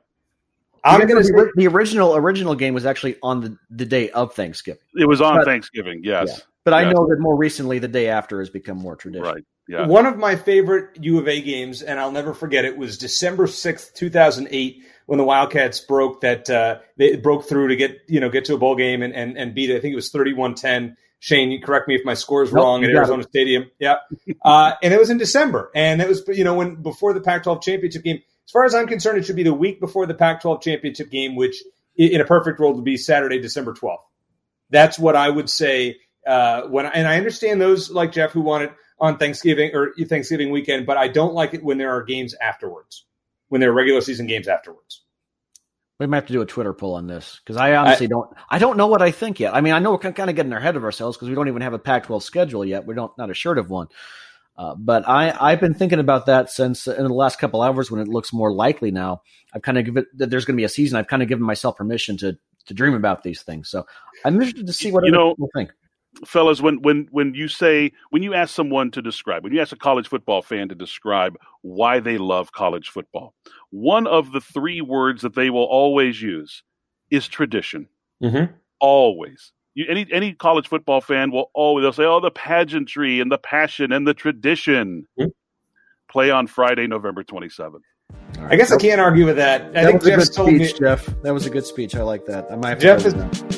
I'm 0.84 1.08
going 1.08 1.21
to 1.21 1.23
say 1.23 1.52
the 1.56 1.67
original 1.67 2.15
original 2.15 2.56
game 2.56 2.73
was 2.73 2.86
actually 2.86 3.17
on 3.23 3.41
the, 3.41 3.58
the 3.69 3.86
day 3.86 4.10
of 4.12 4.34
Thanksgiving. 4.34 4.82
It 4.95 5.08
was 5.08 5.19
on 5.19 5.38
but, 5.38 5.45
Thanksgiving, 5.45 6.02
yes. 6.04 6.28
Yeah. 6.30 6.43
But 6.63 6.71
yes. 6.71 6.86
I 6.86 6.91
know 6.91 7.08
that 7.08 7.17
more 7.19 7.36
recently 7.36 7.80
the 7.80 7.88
day 7.88 8.10
after 8.10 8.39
has 8.39 8.50
become 8.50 8.78
more 8.78 8.95
traditional. 8.95 9.34
Right. 9.34 9.43
Yeah. 9.67 9.88
One 9.88 10.06
of 10.06 10.17
my 10.17 10.36
favorite 10.36 10.97
U 11.02 11.19
of 11.19 11.28
A 11.28 11.41
games, 11.41 11.82
and 11.82 12.00
I'll 12.00 12.12
never 12.12 12.34
forget 12.34 12.63
it, 12.63 12.78
was 12.78 12.97
December 12.97 13.47
sixth, 13.47 13.93
two 13.95 14.10
thousand 14.10 14.47
eight, 14.52 14.84
when 15.08 15.17
the 15.17 15.26
Wildcats 15.26 15.82
broke 15.82 16.21
that 16.21 16.50
uh, 16.50 16.80
they 16.95 17.17
broke 17.17 17.50
through 17.50 17.69
to 17.69 17.76
get 17.76 18.00
you 18.08 18.19
know 18.19 18.30
get 18.30 18.45
to 18.45 18.54
a 18.54 18.58
bowl 18.58 18.76
game 18.76 19.02
and 19.02 19.13
and, 19.13 19.38
and 19.38 19.54
beat. 19.54 19.69
It. 19.69 19.78
I 19.78 19.80
think 19.80 19.93
it 19.93 19.95
was 19.95 20.12
31-10. 20.12 20.95
Shane, 21.20 21.50
you 21.52 21.60
correct 21.62 21.88
me 21.88 21.96
if 21.96 22.06
my 22.06 22.14
score 22.14 22.44
is 22.44 22.54
nope, 22.54 22.64
wrong 22.64 22.84
at 22.84 22.92
Arizona 22.92 23.24
it. 23.24 23.30
Stadium. 23.30 23.72
Yeah, 23.80 23.98
uh, 24.46 24.74
and 24.84 24.94
it 24.94 25.00
was 25.00 25.10
in 25.10 25.18
December, 25.18 25.72
and 25.74 26.02
it 26.02 26.08
was 26.08 26.24
you 26.28 26.44
know 26.44 26.54
when 26.54 26.76
before 26.76 27.14
the 27.14 27.22
Pac-12 27.22 27.64
championship 27.64 28.04
game 28.04 28.22
as 28.48 28.52
far 28.52 28.64
as 28.64 28.74
I'm 28.74 28.88
concerned, 28.88 29.18
it 29.18 29.26
should 29.26 29.36
be 29.36 29.44
the 29.44 29.54
week 29.54 29.82
before 29.82 30.06
the 30.06 30.14
Pac 30.14 30.42
12 30.42 30.62
championship 30.62 31.10
game, 31.12 31.36
which 31.36 31.62
in 31.98 32.22
a 32.22 32.26
perfect 32.26 32.60
world 32.60 32.76
would 32.76 32.86
be 32.86 32.96
Saturday, 32.96 33.40
December 33.40 33.74
12th. 33.74 33.98
That's 34.70 34.98
what 34.98 35.18
I 35.18 35.30
would 35.30 35.50
say. 35.50 35.98
Uh, 36.26 36.64
when 36.64 36.86
and 36.86 37.08
I 37.08 37.18
understand 37.18 37.60
those 37.60 37.90
like 37.90 38.14
Jeff 38.14 38.32
who 38.32 38.42
want 38.42 38.64
it 38.64 38.72
on 39.00 39.18
Thanksgiving 39.18 39.72
or 39.74 39.94
Thanksgiving 40.06 40.52
weekend, 40.52 40.86
but 40.86 40.98
I 40.98 41.10
don't 41.10 41.34
like 41.34 41.54
it 41.54 41.64
when 41.64 41.78
there 41.78 41.92
are 41.92 42.04
games 42.04 42.36
afterwards, 42.40 43.06
when 43.50 43.60
there 43.60 43.72
are 43.72 43.74
regular 43.74 44.00
season 44.00 44.28
games 44.28 44.48
afterwards. 44.48 45.04
We 46.00 46.06
might 46.06 46.18
have 46.18 46.28
to 46.28 46.34
do 46.34 46.42
a 46.42 46.46
Twitter 46.46 46.74
poll 46.74 46.94
on 46.94 47.08
this 47.08 47.40
because 47.44 47.58
I 47.58 47.76
honestly 47.76 48.06
I, 48.06 48.10
don't. 48.10 48.30
I 48.50 48.60
don't 48.60 48.78
know 48.78 48.88
what 48.88 49.02
I 49.02 49.10
think 49.10 49.40
yet. 49.40 49.56
I 49.56 49.62
mean, 49.62 49.74
I 49.74 49.80
know 49.80 49.92
we're 49.92 49.98
kind 49.98 50.30
of 50.30 50.36
getting 50.36 50.54
ahead 50.54 50.76
of 50.76 50.84
ourselves 50.84 51.18
because 51.18 51.30
we 51.30 51.36
don't 51.36 51.48
even 51.48 51.64
have 51.64 51.74
a 51.74 51.80
Pac-12 51.80 52.22
schedule 52.22 52.64
yet. 52.64 52.86
We're 52.86 52.94
not 52.94 53.18
not 53.18 53.32
assured 53.32 53.58
of 53.58 53.70
one. 53.70 53.88
Uh, 54.58 54.76
but 54.76 55.08
I, 55.08 55.36
I've 55.40 55.60
been 55.60 55.76
thinking 55.76 56.00
about 56.00 56.26
that 56.26 56.50
since 56.50 56.88
in 56.88 57.04
the 57.04 57.14
last 57.14 57.38
couple 57.40 57.62
hours 57.62 57.92
when 57.92 58.02
it 58.02 58.08
looks 58.08 58.34
more 58.34 58.52
likely 58.52 58.90
now. 58.90 59.22
I've 59.54 59.62
kind 59.62 59.78
of 59.78 59.86
given 59.86 60.06
that 60.16 60.30
there's 60.30 60.46
going 60.46 60.56
to 60.56 60.62
be 60.62 60.66
a 60.66 60.70
season. 60.70 60.98
I've 60.98 61.08
kind 61.08 61.22
of 61.22 61.30
given 61.30 61.46
myself 61.46 61.78
permission 61.78 62.18
to 62.18 62.38
to 62.66 62.74
dream 62.74 62.94
about 62.94 63.24
these 63.24 63.42
things. 63.42 63.70
So 63.70 63.86
I'm 64.26 64.36
interested 64.36 64.68
to 64.68 64.74
see 64.74 64.92
what 64.92 65.06
you 65.06 65.12
know, 65.12 65.32
people 65.32 65.50
think. 65.56 65.72
Fellas, 66.26 66.62
when 66.62 66.82
when 66.82 67.08
when 67.12 67.34
you 67.34 67.48
say 67.48 67.91
when 68.10 68.24
you 68.24 68.34
ask 68.34 68.54
someone 68.54 68.91
to 68.91 69.02
describe, 69.02 69.43
when 69.43 69.54
you 69.54 69.62
ask 69.62 69.72
a 69.72 69.78
college 69.78 70.08
football 70.08 70.41
fan 70.41 70.70
to 70.70 70.76
describe 70.76 71.38
why 71.62 72.00
they 72.00 72.17
love 72.17 72.52
college 72.52 72.89
football, 72.89 73.34
one 73.70 74.08
of 74.08 74.32
the 74.32 74.41
three 74.41 74.82
words 74.82 75.22
that 75.22 75.36
they 75.36 75.50
will 75.50 75.65
always 75.65 76.22
use 76.22 76.63
is 77.12 77.28
tradition. 77.28 77.88
Mm-hmm. 78.24 78.54
Always. 78.80 79.52
You, 79.76 79.86
any 79.89 80.08
any 80.12 80.34
college 80.34 80.67
football 80.67 81.02
fan 81.02 81.32
will 81.32 81.52
always 81.54 81.84
they'll 81.84 81.93
say, 81.93 82.06
"Oh, 82.06 82.20
the 82.20 82.32
pageantry 82.32 83.20
and 83.20 83.32
the 83.32 83.38
passion 83.38 83.91
and 83.91 84.08
the 84.08 84.13
tradition." 84.13 85.06
Mm-hmm. 85.20 85.30
Play 86.10 86.32
on 86.32 86.48
Friday, 86.48 86.88
November 86.88 87.24
twenty 87.24 87.50
seventh. 87.50 87.84
I 88.50 88.56
guess 88.56 88.72
I 88.72 88.78
can't 88.78 89.02
argue 89.02 89.26
with 89.26 89.38
that. 89.38 89.62
I 89.62 89.84
that 89.84 89.86
think 89.86 90.02
was 90.02 90.08
a 90.08 90.10
Jeff 90.12 90.20
good 90.20 90.34
told 90.34 90.50
speech, 90.50 90.74
me. 90.74 90.80
Jeff. 90.80 91.06
That 91.24 91.34
was 91.34 91.46
a 91.46 91.50
good 91.50 91.65
speech. 91.65 91.96
I 91.96 92.02
like 92.04 92.26
that. 92.26 92.50
I 92.52 92.56
might 92.56 92.80
Jeff 92.80 93.06
is, 93.06 93.13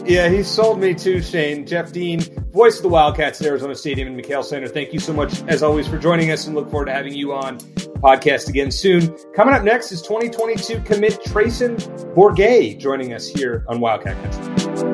yeah, 0.05 0.29
he 0.29 0.41
sold 0.41 0.79
me 0.79 0.93
too, 0.95 1.21
Shane. 1.21 1.65
Jeff 1.67 1.91
Dean, 1.91 2.21
voice 2.51 2.77
of 2.77 2.83
the 2.83 2.89
Wildcats 2.89 3.39
at 3.41 3.47
Arizona 3.47 3.75
Stadium 3.75 4.07
and 4.07 4.19
McKale 4.19 4.43
Center. 4.43 4.67
Thank 4.67 4.93
you 4.93 4.99
so 4.99 5.13
much, 5.13 5.43
as 5.43 5.61
always, 5.61 5.87
for 5.87 5.97
joining 5.97 6.31
us 6.31 6.47
and 6.47 6.55
look 6.55 6.71
forward 6.71 6.85
to 6.85 6.93
having 6.93 7.13
you 7.13 7.33
on 7.33 7.59
podcast 7.99 8.47
again 8.49 8.71
soon. 8.71 9.15
Coming 9.35 9.53
up 9.53 9.63
next 9.63 9.91
is 9.91 10.01
2022 10.01 10.79
commit 10.81 11.19
Treyson 11.25 11.77
Bourguet 12.15 12.79
joining 12.79 13.13
us 13.13 13.27
here 13.27 13.65
on 13.67 13.79
Wildcat 13.81 14.15
Country. 14.23 14.88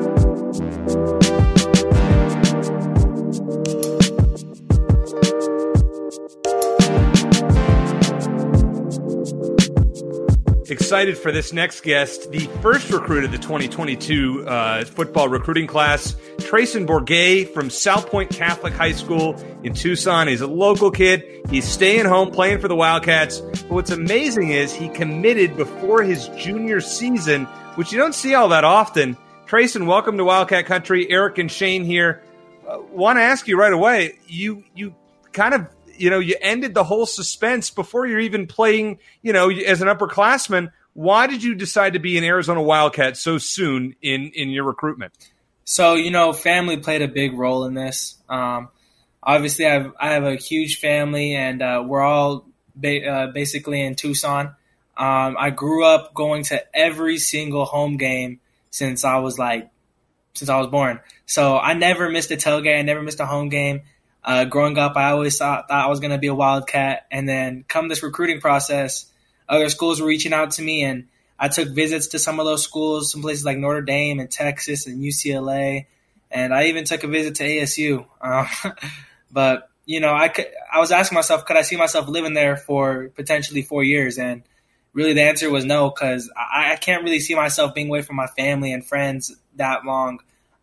Excited 10.70 11.16
for 11.16 11.30
this 11.30 11.52
next 11.52 11.82
guest, 11.82 12.30
the 12.32 12.40
first 12.60 12.90
recruit 12.90 13.24
of 13.24 13.30
the 13.30 13.38
2022 13.38 14.48
uh, 14.48 14.84
football 14.84 15.28
recruiting 15.28 15.66
class, 15.66 16.14
Treyson 16.38 16.86
Bourguet 16.86 17.52
from 17.54 17.68
Salpointe 17.68 18.30
Catholic 18.30 18.72
High 18.72 18.92
School 18.92 19.36
in 19.62 19.74
Tucson. 19.74 20.26
He's 20.26 20.40
a 20.40 20.46
local 20.46 20.90
kid. 20.90 21.24
He's 21.50 21.64
staying 21.64 22.06
home 22.06 22.30
playing 22.32 22.58
for 22.58 22.68
the 22.68 22.74
Wildcats. 22.74 23.40
But 23.40 23.70
what's 23.70 23.90
amazing 23.90 24.50
is 24.50 24.72
he 24.72 24.88
committed 24.88 25.56
before 25.56 26.02
his 26.02 26.28
junior 26.30 26.80
season, 26.80 27.44
which 27.76 27.92
you 27.92 27.98
don't 27.98 28.14
see 28.14 28.34
all 28.34 28.48
that 28.48 28.64
often. 28.64 29.16
Treyson, 29.46 29.86
welcome 29.86 30.16
to 30.18 30.24
Wildcat 30.24 30.66
Country. 30.66 31.08
Eric 31.08 31.38
and 31.38 31.50
Shane 31.50 31.84
here. 31.84 32.22
Uh, 32.66 32.78
Want 32.90 33.18
to 33.18 33.22
ask 33.22 33.46
you 33.46 33.56
right 33.56 33.72
away. 33.72 34.18
You 34.26 34.64
you 34.74 34.94
kind 35.32 35.54
of 35.54 35.68
you 35.98 36.10
know 36.10 36.18
you 36.18 36.36
ended 36.40 36.74
the 36.74 36.84
whole 36.84 37.06
suspense 37.06 37.70
before 37.70 38.06
you're 38.06 38.20
even 38.20 38.46
playing. 38.46 38.98
You 39.22 39.32
know 39.32 39.50
as 39.50 39.82
an 39.82 39.88
upperclassman. 39.88 40.72
Why 40.92 41.26
did 41.26 41.42
you 41.42 41.54
decide 41.54 41.92
to 41.92 41.98
be 41.98 42.16
an 42.16 42.24
Arizona 42.24 42.62
Wildcat 42.62 43.16
so 43.16 43.38
soon 43.38 43.96
in 44.00 44.30
in 44.34 44.50
your 44.50 44.64
recruitment? 44.64 45.12
So 45.64 45.94
you 45.94 46.10
know, 46.10 46.32
family 46.32 46.78
played 46.78 47.02
a 47.02 47.08
big 47.08 47.34
role 47.34 47.64
in 47.64 47.74
this. 47.74 48.16
Um, 48.28 48.68
obviously, 49.22 49.66
I 49.66 49.72
have 49.74 49.92
I 50.00 50.12
have 50.12 50.24
a 50.24 50.36
huge 50.36 50.78
family, 50.78 51.34
and 51.34 51.60
uh, 51.60 51.84
we're 51.86 52.02
all 52.02 52.46
ba- 52.74 53.06
uh, 53.06 53.26
basically 53.28 53.82
in 53.82 53.94
Tucson. 53.94 54.54
Um, 54.96 55.36
I 55.38 55.50
grew 55.50 55.84
up 55.84 56.14
going 56.14 56.44
to 56.44 56.64
every 56.74 57.18
single 57.18 57.66
home 57.66 57.98
game 57.98 58.40
since 58.70 59.04
I 59.04 59.18
was 59.18 59.38
like 59.38 59.70
since 60.34 60.48
I 60.48 60.58
was 60.58 60.68
born. 60.68 61.00
So 61.26 61.58
I 61.58 61.74
never 61.74 62.08
missed 62.10 62.30
a 62.30 62.36
tailgate. 62.36 62.78
I 62.78 62.82
never 62.82 63.02
missed 63.02 63.20
a 63.20 63.26
home 63.26 63.48
game. 63.48 63.82
Uh, 64.26 64.44
growing 64.44 64.76
up, 64.76 64.96
I 64.96 65.12
always 65.12 65.38
thought, 65.38 65.68
thought 65.68 65.86
I 65.86 65.88
was 65.88 66.00
going 66.00 66.10
to 66.10 66.18
be 66.18 66.26
a 66.26 66.34
Wildcat. 66.34 67.06
And 67.12 67.28
then 67.28 67.64
come 67.68 67.88
this 67.88 68.02
recruiting 68.02 68.40
process, 68.40 69.06
other 69.48 69.68
schools 69.68 70.00
were 70.00 70.08
reaching 70.08 70.32
out 70.32 70.50
to 70.52 70.62
me, 70.62 70.82
and 70.82 71.06
I 71.38 71.48
took 71.48 71.68
visits 71.68 72.08
to 72.08 72.18
some 72.18 72.40
of 72.40 72.46
those 72.46 72.64
schools, 72.64 73.12
some 73.12 73.22
places 73.22 73.44
like 73.44 73.56
Notre 73.56 73.82
Dame 73.82 74.18
and 74.18 74.28
Texas 74.28 74.88
and 74.88 75.00
UCLA, 75.00 75.86
and 76.30 76.52
I 76.52 76.64
even 76.64 76.84
took 76.84 77.04
a 77.04 77.08
visit 77.08 77.36
to 77.36 77.44
ASU. 77.44 78.06
Um, 78.20 78.48
but 79.30 79.70
you 79.84 80.00
know, 80.00 80.12
I 80.12 80.28
could, 80.28 80.46
I 80.72 80.80
was 80.80 80.90
asking 80.90 81.14
myself, 81.14 81.44
could 81.44 81.56
I 81.56 81.62
see 81.62 81.76
myself 81.76 82.08
living 82.08 82.34
there 82.34 82.56
for 82.56 83.10
potentially 83.14 83.62
four 83.62 83.84
years? 83.84 84.18
And 84.18 84.42
really, 84.92 85.12
the 85.12 85.22
answer 85.22 85.48
was 85.48 85.64
no, 85.64 85.90
because 85.90 86.28
I, 86.36 86.72
I 86.72 86.76
can't 86.76 87.04
really 87.04 87.20
see 87.20 87.36
myself 87.36 87.74
being 87.74 87.88
away 87.88 88.02
from 88.02 88.16
my 88.16 88.26
family 88.26 88.72
and 88.72 88.84
friends 88.84 89.34
that 89.54 89.84
long. 89.84 90.18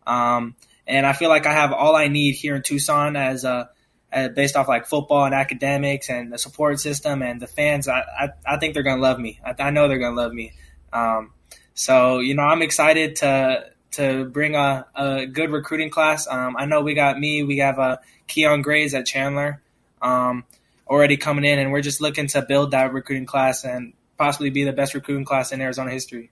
Um, 0.06 0.56
and 0.88 1.06
I 1.06 1.13
feel 1.13 1.30
like 1.30 1.46
I 1.46 1.54
have 1.54 1.72
all 1.72 1.96
I 1.96 2.08
need 2.08 2.34
here 2.34 2.56
in 2.56 2.62
Tucson 2.62 3.15
as 3.15 3.43
a 3.43 3.69
uh, 4.12 4.28
based 4.28 4.56
off 4.56 4.67
like 4.67 4.86
football 4.86 5.26
and 5.26 5.34
academics 5.34 6.10
and 6.10 6.32
the 6.32 6.38
support 6.38 6.80
system 6.80 7.24
and 7.24 7.41
the 7.41 7.48
fans. 7.48 7.88
I 7.88 8.00
I, 8.00 8.30
I 8.46 8.58
think 8.58 8.74
they're 8.74 8.84
gonna 8.84 9.02
love 9.02 9.19
me. 9.19 9.39
I, 9.46 9.56
I 9.60 9.69
know 9.72 9.88
they're 9.88 10.00
gonna 10.00 10.15
love 10.15 10.34
me. 10.34 10.54
Um, 10.91 11.32
so 11.74 12.19
you 12.19 12.36
know, 12.36 12.43
I'm 12.43 12.62
excited 12.62 13.17
to 13.17 13.69
to 13.91 14.26
bring 14.26 14.56
a, 14.56 14.86
a 14.96 15.26
good 15.26 15.52
recruiting 15.52 15.89
class. 15.89 16.28
Um, 16.28 16.56
I 16.58 16.65
know 16.65 16.82
we 16.82 16.93
got 16.93 17.19
me. 17.19 17.43
We 17.43 17.60
have 17.60 17.80
a 17.80 18.00
Keon 18.28 18.62
Grays 18.62 18.93
at 18.93 19.06
Chandler 19.06 19.62
um, 20.02 20.46
already 20.88 21.17
coming 21.17 21.46
in, 21.46 21.60
and 21.60 21.72
we're 21.72 21.82
just 21.82 22.02
looking 22.02 22.28
to 22.28 22.41
build 22.41 22.72
that 22.72 22.93
recruiting 22.93 23.26
class 23.26 23.63
and 23.63 23.93
possibly 24.17 24.50
be 24.50 24.63
the 24.63 24.74
best 24.74 24.93
recruiting 24.93 25.26
class 25.26 25.52
in 25.52 25.62
Arizona 25.62 25.91
history. 25.91 26.32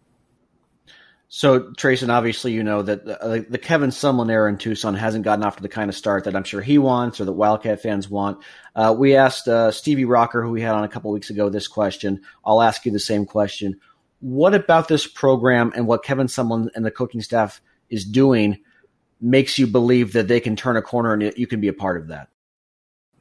So, 1.33 1.61
Treyson, 1.61 2.09
obviously, 2.09 2.51
you 2.51 2.61
know 2.61 2.81
that 2.81 3.05
the, 3.05 3.45
the 3.49 3.57
Kevin 3.57 3.91
Sumlin 3.91 4.29
era 4.29 4.49
in 4.49 4.57
Tucson 4.57 4.95
hasn't 4.95 5.23
gotten 5.23 5.45
off 5.45 5.55
to 5.55 5.61
the 5.61 5.69
kind 5.69 5.89
of 5.89 5.95
start 5.95 6.25
that 6.25 6.35
I'm 6.35 6.43
sure 6.43 6.59
he 6.59 6.77
wants 6.77 7.21
or 7.21 7.25
that 7.25 7.31
Wildcat 7.31 7.81
fans 7.81 8.09
want. 8.09 8.43
Uh, 8.75 8.93
we 8.97 9.15
asked 9.15 9.47
uh, 9.47 9.71
Stevie 9.71 10.03
Rocker, 10.03 10.43
who 10.43 10.51
we 10.51 10.61
had 10.61 10.75
on 10.75 10.83
a 10.83 10.89
couple 10.89 11.09
weeks 11.09 11.29
ago, 11.29 11.47
this 11.47 11.69
question. 11.69 12.19
I'll 12.43 12.61
ask 12.61 12.85
you 12.85 12.91
the 12.91 12.99
same 12.99 13.25
question. 13.25 13.79
What 14.19 14.53
about 14.53 14.89
this 14.89 15.07
program 15.07 15.71
and 15.73 15.87
what 15.87 16.03
Kevin 16.03 16.27
Sumlin 16.27 16.67
and 16.75 16.85
the 16.85 16.91
coaching 16.91 17.21
staff 17.21 17.61
is 17.89 18.03
doing 18.03 18.59
makes 19.21 19.57
you 19.57 19.67
believe 19.67 20.11
that 20.11 20.27
they 20.27 20.41
can 20.41 20.57
turn 20.57 20.75
a 20.75 20.81
corner 20.81 21.13
and 21.13 21.33
you 21.37 21.47
can 21.47 21.61
be 21.61 21.69
a 21.69 21.73
part 21.73 21.95
of 21.95 22.09
that? 22.09 22.27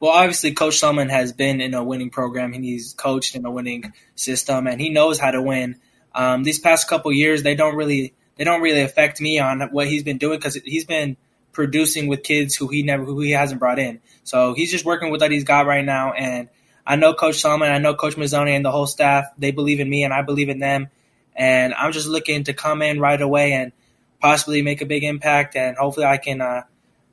Well, 0.00 0.10
obviously, 0.10 0.52
Coach 0.52 0.80
Sumlin 0.80 1.10
has 1.10 1.32
been 1.32 1.60
in 1.60 1.74
a 1.74 1.84
winning 1.84 2.10
program 2.10 2.54
and 2.54 2.64
he's 2.64 2.92
coached 2.92 3.36
in 3.36 3.44
a 3.44 3.52
winning 3.52 3.92
system 4.16 4.66
and 4.66 4.80
he 4.80 4.90
knows 4.90 5.20
how 5.20 5.30
to 5.30 5.40
win. 5.40 5.76
Um, 6.14 6.42
these 6.42 6.58
past 6.58 6.88
couple 6.88 7.12
years, 7.12 7.42
they 7.42 7.54
don't 7.54 7.76
really 7.76 8.14
they 8.36 8.44
don't 8.44 8.62
really 8.62 8.82
affect 8.82 9.20
me 9.20 9.38
on 9.38 9.60
what 9.70 9.86
he's 9.86 10.02
been 10.02 10.18
doing 10.18 10.38
because 10.38 10.54
he's 10.54 10.84
been 10.84 11.16
producing 11.52 12.06
with 12.06 12.22
kids 12.22 12.56
who 12.56 12.68
he 12.68 12.82
never 12.82 13.04
who 13.04 13.20
he 13.20 13.32
hasn't 13.32 13.60
brought 13.60 13.78
in. 13.78 14.00
So 14.24 14.54
he's 14.54 14.70
just 14.70 14.84
working 14.84 15.10
with 15.10 15.20
what 15.20 15.30
he's 15.30 15.44
got 15.44 15.66
right 15.66 15.84
now. 15.84 16.12
And 16.12 16.48
I 16.86 16.96
know 16.96 17.14
Coach 17.14 17.36
Sumlin, 17.36 17.70
I 17.70 17.78
know 17.78 17.94
Coach 17.94 18.16
Mazzone 18.16 18.50
and 18.50 18.64
the 18.64 18.70
whole 18.70 18.86
staff. 18.86 19.26
They 19.38 19.50
believe 19.50 19.80
in 19.80 19.88
me 19.88 20.04
and 20.04 20.12
I 20.12 20.22
believe 20.22 20.48
in 20.48 20.58
them. 20.58 20.88
And 21.36 21.74
I'm 21.74 21.92
just 21.92 22.08
looking 22.08 22.44
to 22.44 22.52
come 22.52 22.82
in 22.82 23.00
right 23.00 23.20
away 23.20 23.52
and 23.52 23.72
possibly 24.20 24.62
make 24.62 24.80
a 24.80 24.86
big 24.86 25.04
impact. 25.04 25.56
And 25.56 25.76
hopefully, 25.76 26.06
I 26.06 26.16
can 26.16 26.40
uh, 26.40 26.62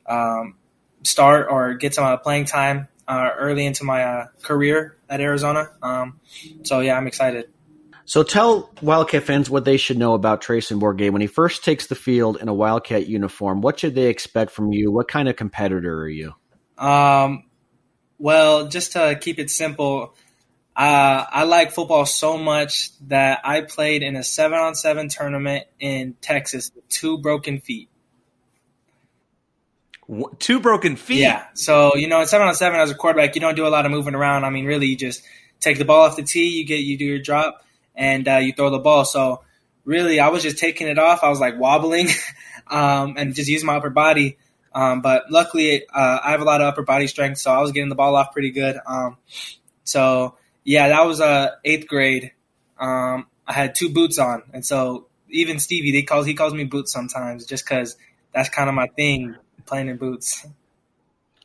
um, 0.06 0.56
start 1.04 1.48
or 1.50 1.76
get 1.76 1.94
some 1.94 2.06
uh, 2.06 2.18
playing 2.18 2.46
time 2.46 2.88
uh, 3.08 3.30
early 3.38 3.66
into 3.66 3.84
my 3.84 4.04
uh, 4.04 4.28
career 4.42 4.98
at 5.10 5.22
Arizona. 5.22 5.70
Um, 5.82 6.20
so 6.64 6.80
yeah, 6.80 6.98
I'm 6.98 7.08
excited. 7.08 7.50
So 8.08 8.24
tell 8.24 8.72
Wildcat 8.82 9.24
fans 9.24 9.50
what 9.50 9.66
they 9.66 9.76
should 9.76 9.98
know 9.98 10.14
about 10.14 10.42
Treyson 10.42 10.80
Bourguet. 10.80 11.12
When 11.12 11.20
he 11.20 11.28
first 11.28 11.66
takes 11.66 11.88
the 11.88 11.96
field 11.96 12.38
in 12.38 12.48
a 12.48 12.54
Wildcat 12.54 13.08
uniform, 13.08 13.60
what 13.60 13.82
should 13.82 13.96
they 13.96 14.08
expect 14.08 14.52
from 14.52 14.72
you? 14.72 14.94
What 14.94 15.10
kind 15.10 15.28
of 15.28 15.36
competitor 15.36 16.04
are 16.04 16.08
you? 16.08 16.34
Um, 16.78 17.44
well, 18.18 18.70
just 18.70 18.94
to 18.94 19.18
keep 19.20 19.40
it 19.40 19.50
simple, 19.50 20.16
uh, 20.74 21.26
I 21.30 21.44
like 21.44 21.74
football 21.74 22.06
so 22.06 22.38
much 22.38 22.98
that 23.10 23.42
I 23.44 23.60
played 23.60 24.04
in 24.04 24.16
a 24.16 24.24
seven 24.24 24.58
on 24.58 24.74
seven 24.74 25.10
tournament 25.10 25.66
in 25.78 26.16
Texas 26.22 26.72
with 26.74 26.88
two 26.88 27.18
broken 27.18 27.60
feet. 27.60 27.90
What, 30.06 30.40
two 30.40 30.62
broken 30.62 30.96
feet. 30.96 31.20
Yeah. 31.20 31.46
So, 31.56 31.98
you 31.98 32.08
know, 32.08 32.22
in 32.22 32.28
seven 32.28 32.48
on 32.48 32.56
seven 32.56 32.80
as 32.80 32.90
a 32.90 32.96
quarterback, 32.96 33.36
you 33.36 33.42
don't 33.42 33.56
do 33.56 33.68
a 33.68 33.70
lot 33.70 33.86
of 33.86 33.92
moving 33.92 34.16
around. 34.16 34.46
I 34.46 34.50
mean, 34.50 34.64
really, 34.64 34.88
you 34.88 34.96
just 34.96 35.24
take 35.60 35.78
the 35.78 35.84
ball 35.84 36.06
off 36.06 36.16
the 36.16 36.24
tee, 36.24 36.48
you 36.48 36.66
get, 36.66 36.80
you 36.80 36.98
do 36.98 37.04
your 37.04 37.20
drop, 37.20 37.66
and 37.98 38.26
uh, 38.28 38.38
you 38.38 38.54
throw 38.54 38.70
the 38.70 38.80
ball. 38.80 39.04
So, 39.04 39.44
really, 39.84 40.20
I 40.22 40.30
was 40.30 40.44
just 40.44 40.58
taking 40.60 40.88
it 40.88 41.00
off. 41.00 41.24
I 41.24 41.30
was 41.30 41.40
like 41.42 41.60
wobbling 41.60 42.08
um, 42.68 43.16
and 43.18 43.36
just 43.36 43.50
using 43.50 43.66
my 43.68 43.76
upper 43.76 43.90
body. 43.90 44.38
Um, 44.74 45.02
but 45.02 45.32
luckily, 45.32 45.88
uh, 45.88 46.20
I 46.24 46.32
have 46.32 46.42
a 46.42 46.46
lot 46.46 46.62
of 46.62 46.68
upper 46.68 46.84
body 46.84 47.08
strength, 47.08 47.40
so 47.40 47.52
I 47.52 47.60
was 47.60 47.72
getting 47.72 47.90
the 47.90 47.96
ball 47.96 48.16
off 48.16 48.32
pretty 48.32 48.52
good. 48.52 48.80
Um, 48.86 49.18
so, 49.84 50.38
yeah, 50.64 50.90
that 50.90 51.06
was 51.06 51.20
uh, 51.20 51.56
eighth 51.66 51.88
grade. 51.88 52.32
Um, 52.80 53.26
I 53.48 53.54
had 53.54 53.74
two 53.74 53.90
boots 53.90 54.20
on, 54.20 54.44
and 54.54 54.64
so 54.64 55.08
even 55.30 55.60
Stevie, 55.60 55.92
they 55.92 56.04
calls 56.04 56.26
he 56.26 56.36
calls 56.36 56.54
me 56.54 56.66
boots 56.66 56.92
sometimes, 56.92 57.46
just 57.46 57.66
because 57.66 57.96
that's 58.34 58.50
kind 58.50 58.70
of 58.70 58.76
my 58.76 58.88
thing, 58.88 59.36
playing 59.66 59.88
in 59.88 59.98
boots. 59.98 60.46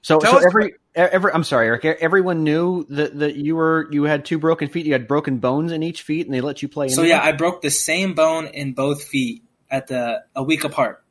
So, 0.02 0.18
so 0.20 0.36
us- 0.36 0.44
every 0.44 0.74
every 0.94 1.32
I'm 1.32 1.44
sorry, 1.44 1.66
Eric. 1.66 1.84
Everyone 1.84 2.44
knew 2.44 2.86
that, 2.90 3.18
that 3.18 3.36
you 3.36 3.56
were 3.56 3.88
you 3.90 4.04
had 4.04 4.24
two 4.24 4.38
broken 4.38 4.68
feet. 4.68 4.86
You 4.86 4.92
had 4.92 5.08
broken 5.08 5.38
bones 5.38 5.72
in 5.72 5.82
each 5.82 6.02
feet, 6.02 6.26
and 6.26 6.34
they 6.34 6.40
let 6.40 6.62
you 6.62 6.68
play. 6.68 6.88
So 6.88 7.02
anyway? 7.02 7.16
yeah, 7.16 7.22
I 7.22 7.32
broke 7.32 7.62
the 7.62 7.70
same 7.70 8.14
bone 8.14 8.46
in 8.46 8.72
both 8.72 9.02
feet 9.02 9.42
at 9.70 9.86
the 9.86 10.24
a 10.34 10.42
week 10.42 10.64
apart. 10.64 11.02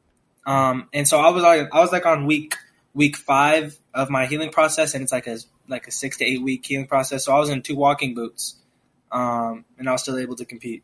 Um, 0.45 0.89
and 0.93 1.07
so 1.07 1.19
I 1.19 1.29
was 1.29 1.43
like, 1.43 1.69
I 1.71 1.79
was 1.79 1.91
like 1.91 2.05
on 2.05 2.25
week 2.25 2.55
week 2.93 3.17
five 3.17 3.77
of 3.93 4.09
my 4.09 4.25
healing 4.25 4.51
process, 4.51 4.93
and 4.93 5.03
it's 5.03 5.11
like 5.11 5.27
a 5.27 5.37
like 5.67 5.87
a 5.87 5.91
six 5.91 6.17
to 6.17 6.25
eight 6.25 6.41
week 6.41 6.65
healing 6.65 6.87
process. 6.87 7.25
So 7.25 7.35
I 7.35 7.39
was 7.39 7.49
in 7.49 7.61
two 7.61 7.75
walking 7.75 8.13
boots, 8.13 8.55
um, 9.11 9.65
and 9.77 9.87
I 9.89 9.91
was 9.91 10.01
still 10.01 10.17
able 10.17 10.35
to 10.35 10.45
compete. 10.45 10.83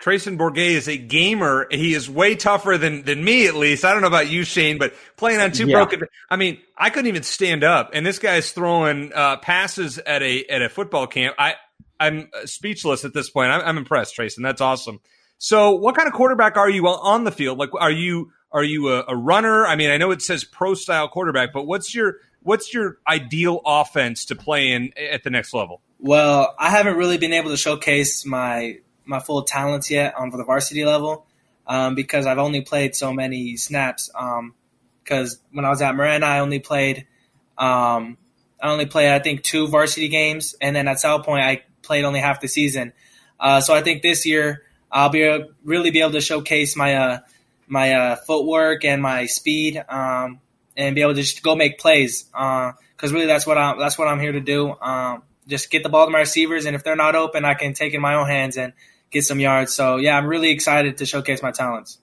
Treyson 0.00 0.38
Bourguet 0.38 0.70
is 0.70 0.88
a 0.88 0.96
gamer. 0.96 1.66
He 1.70 1.92
is 1.94 2.08
way 2.08 2.34
tougher 2.34 2.78
than 2.78 3.02
than 3.02 3.22
me, 3.22 3.46
at 3.46 3.54
least. 3.54 3.84
I 3.84 3.92
don't 3.92 4.00
know 4.00 4.08
about 4.08 4.28
you, 4.30 4.44
Shane, 4.44 4.78
but 4.78 4.94
playing 5.16 5.40
on 5.40 5.52
two 5.52 5.66
yeah. 5.66 5.76
broken. 5.76 6.02
I 6.30 6.36
mean, 6.36 6.58
I 6.76 6.88
couldn't 6.90 7.08
even 7.08 7.22
stand 7.22 7.64
up, 7.64 7.90
and 7.92 8.06
this 8.06 8.18
guy's 8.18 8.52
throwing 8.52 9.12
uh, 9.12 9.36
passes 9.38 9.98
at 9.98 10.22
a 10.22 10.44
at 10.46 10.62
a 10.62 10.68
football 10.68 11.06
camp. 11.06 11.36
I 11.38 11.54
I'm 12.00 12.30
speechless 12.46 13.04
at 13.04 13.12
this 13.12 13.28
point. 13.28 13.50
I'm, 13.50 13.60
I'm 13.60 13.76
impressed, 13.76 14.16
Treyson. 14.16 14.42
That's 14.42 14.62
awesome. 14.62 15.00
So, 15.36 15.72
what 15.72 15.94
kind 15.94 16.08
of 16.08 16.14
quarterback 16.14 16.56
are 16.56 16.68
you 16.68 16.86
on 16.88 17.24
the 17.24 17.30
field? 17.30 17.58
Like, 17.58 17.70
are 17.78 17.90
you 17.90 18.32
are 18.52 18.64
you 18.64 18.88
a, 18.88 19.04
a 19.06 19.16
runner? 19.16 19.66
I 19.66 19.76
mean, 19.76 19.90
I 19.90 19.98
know 19.98 20.10
it 20.10 20.22
says 20.22 20.44
pro 20.44 20.74
style 20.74 21.08
quarterback, 21.08 21.52
but 21.52 21.66
what's 21.66 21.94
your 21.94 22.16
what's 22.42 22.72
your 22.72 22.98
ideal 23.06 23.60
offense 23.66 24.24
to 24.26 24.36
play 24.36 24.72
in 24.72 24.92
at 24.98 25.24
the 25.24 25.30
next 25.30 25.52
level? 25.52 25.82
Well, 25.98 26.54
I 26.58 26.70
haven't 26.70 26.96
really 26.96 27.18
been 27.18 27.34
able 27.34 27.50
to 27.50 27.58
showcase 27.58 28.24
my 28.24 28.78
my 29.10 29.20
full 29.20 29.42
talents 29.42 29.90
yet 29.90 30.14
on 30.16 30.30
the 30.30 30.44
varsity 30.44 30.84
level 30.84 31.26
um, 31.66 31.94
because 31.94 32.26
I've 32.26 32.38
only 32.38 32.62
played 32.62 32.96
so 32.96 33.12
many 33.12 33.56
snaps. 33.56 34.10
Because 35.04 35.34
um, 35.34 35.40
when 35.52 35.64
I 35.64 35.70
was 35.70 35.82
at 35.82 35.94
Marana, 35.94 36.26
I 36.26 36.38
only 36.38 36.60
played 36.60 37.06
um, 37.58 38.16
I 38.62 38.70
only 38.70 38.86
played 38.86 39.10
I 39.10 39.18
think 39.18 39.42
two 39.42 39.68
varsity 39.68 40.08
games, 40.08 40.54
and 40.60 40.74
then 40.74 40.88
at 40.88 40.96
Salpointe 40.96 41.42
I 41.42 41.62
played 41.82 42.04
only 42.04 42.20
half 42.20 42.40
the 42.40 42.48
season. 42.48 42.92
Uh, 43.38 43.60
so 43.60 43.74
I 43.74 43.82
think 43.82 44.02
this 44.02 44.24
year 44.26 44.62
I'll 44.90 45.08
be 45.10 45.44
really 45.64 45.90
be 45.90 46.00
able 46.00 46.12
to 46.12 46.20
showcase 46.20 46.76
my 46.76 46.94
uh, 46.94 47.18
my 47.66 47.92
uh, 47.92 48.16
footwork 48.16 48.84
and 48.84 49.02
my 49.02 49.26
speed, 49.26 49.82
um, 49.88 50.40
and 50.76 50.94
be 50.94 51.02
able 51.02 51.14
to 51.14 51.22
just 51.22 51.42
go 51.42 51.54
make 51.54 51.78
plays. 51.78 52.24
Because 52.24 53.10
uh, 53.10 53.12
really, 53.12 53.26
that's 53.26 53.46
what 53.46 53.58
I'm 53.58 53.78
that's 53.78 53.98
what 53.98 54.08
I'm 54.08 54.20
here 54.20 54.32
to 54.32 54.40
do. 54.40 54.74
Um, 54.80 55.22
just 55.46 55.70
get 55.70 55.82
the 55.82 55.88
ball 55.88 56.06
to 56.06 56.12
my 56.12 56.20
receivers, 56.20 56.66
and 56.66 56.76
if 56.76 56.84
they're 56.84 56.96
not 56.96 57.14
open, 57.14 57.44
I 57.44 57.54
can 57.54 57.74
take 57.74 57.92
it 57.92 57.96
in 57.96 58.02
my 58.02 58.14
own 58.14 58.28
hands 58.28 58.56
and 58.56 58.72
get 59.10 59.24
some 59.24 59.40
yards. 59.40 59.74
So 59.74 59.96
yeah, 59.96 60.16
I'm 60.16 60.26
really 60.26 60.50
excited 60.50 60.98
to 60.98 61.06
showcase 61.06 61.42
my 61.42 61.50
talents. 61.50 61.98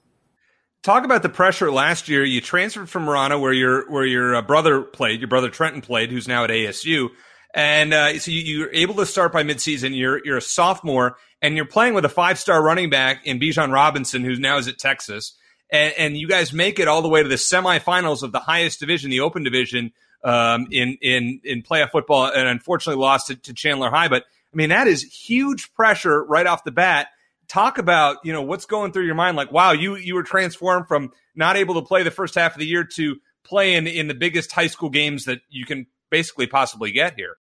Talk 0.84 1.04
about 1.04 1.22
the 1.22 1.30
pressure 1.30 1.72
last 1.72 2.08
year. 2.08 2.24
You 2.24 2.40
transferred 2.40 2.90
from 2.90 3.04
Marana, 3.04 3.40
where 3.40 3.52
your 3.52 3.90
where 3.90 4.06
your 4.06 4.36
uh, 4.36 4.42
brother 4.42 4.82
played, 4.82 5.20
your 5.20 5.28
brother 5.28 5.50
Trenton 5.50 5.82
played, 5.82 6.12
who's 6.12 6.28
now 6.28 6.44
at 6.44 6.50
ASU, 6.50 7.10
and 7.54 7.94
uh, 7.94 8.18
so 8.20 8.32
you, 8.32 8.66
are 8.66 8.72
able 8.72 8.94
to 8.96 9.06
start 9.06 9.34
by 9.34 9.44
midseason. 9.44 9.98
You're 9.98 10.24
you're 10.24 10.38
a 10.38 10.42
sophomore, 10.42 11.18
and 11.42 11.56
you're 11.56 11.66
playing 11.66 11.94
with 11.94 12.06
a 12.06 12.10
five 12.10 12.40
star 12.40 12.64
running 12.64 12.90
back 12.90 13.26
in 13.26 13.40
Bijan 13.40 13.74
Robinson, 13.74 14.24
who 14.24 14.36
now 14.36 14.60
is 14.60 14.68
at 14.68 14.78
Texas, 14.78 15.36
and, 15.70 15.94
and 15.98 16.18
you 16.18 16.28
guys 16.28 16.54
make 16.54 16.80
it 16.80 16.88
all 16.88 17.02
the 17.02 17.10
way 17.10 17.22
to 17.22 17.28
the 17.28 17.36
semifinals 17.36 18.24
of 18.24 18.32
the 18.32 18.40
highest 18.40 18.80
division, 18.80 19.10
the 19.10 19.20
Open 19.22 19.44
Division, 19.44 19.92
um, 20.24 20.68
in 20.72 20.98
in 21.02 21.42
in 21.44 21.64
playoff 21.64 21.90
football, 21.92 22.28
and 22.28 22.48
unfortunately 22.48 23.02
lost 23.02 23.28
to, 23.28 23.36
to 23.36 23.54
Chandler 23.54 23.90
High, 23.90 24.08
but 24.08 24.24
mean, 24.58 24.70
that 24.70 24.88
is 24.88 25.04
huge 25.04 25.72
pressure 25.74 26.24
right 26.24 26.46
off 26.46 26.64
the 26.64 26.72
bat. 26.72 27.08
Talk 27.48 27.78
about, 27.78 28.18
you 28.24 28.34
know, 28.34 28.42
what's 28.42 28.66
going 28.66 28.92
through 28.92 29.06
your 29.06 29.16
mind. 29.16 29.38
Like, 29.38 29.52
wow, 29.52 29.72
you, 29.72 29.96
you 29.96 30.16
were 30.16 30.24
transformed 30.24 30.88
from 30.88 31.12
not 31.36 31.56
able 31.56 31.76
to 31.76 31.82
play 31.82 32.04
the 32.04 32.12
first 32.12 32.36
half 32.36 32.54
of 32.54 32.60
the 32.60 32.66
year 32.66 32.84
to 32.96 33.18
playing 33.44 33.88
in 33.88 34.08
the 34.08 34.14
biggest 34.14 34.52
high 34.52 34.68
school 34.68 34.90
games 34.90 35.26
that 35.26 35.40
you 35.50 35.66
can 35.66 35.86
basically 36.10 36.48
possibly 36.48 36.92
get 36.92 37.14
here. 37.16 37.38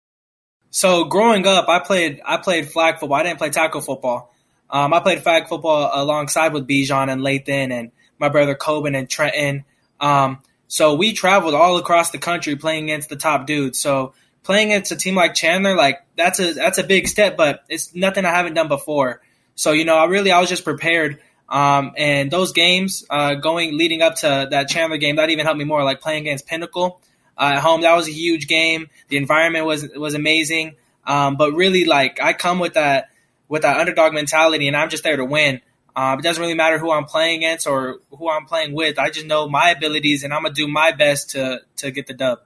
So 0.70 1.06
growing 1.06 1.48
up, 1.48 1.70
I 1.70 1.80
played, 1.80 2.22
I 2.26 2.38
played 2.38 2.70
flag 2.70 3.00
football. 3.00 3.18
I 3.18 3.24
didn't 3.24 3.40
play 3.40 3.50
tackle 3.50 3.82
football. 3.82 4.34
Um, 4.70 4.94
I 4.94 5.00
played 5.00 5.24
flag 5.24 5.48
football 5.48 5.90
alongside 5.94 6.54
with 6.54 6.68
Bijan 6.68 7.10
and 7.10 7.22
Lathan 7.22 7.72
and 7.72 7.92
my 8.20 8.30
brother 8.30 8.56
Coben 8.56 8.98
and 8.98 9.10
Trenton. 9.10 9.64
Um, 10.00 10.40
so 10.68 10.96
we 10.96 11.14
traveled 11.14 11.54
all 11.54 11.78
across 11.78 12.12
the 12.12 12.18
country 12.18 12.56
playing 12.56 12.86
against 12.86 13.10
the 13.10 13.16
top 13.16 13.48
dudes. 13.48 13.80
So 13.80 14.14
playing 14.46 14.72
against 14.72 14.92
a 14.92 14.96
team 14.96 15.16
like 15.16 15.34
Chandler, 15.34 15.76
like 15.76 16.06
that's 16.16 16.40
a 16.40 16.54
that's 16.54 16.78
a 16.78 16.84
big 16.84 17.08
step, 17.08 17.36
but 17.36 17.66
it's 17.68 17.94
nothing 17.94 18.24
I 18.24 18.30
haven't 18.30 18.54
done 18.54 18.70
before. 18.70 19.22
So 19.56 19.72
you 19.74 19.84
know, 19.84 19.98
I 19.98 20.06
really 20.06 20.32
I 20.32 20.40
was 20.40 20.48
just 20.48 20.64
prepared. 20.64 21.20
Um, 21.50 21.94
and 21.98 22.32
those 22.32 22.54
games 22.54 23.06
uh, 23.10 23.36
going 23.36 23.78
leading 23.78 24.02
up 24.02 24.16
to 24.18 24.48
that 24.50 24.68
Chandler 24.70 24.98
game 24.98 25.18
that 25.18 25.30
even 25.30 25.46
helped 25.46 25.60
me 25.60 25.66
more. 25.66 25.84
Like 25.84 26.00
playing 26.00 26.22
against 26.22 26.48
Pinnacle 26.48 27.02
uh, 27.38 27.54
at 27.56 27.60
home, 27.60 27.82
that 27.82 27.96
was 27.96 28.08
a 28.08 28.12
huge 28.12 28.48
game. 28.48 28.90
The 29.10 29.18
environment 29.18 29.66
was 29.66 29.88
was 29.96 30.14
amazing. 30.14 30.76
Um, 31.06 31.36
but 31.36 31.54
really, 31.54 31.86
like 31.86 32.22
I 32.22 32.34
come 32.34 32.60
with 32.60 32.76
that 32.76 33.10
with 33.48 33.64
that 33.64 33.78
underdog 33.78 34.14
mentality, 34.14 34.68
and 34.68 34.78
I'm 34.78 34.90
just 34.90 35.04
there 35.04 35.18
to 35.18 35.26
win. 35.26 35.62
Um, 35.96 36.20
it 36.20 36.24
doesn't 36.24 36.42
really 36.42 36.56
matter 36.56 36.78
who 36.78 36.92
I'm 36.92 37.06
playing 37.06 37.38
against 37.38 37.68
or 37.68 38.00
who 38.10 38.30
I'm 38.30 38.46
playing 38.46 38.74
with. 38.74 39.00
I 39.00 39.10
just 39.12 39.26
know 39.26 39.48
my 39.48 39.70
abilities, 39.70 40.24
and 40.24 40.34
I'm 40.34 40.44
gonna 40.44 40.54
do 40.54 40.68
my 40.68 40.92
best 40.92 41.32
to 41.32 41.62
to 41.78 41.92
get 41.92 42.08
the 42.08 42.14
dub 42.14 42.40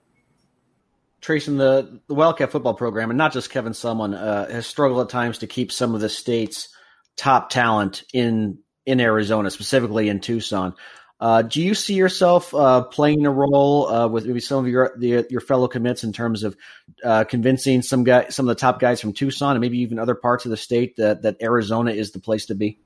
Treyson 1.21 1.57
the, 1.57 1.99
the 2.07 2.13
Wildcat 2.13 2.51
football 2.51 2.73
program, 2.73 3.09
and 3.09 3.17
not 3.17 3.33
just 3.33 3.49
Kevin 3.49 3.73
Sumlin, 3.73 4.15
uh, 4.15 4.47
has 4.51 4.65
struggled 4.65 5.01
at 5.01 5.09
times 5.09 5.39
to 5.39 5.47
keep 5.47 5.71
some 5.71 5.95
of 5.95 6.01
the 6.01 6.09
state's 6.09 6.69
top 7.17 7.49
talent 7.49 8.03
in 8.13 8.59
in 8.85 8.99
Arizona, 8.99 9.51
specifically 9.51 10.09
in 10.09 10.19
Tucson. 10.19 10.73
Uh, 11.19 11.41
do 11.41 11.61
you 11.61 11.75
see 11.75 11.95
yourself 11.95 12.53
uh, 12.55 12.81
playing 12.81 13.25
a 13.25 13.31
role 13.31 13.87
uh, 13.87 14.07
with 14.07 14.25
maybe 14.25 14.39
some 14.39 14.63
of 14.63 14.71
your 14.71 14.93
the, 14.97 15.27
your 15.29 15.41
fellow 15.41 15.67
commits 15.67 16.05
in 16.05 16.13
terms 16.13 16.43
of 16.43 16.55
uh, 17.03 17.25
convincing 17.25 17.81
some 17.81 18.05
guy, 18.05 18.29
some 18.29 18.47
of 18.47 18.55
the 18.55 18.59
top 18.59 18.79
guys 18.79 19.01
from 19.01 19.11
Tucson, 19.11 19.51
and 19.51 19.59
maybe 19.59 19.79
even 19.79 19.99
other 19.99 20.15
parts 20.15 20.45
of 20.45 20.51
the 20.51 20.57
state 20.57 20.95
that 20.95 21.23
that 21.23 21.41
Arizona 21.41 21.91
is 21.91 22.11
the 22.11 22.19
place 22.19 22.45
to 22.45 22.55
be? 22.55 22.79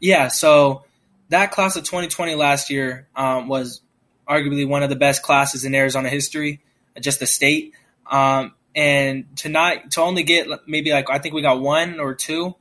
Yeah. 0.00 0.28
So 0.28 0.84
that 1.30 1.50
class 1.50 1.76
of 1.76 1.84
2020 1.84 2.34
last 2.34 2.68
year 2.68 3.08
um, 3.16 3.48
was 3.48 3.80
arguably 4.28 4.68
one 4.68 4.82
of 4.82 4.90
the 4.90 4.96
best 4.96 5.22
classes 5.22 5.64
in 5.64 5.74
Arizona 5.74 6.10
history 6.10 6.60
just 7.00 7.20
the 7.20 7.26
state. 7.26 7.72
Um, 8.10 8.54
and 8.74 9.36
to 9.38 9.48
not 9.48 9.92
to 9.92 10.00
only 10.00 10.22
get 10.24 10.48
maybe 10.66 10.90
like 10.90 11.10
I 11.10 11.18
think 11.18 11.34
we 11.34 11.42
got 11.42 11.60
one 11.60 12.00
or 12.00 12.14
two. 12.14 12.54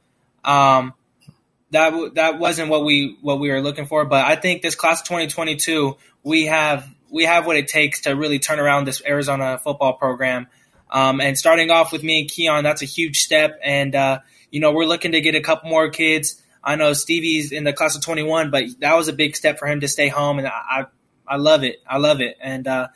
Um, 0.44 0.94
that 1.72 2.16
that 2.16 2.40
wasn't 2.40 2.70
what 2.70 2.86
we 2.86 3.18
what 3.22 3.40
we 3.40 3.50
were 3.50 3.62
looking 3.62 3.86
for. 3.86 4.06
But 4.06 4.26
I 4.26 4.36
think 4.36 4.62
this 4.62 4.76
class 4.76 5.02
2022 5.02 5.98
we 6.24 6.46
have 6.46 6.88
we 7.10 7.26
have 7.26 7.46
what 7.46 7.58
it 7.58 7.68
takes 7.68 8.02
to 8.02 8.12
really 8.12 8.40
turn 8.40 8.60
around 8.60 8.86
this 8.86 9.02
Arizona 9.06 9.60
football 9.64 9.94
program. 9.94 10.48
Um, 10.90 11.20
and 11.22 11.38
starting 11.38 11.72
off 11.72 11.92
with 11.92 12.04
me 12.04 12.22
and 12.22 12.30
Keon, 12.30 12.64
that's 12.64 12.84
a 12.84 12.86
huge 12.86 13.22
step. 13.22 13.60
And 13.64 13.96
uh, 13.96 14.20
you 14.52 14.60
know 14.60 14.72
we're 14.72 14.86
looking 14.86 15.14
to 15.14 15.22
get 15.22 15.36
a 15.36 15.42
couple 15.42 15.70
more 15.70 15.90
kids. 15.90 16.42
I 16.64 16.76
know 16.76 16.94
Stevie's 16.94 17.52
in 17.52 17.66
the 17.66 17.74
class 17.74 17.96
of 17.96 18.04
21, 18.04 18.50
but 18.50 18.64
that 18.80 18.96
was 18.96 19.10
a 19.10 19.14
big 19.14 19.36
step 19.36 19.60
for 19.60 19.68
him 19.68 19.82
to 19.82 19.88
stay 19.88 20.08
home, 20.08 20.38
and 20.38 20.48
I 20.48 20.52
I, 20.52 20.86
I 21.28 21.36
love 21.38 21.64
it. 21.64 21.82
I 21.88 21.98
love 21.98 22.22
it. 22.22 22.38
And 22.40 22.68
uh, 22.68 22.88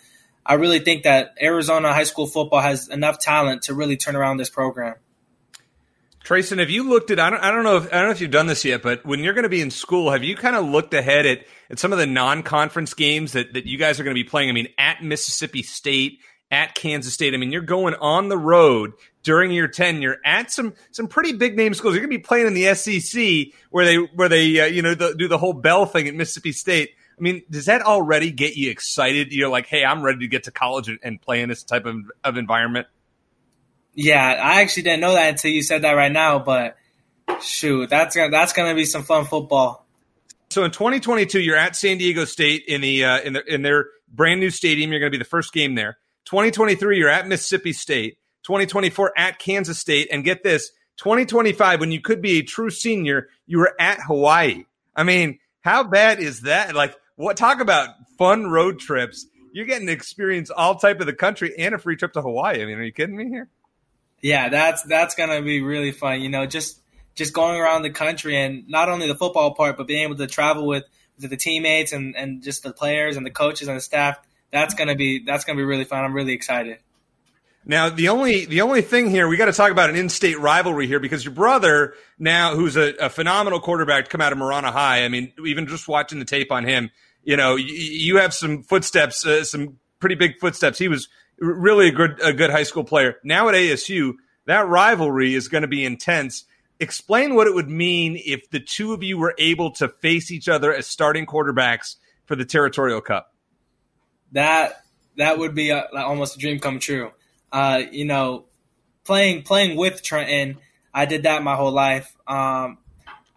I 0.48 0.56
really 0.56 0.80
think 0.80 1.04
that 1.04 1.36
Arizona 1.42 1.94
high 1.94 2.04
school 2.04 2.26
football 2.26 2.62
has 2.62 2.88
enough 2.88 3.20
talent 3.20 3.64
to 3.64 3.74
really 3.74 3.98
turn 3.98 4.16
around 4.16 4.38
this 4.38 4.50
program. 4.50 4.96
Treyson, 6.24 6.60
have 6.60 6.70
you 6.70 6.90
looked 6.90 7.12
at? 7.12 7.20
I 7.20 7.30
don't, 7.30 7.40
I 7.40 7.52
don't 7.52 7.64
know 7.64 7.78
if 7.78 7.88
I 7.88 7.98
don't 7.98 8.06
know 8.06 8.12
if 8.12 8.20
you've 8.22 8.32
done 8.32 8.48
this 8.48 8.66
yet, 8.66 8.82
but 8.82 9.06
when 9.06 9.22
you're 9.22 9.34
going 9.34 9.44
to 9.44 9.50
be 9.50 9.62
in 9.62 9.72
school, 9.72 10.12
have 10.12 10.24
you 10.24 10.36
kind 10.36 10.56
of 10.56 10.66
looked 10.66 10.94
ahead 10.94 11.26
at, 11.26 11.46
at 11.70 11.80
some 11.80 11.94
of 11.94 12.00
the 12.00 12.06
non-conference 12.06 12.94
games 12.96 13.32
that, 13.32 13.54
that 13.54 13.66
you 13.66 13.78
guys 13.78 14.00
are 14.00 14.04
going 14.04 14.16
to 14.16 14.22
be 14.22 14.28
playing? 14.28 14.50
I 14.50 14.52
mean, 14.52 14.68
at 14.78 15.02
Mississippi 15.02 15.64
State, 15.64 16.20
at 16.52 16.76
Kansas 16.76 17.14
State. 17.14 17.34
I 17.34 17.38
mean, 17.38 17.52
you're 17.52 17.62
going 17.62 17.94
on 17.96 18.30
the 18.30 18.38
road 18.38 18.94
during 19.24 19.52
your 19.52 19.68
tenure 19.68 20.18
at 20.24 20.52
some 20.52 20.74
some 20.92 21.08
pretty 21.08 21.34
big 21.34 21.58
name 21.58 21.74
schools. 21.74 21.94
You're 21.94 22.02
going 22.02 22.12
to 22.12 22.18
be 22.18 22.24
playing 22.24 22.48
in 22.48 22.54
the 22.54 22.74
SEC 22.76 23.54
where 23.70 23.86
they 23.86 23.96
where 23.96 24.30
they 24.30 24.60
uh, 24.60 24.66
you 24.66 24.82
know 24.82 24.96
the, 24.96 25.16
do 25.16 25.28
the 25.28 25.38
whole 25.38 25.54
bell 25.54 25.86
thing 25.86 26.08
at 26.08 26.16
Mississippi 26.16 26.52
State. 26.52 26.92
I 27.18 27.22
mean, 27.22 27.44
does 27.50 27.66
that 27.66 27.82
already 27.82 28.32
get 28.32 28.56
you 28.56 28.70
excited? 28.70 29.34
You're 29.34 29.50
like, 29.50 29.66
hey, 29.66 29.84
I'm 29.84 30.04
ready 30.04 30.20
to 30.20 30.28
get 30.28 30.44
to 30.44 30.52
college 30.52 30.88
and, 30.88 31.00
and 31.02 31.22
play 31.22 31.42
in 31.42 31.50
this 31.50 31.64
type 31.64 31.86
of, 31.86 31.96
of 32.24 32.38
environment. 32.38 32.88
Yeah, 33.94 34.24
I 34.24 34.62
actually 34.62 34.84
didn't 34.84 35.02
know 35.02 35.14
that 35.14 35.30
until 35.30 35.52
you 35.52 35.64
said 35.64 35.82
that 35.82 35.94
right 35.94 36.12
now. 36.12 36.38
But 36.38 36.78
shoot, 37.42 37.90
that's 37.90 38.16
gonna, 38.16 38.30
that's 38.30 38.54
going 38.54 38.70
to 38.70 38.76
be 38.76 38.86
some 38.86 39.04
fun 39.04 39.26
football. 39.26 39.88
So 40.50 40.64
in 40.64 40.72
2022, 40.72 41.40
you're 41.40 41.58
at 41.58 41.76
San 41.76 41.98
Diego 41.98 42.26
State 42.26 42.66
in 42.68 42.82
the 42.82 43.04
uh, 43.04 43.22
in, 43.22 43.34
the, 43.34 43.54
in 43.54 43.64
their 43.64 43.88
brand 44.08 44.40
new 44.40 44.52
stadium. 44.52 44.92
You're 44.92 45.00
going 45.00 45.12
to 45.12 45.18
be 45.18 45.22
the 45.22 45.28
first 45.28 45.52
game 45.52 45.74
there. 45.74 45.98
2023, 46.26 47.00
you're 47.00 47.10
at 47.10 47.28
Mississippi 47.28 47.74
State. 47.74 48.18
2024 48.44 49.14
at 49.18 49.40
Kansas 49.40 49.80
State, 49.80 50.08
and 50.12 50.24
get 50.24 50.44
this: 50.44 50.70
2025, 50.98 51.80
when 51.80 51.92
you 51.92 52.00
could 52.00 52.22
be 52.22 52.38
a 52.38 52.44
true 52.44 52.70
senior, 52.70 53.28
you 53.46 53.58
were 53.58 53.74
at 53.80 54.00
Hawaii. 54.02 54.64
I 54.96 55.04
mean, 55.04 55.40
how 55.62 55.84
bad 55.84 56.20
is 56.20 56.42
that? 56.42 56.74
Like, 56.76 56.96
what 57.18 57.36
talk 57.36 57.60
about 57.60 57.90
fun 58.18 58.48
road 58.48 58.80
trips? 58.80 59.28
You're 59.52 59.66
getting 59.66 59.88
to 59.88 59.94
experience 59.94 60.50
all 60.50 60.76
type 60.76 61.02
of 61.02 61.08
the 61.08 61.14
country 61.14 61.58
and 61.58 61.76
a 61.76 61.78
free 61.78 61.98
trip 61.98 62.14
to 62.14 62.22
Hawaii. 62.22 62.62
I 62.62 62.66
mean, 62.66 62.78
are 62.78 62.84
you 62.84 62.92
kidding 62.92 63.18
me 63.18 63.28
here? 63.28 63.50
Yeah, 64.22 64.50
that's 64.50 64.84
that's 64.84 65.16
gonna 65.16 65.42
be 65.42 65.62
really 65.62 65.92
fun. 65.92 66.22
You 66.22 66.30
know, 66.30 66.46
just 66.46 66.80
just 67.16 67.34
going 67.34 67.60
around 67.60 67.82
the 67.82 67.90
country 67.90 68.38
and 68.38 68.68
not 68.70 68.90
only 68.90 69.08
the 69.08 69.16
football 69.16 69.54
part, 69.54 69.78
but 69.78 69.88
being 69.88 70.04
able 70.04 70.16
to 70.16 70.28
travel 70.28 70.68
with, 70.68 70.84
with 71.20 71.30
the 71.30 71.38
teammates 71.38 71.92
and, 71.92 72.16
and 72.16 72.44
just 72.44 72.64
the 72.64 72.72
players 72.72 73.18
and 73.18 73.26
the 73.26 73.32
coaches 73.32 73.68
and 73.68 73.76
the 73.76 73.82
staff. 73.82 74.20
That's 74.52 74.74
gonna 74.76 74.96
be 74.96 75.24
that's 75.26 75.44
gonna 75.44 75.58
be 75.58 75.66
really 75.66 75.84
fun. 75.84 76.06
I'm 76.06 76.14
really 76.14 76.34
excited. 76.34 76.78
Now, 77.66 77.90
the 77.90 78.08
only 78.08 78.46
the 78.46 78.62
only 78.62 78.82
thing 78.82 79.10
here 79.10 79.28
we 79.28 79.36
got 79.36 79.48
to 79.48 79.54
talk 79.54 79.72
about 79.72 79.90
an 79.90 79.98
in-state 79.98 80.40
rivalry 80.40 80.88
here 80.88 81.02
because 81.02 81.26
your 81.26 81.34
brother 81.34 81.96
now, 82.18 82.56
who's 82.56 82.78
a, 82.78 82.94
a, 82.94 83.10
phenomenal 83.10 83.60
quarterback, 83.60 84.08
come 84.08 84.22
out 84.22 84.32
of 84.32 84.38
Marana 84.38 84.72
High. 84.72 85.04
I 85.04 85.10
mean, 85.10 85.34
even 85.46 85.68
just 85.68 85.86
watching 85.86 86.20
the 86.20 86.26
tape 86.26 86.50
on 86.50 86.64
him, 86.64 86.92
you 87.28 87.36
know, 87.36 87.58
you, 87.58 87.74
you 87.74 88.18
have 88.20 88.34
some 88.34 88.64
footsteps, 88.64 89.26
uh, 89.26 89.44
some 89.44 89.80
pretty 90.00 90.16
big 90.16 90.40
footsteps. 90.40 90.80
He 90.80 90.88
was 90.88 91.10
really 91.38 91.90
a 91.90 91.92
good 91.92 92.22
a 92.24 92.32
good 92.32 92.50
high 92.50 92.64
school 92.64 92.86
player. 92.86 93.18
Now 93.22 93.50
at 93.50 93.54
ASU, 93.54 94.14
that 94.46 94.66
rivalry 94.66 95.36
is 95.36 95.50
going 95.50 95.64
to 95.64 95.68
be 95.68 95.84
intense. 95.84 96.46
explain 96.80 97.36
what 97.36 97.46
it 97.46 97.54
would 97.54 97.70
mean 97.70 98.18
if 98.26 98.50
the 98.50 98.62
two 98.62 98.94
of 98.94 99.04
you 99.04 99.18
were 99.18 99.36
able 99.38 99.72
to 99.72 99.90
face 99.90 100.32
each 100.32 100.48
other 100.48 100.74
as 100.74 100.88
starting 100.88 101.26
quarterbacks 101.26 101.98
for 102.26 102.38
the 102.38 102.46
Territorial 102.46 103.02
Cup. 103.02 103.34
That 104.32 104.82
that 105.18 105.38
would 105.38 105.54
be 105.54 105.72
a, 105.72 105.86
almost 105.98 106.38
a 106.38 106.40
dream 106.40 106.60
come 106.60 106.80
true. 106.80 107.12
Uh, 107.52 107.82
you 107.92 108.06
know, 108.06 108.46
playing 109.04 109.44
playing 109.44 109.76
with 109.76 110.02
Trenton, 110.02 110.60
I 110.94 111.04
did 111.06 111.24
that 111.24 111.44
my 111.44 111.56
whole 111.56 111.74
life. 111.74 112.16
Um, 112.26 112.78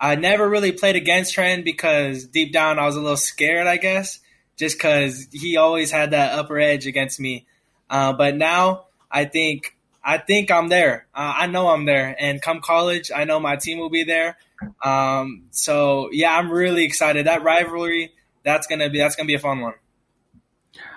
I 0.00 0.14
never 0.14 0.48
really 0.48 0.72
played 0.72 0.96
against 0.96 1.34
Trent 1.34 1.64
because 1.64 2.24
deep 2.24 2.52
down 2.52 2.78
I 2.78 2.86
was 2.86 2.96
a 2.96 3.00
little 3.00 3.18
scared, 3.18 3.66
I 3.66 3.76
guess, 3.76 4.18
just 4.56 4.78
because 4.78 5.28
he 5.30 5.58
always 5.58 5.90
had 5.90 6.12
that 6.12 6.38
upper 6.38 6.58
edge 6.58 6.86
against 6.86 7.20
me. 7.20 7.46
Uh, 7.90 8.14
but 8.14 8.34
now 8.34 8.86
I 9.10 9.26
think 9.26 9.76
I 10.02 10.16
think 10.16 10.50
I'm 10.50 10.68
there. 10.68 11.06
Uh, 11.14 11.34
I 11.36 11.46
know 11.46 11.68
I'm 11.68 11.84
there, 11.84 12.16
and 12.18 12.40
come 12.40 12.60
college, 12.62 13.10
I 13.14 13.24
know 13.24 13.38
my 13.38 13.56
team 13.56 13.78
will 13.78 13.90
be 13.90 14.04
there. 14.04 14.38
Um, 14.82 15.44
so 15.50 16.08
yeah, 16.12 16.34
I'm 16.34 16.50
really 16.50 16.84
excited. 16.84 17.26
That 17.26 17.42
rivalry, 17.42 18.12
that's 18.42 18.66
gonna 18.66 18.88
be 18.88 18.98
that's 18.98 19.16
gonna 19.16 19.26
be 19.26 19.34
a 19.34 19.38
fun 19.38 19.60
one. 19.60 19.74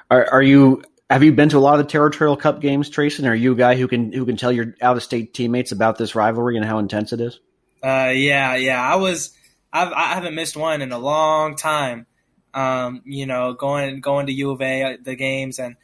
Are, 0.09 0.25
are 0.31 0.43
you? 0.43 0.81
Have 1.09 1.23
you 1.23 1.33
been 1.33 1.49
to 1.49 1.57
a 1.57 1.59
lot 1.59 1.79
of 1.79 1.85
the 1.85 1.91
Territorial 1.91 2.37
Cup 2.37 2.61
games, 2.61 2.89
Treyson? 2.89 3.29
Are 3.29 3.35
you 3.35 3.51
a 3.51 3.55
guy 3.55 3.75
who 3.75 3.87
can 3.87 4.13
who 4.13 4.25
can 4.25 4.37
tell 4.37 4.51
your 4.51 4.75
out 4.81 4.95
of 4.95 5.03
state 5.03 5.33
teammates 5.33 5.73
about 5.73 5.97
this 5.97 6.15
rivalry 6.15 6.55
and 6.55 6.65
how 6.65 6.79
intense 6.79 7.11
it 7.11 7.19
is? 7.19 7.39
Uh, 7.83 8.11
yeah, 8.15 8.55
yeah. 8.55 8.81
I 8.81 8.95
was. 8.95 9.37
I've, 9.71 9.91
I 9.91 10.13
haven't 10.13 10.35
missed 10.35 10.55
one 10.55 10.81
in 10.81 10.91
a 10.91 10.99
long 10.99 11.55
time. 11.55 12.05
Um, 12.53 13.01
you 13.05 13.25
know, 13.25 13.53
going 13.53 13.99
going 13.99 14.27
to 14.27 14.33
U 14.33 14.51
of 14.51 14.61
A 14.61 14.83
uh, 14.83 14.97
the 15.03 15.15
games, 15.15 15.59
and 15.59 15.75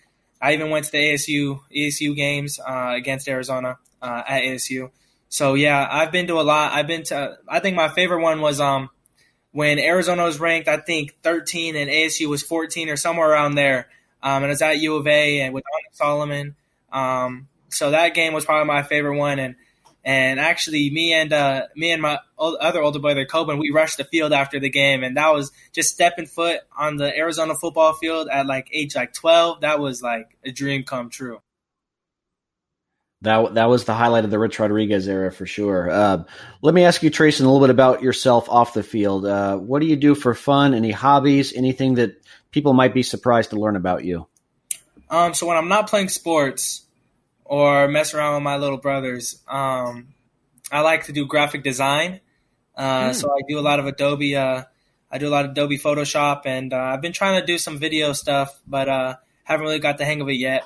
I 0.42 0.54
even 0.54 0.70
went 0.70 0.86
to 0.86 0.92
the 0.92 0.98
ASU 0.98 1.60
ASU 1.76 2.16
games 2.16 2.60
uh, 2.60 2.94
against 2.96 3.28
Arizona 3.28 3.78
uh, 4.02 4.24
at 4.28 4.44
ASU. 4.44 4.92
So 5.28 5.56
yeah, 5.56 5.88
I've 5.90 6.12
been 6.12 6.28
to 6.28 6.40
a 6.40 6.44
lot. 6.44 6.74
I've 6.74 6.88
been 6.88 7.04
to. 7.06 7.38
I 7.48 7.60
think 7.60 7.76
my 7.76 7.90
favorite 7.90 8.22
one 8.22 8.40
was 8.42 8.60
um 8.60 8.90
when 9.52 9.80
Arizona 9.80 10.24
was 10.24 10.40
ranked, 10.40 10.68
I 10.68 10.78
think 10.78 11.16
13, 11.24 11.76
and 11.76 11.90
ASU 11.90 12.28
was 12.28 12.44
14 12.44 12.90
or 12.90 12.98
somewhere 12.98 13.32
around 13.32 13.56
there. 13.56 13.90
Um, 14.22 14.44
and 14.44 14.46
it 14.46 14.50
was 14.50 14.62
at 14.62 14.80
U 14.80 14.96
of 14.96 15.08
A 15.08 15.42
and 15.42 15.54
with 15.54 15.64
Solomon. 15.94 16.56
Um, 16.92 17.48
so 17.70 17.92
that 17.92 18.14
game 18.14 18.34
was 18.34 18.46
probably 18.46 18.68
my 18.68 18.84
favorite 18.84 19.18
one, 19.18 19.40
and 19.40 19.56
and 20.04 20.40
actually, 20.40 20.90
me 20.90 21.14
and 21.14 21.34
uh, 21.34 21.64
me 21.76 21.92
and 21.92 22.02
my 22.02 22.20
other 22.38 22.82
older 22.82 23.00
brother 23.00 23.26
Coben, 23.26 23.60
we 23.60 23.70
rushed 23.70 23.98
the 23.98 24.06
field 24.06 24.32
after 24.32 24.60
the 24.60 24.70
game, 24.70 25.04
and 25.04 25.18
that 25.18 25.34
was 25.34 25.52
just 25.74 25.94
stepping 25.94 26.26
foot 26.26 26.62
on 26.78 26.98
the 26.98 27.16
Arizona 27.16 27.54
football 27.56 27.94
field 27.94 28.30
at 28.32 28.46
like 28.46 28.70
age 28.72 28.96
like 28.96 29.14
twelve. 29.14 29.62
That 29.62 29.80
was 29.80 30.02
like 30.02 30.38
a 30.44 30.52
dream 30.52 30.84
come 30.84 31.10
true. 31.10 31.42
That 33.22 33.56
that 33.56 33.66
was 33.66 33.84
the 33.84 33.94
highlight 33.94 34.24
of 34.24 34.32
the 34.32 34.40
Rich 34.40 34.60
Rodriguez 34.60 35.06
era 35.06 35.32
for 35.32 35.46
sure. 35.46 35.90
Uh, 35.92 36.24
let 36.62 36.74
me 36.74 36.86
ask 36.86 37.04
you, 37.04 37.12
Treyson, 37.12 37.42
a 37.42 37.44
little 37.44 37.60
bit 37.60 37.70
about 37.70 38.02
yourself 38.02 38.50
off 38.50 38.74
the 38.74 38.84
field. 38.84 39.26
Uh, 39.26 39.58
what 39.58 39.82
do 39.82 39.88
you 39.88 39.98
do 39.98 40.16
for 40.16 40.34
fun? 40.34 40.74
Any 40.74 40.92
hobbies? 40.92 41.52
Anything 41.54 41.96
that 41.96 42.26
people 42.52 42.72
might 42.72 42.94
be 42.94 43.04
surprised 43.04 43.50
to 43.50 43.58
learn 43.58 43.76
about 43.76 44.06
you? 44.06 44.28
Um, 45.10 45.34
so 45.34 45.48
when 45.48 45.58
I'm 45.58 45.68
not 45.68 45.90
playing 45.90 46.08
sports, 46.08 46.86
or 47.50 47.88
mess 47.88 48.14
around 48.14 48.36
with 48.36 48.44
my 48.44 48.58
little 48.58 48.78
brothers. 48.78 49.42
Um, 49.48 50.10
I 50.72 50.82
like 50.82 51.06
to 51.06 51.12
do 51.12 51.26
graphic 51.26 51.64
design, 51.64 52.22
uh, 52.78 53.10
mm. 53.10 53.16
so 53.16 53.32
I 53.32 53.42
do 53.50 53.58
a 53.58 53.62
lot 53.62 53.80
of 53.80 53.88
Adobe. 53.88 54.36
Uh, 54.36 54.64
I 55.12 55.18
do 55.18 55.28
a 55.28 55.32
lot 55.32 55.46
of 55.46 55.52
Adobe 55.52 55.80
Photoshop, 55.80 56.44
and 56.46 56.72
uh, 56.72 56.78
I've 56.78 57.02
been 57.02 57.12
trying 57.12 57.42
to 57.42 57.46
do 57.46 57.58
some 57.58 57.80
video 57.80 58.14
stuff, 58.14 58.62
but 58.68 58.88
uh, 58.88 59.16
haven't 59.44 59.66
really 59.66 59.80
got 59.80 59.98
the 59.98 60.06
hang 60.06 60.22
of 60.22 60.30
it 60.30 60.34
yet. 60.34 60.64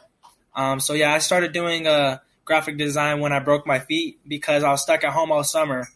Um, 0.53 0.81
so 0.81 0.93
yeah, 0.93 1.13
I 1.13 1.19
started 1.19 1.53
doing 1.53 1.87
uh, 1.87 2.17
graphic 2.43 2.77
design 2.77 3.21
when 3.21 3.31
I 3.31 3.39
broke 3.39 3.65
my 3.65 3.79
feet 3.79 4.19
because 4.27 4.65
I 4.65 4.69
was 4.69 4.83
stuck 4.83 5.05
at 5.05 5.13
home 5.13 5.31
all 5.31 5.45
summer. 5.45 5.87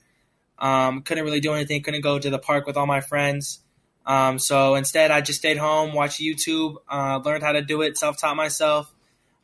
Um, 0.58 1.02
couldn't 1.02 1.26
really 1.26 1.42
do 1.42 1.52
anything. 1.52 1.84
Couldn't 1.84 2.02
go 2.02 2.18
to 2.18 2.30
the 2.30 2.40
park 2.40 2.66
with 2.66 2.78
all 2.78 2.88
my 2.88 3.02
friends. 3.02 3.60
Um, 4.06 4.40
so 4.40 4.76
instead, 4.76 5.12
I 5.12 5.20
just 5.20 5.40
stayed 5.40 5.58
home, 5.58 5.94
watched 5.94 6.22
YouTube, 6.22 6.76
uh, 6.90 7.20
learned 7.26 7.44
how 7.44 7.52
to 7.52 7.62
do 7.62 7.82
it, 7.82 7.98
self-taught 7.98 8.38
myself, 8.38 8.90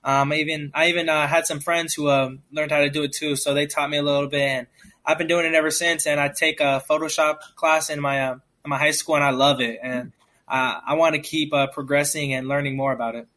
um, 0.03 0.31
I 0.31 0.37
even 0.37 0.71
I 0.73 0.87
even 0.87 1.07
uh, 1.09 1.27
had 1.27 1.47
some 1.47 1.59
friends 1.59 1.93
who 1.93 2.07
uh, 2.07 2.31
learned 2.51 2.71
how 2.71 2.79
to 2.79 2.89
do 2.89 3.03
it 3.03 3.13
too, 3.13 3.35
so 3.35 3.53
they 3.53 3.67
taught 3.67 3.89
me 3.89 3.97
a 3.97 4.03
little 4.03 4.27
bit, 4.27 4.41
and 4.41 4.67
I've 5.05 5.17
been 5.17 5.27
doing 5.27 5.45
it 5.45 5.53
ever 5.53 5.71
since. 5.71 6.05
And 6.05 6.19
I 6.19 6.27
take 6.29 6.59
a 6.59 6.83
Photoshop 6.89 7.39
class 7.55 7.89
in 7.89 8.01
my 8.01 8.21
uh, 8.21 8.33
in 8.33 8.69
my 8.69 8.77
high 8.77 8.91
school, 8.91 9.15
and 9.15 9.23
I 9.23 9.29
love 9.29 9.61
it, 9.61 9.79
and 9.81 10.11
I 10.47 10.95
want 10.95 11.15
to 11.15 11.21
keep 11.21 11.53
uh, 11.53 11.67
progressing 11.67 12.33
and 12.33 12.47
learning 12.47 12.75
more 12.75 12.91
about 12.91 13.15
it. 13.15 13.27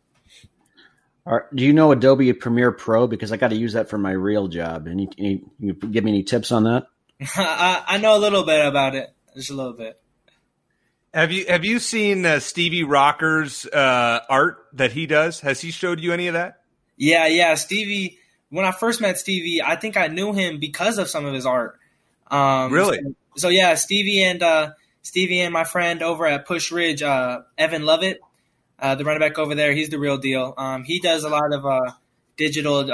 do 1.54 1.64
you 1.64 1.72
know 1.72 1.92
Adobe 1.92 2.32
Premiere 2.32 2.72
Pro? 2.72 3.06
Because 3.06 3.32
I 3.32 3.36
got 3.36 3.48
to 3.48 3.56
use 3.56 3.74
that 3.74 3.88
for 3.88 3.98
my 3.98 4.12
real 4.12 4.48
job. 4.48 4.88
Any, 4.88 5.08
any 5.18 5.42
you 5.58 5.72
give 5.72 6.04
me 6.04 6.10
any 6.10 6.22
tips 6.24 6.52
on 6.52 6.64
that? 6.64 6.86
I, 7.36 7.84
I 7.86 7.98
know 7.98 8.16
a 8.16 8.20
little 8.20 8.44
bit 8.44 8.66
about 8.66 8.94
it, 8.94 9.14
just 9.34 9.50
a 9.50 9.54
little 9.54 9.72
bit. 9.72 10.00
Have 11.16 11.32
you 11.32 11.46
have 11.48 11.64
you 11.64 11.78
seen 11.78 12.26
uh, 12.26 12.40
Stevie 12.40 12.84
Rocker's 12.84 13.64
uh, 13.64 14.20
art 14.28 14.66
that 14.74 14.92
he 14.92 15.06
does? 15.06 15.40
Has 15.40 15.62
he 15.62 15.70
showed 15.70 15.98
you 15.98 16.12
any 16.12 16.26
of 16.26 16.34
that? 16.34 16.60
Yeah, 16.98 17.26
yeah. 17.26 17.54
Stevie, 17.54 18.18
when 18.50 18.66
I 18.66 18.70
first 18.70 19.00
met 19.00 19.16
Stevie, 19.16 19.62
I 19.62 19.76
think 19.76 19.96
I 19.96 20.08
knew 20.08 20.34
him 20.34 20.60
because 20.60 20.98
of 20.98 21.08
some 21.08 21.24
of 21.24 21.32
his 21.32 21.46
art. 21.46 21.78
Um, 22.30 22.70
really? 22.70 22.98
So, 22.98 23.14
so, 23.36 23.48
yeah, 23.48 23.76
Stevie 23.76 24.24
and 24.24 24.42
uh, 24.42 24.72
Stevie 25.00 25.40
and 25.40 25.54
my 25.54 25.64
friend 25.64 26.02
over 26.02 26.26
at 26.26 26.46
Pusch 26.46 26.70
Ridge, 26.70 27.02
uh, 27.02 27.40
Evan 27.56 27.86
Lovett, 27.86 28.20
uh, 28.78 28.94
the 28.94 29.04
running 29.04 29.20
back 29.20 29.38
over 29.38 29.54
there, 29.54 29.72
he's 29.72 29.88
the 29.88 29.98
real 29.98 30.18
deal. 30.18 30.52
Um, 30.58 30.84
he 30.84 31.00
does 31.00 31.24
a 31.24 31.30
lot 31.30 31.50
of 31.50 31.64
uh, 31.64 31.92
digital 32.36 32.84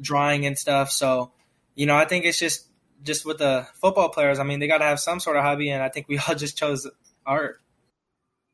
drawing 0.00 0.46
and 0.46 0.56
stuff. 0.56 0.92
So, 0.92 1.32
you 1.74 1.86
know, 1.86 1.96
I 1.96 2.04
think 2.04 2.26
it's 2.26 2.38
just 2.38 2.64
just 3.02 3.26
with 3.26 3.38
the 3.38 3.66
football 3.74 4.10
players. 4.10 4.38
I 4.38 4.44
mean, 4.44 4.60
they 4.60 4.68
got 4.68 4.78
to 4.78 4.84
have 4.84 5.00
some 5.00 5.18
sort 5.18 5.36
of 5.36 5.42
hobby, 5.42 5.70
and 5.70 5.82
I 5.82 5.88
think 5.88 6.06
we 6.06 6.16
all 6.28 6.36
just 6.36 6.56
chose 6.56 6.88
art. 7.26 7.58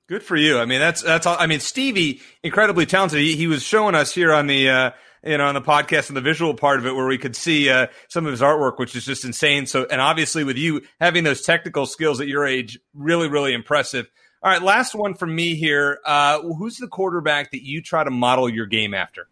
Good 0.08 0.22
for 0.22 0.36
you. 0.36 0.58
I 0.58 0.64
mean, 0.64 0.80
that's 0.80 1.02
that's 1.02 1.26
all. 1.26 1.36
I 1.38 1.46
mean, 1.46 1.60
Stevie, 1.60 2.22
incredibly 2.42 2.86
talented. 2.86 3.20
He, 3.20 3.36
he 3.36 3.46
was 3.46 3.62
showing 3.62 3.94
us 3.94 4.10
here 4.10 4.32
on 4.32 4.46
the 4.46 4.70
uh, 4.70 4.90
you 5.22 5.36
know 5.36 5.46
on 5.46 5.54
the 5.54 5.60
podcast 5.60 6.08
and 6.08 6.16
the 6.16 6.22
visual 6.22 6.54
part 6.54 6.78
of 6.78 6.86
it 6.86 6.96
where 6.96 7.06
we 7.06 7.18
could 7.18 7.36
see 7.36 7.68
uh, 7.68 7.88
some 8.08 8.24
of 8.24 8.32
his 8.32 8.40
artwork, 8.40 8.78
which 8.78 8.96
is 8.96 9.04
just 9.04 9.26
insane. 9.26 9.66
So, 9.66 9.86
and 9.90 10.00
obviously 10.00 10.44
with 10.44 10.56
you 10.56 10.80
having 10.98 11.24
those 11.24 11.42
technical 11.42 11.84
skills 11.84 12.22
at 12.22 12.26
your 12.26 12.46
age, 12.46 12.78
really, 12.94 13.28
really 13.28 13.52
impressive. 13.52 14.08
All 14.42 14.50
right, 14.50 14.62
last 14.62 14.94
one 14.94 15.12
from 15.12 15.34
me 15.34 15.56
here. 15.56 15.98
Uh, 16.06 16.40
who's 16.40 16.78
the 16.78 16.88
quarterback 16.88 17.50
that 17.50 17.62
you 17.62 17.82
try 17.82 18.02
to 18.02 18.10
model 18.10 18.48
your 18.48 18.66
game 18.66 18.94
after? 18.94 19.28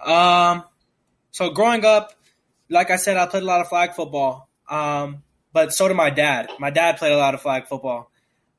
Um, 0.00 0.62
so 1.32 1.50
growing 1.50 1.84
up, 1.84 2.12
like 2.68 2.92
I 2.92 2.96
said, 2.96 3.16
I 3.16 3.26
played 3.26 3.42
a 3.42 3.46
lot 3.46 3.62
of 3.62 3.68
flag 3.68 3.94
football. 3.94 4.48
Um, 4.70 5.24
but 5.52 5.72
so 5.72 5.88
did 5.88 5.96
my 5.96 6.10
dad. 6.10 6.50
My 6.60 6.70
dad 6.70 6.98
played 6.98 7.12
a 7.12 7.16
lot 7.16 7.34
of 7.34 7.42
flag 7.42 7.66
football. 7.66 8.12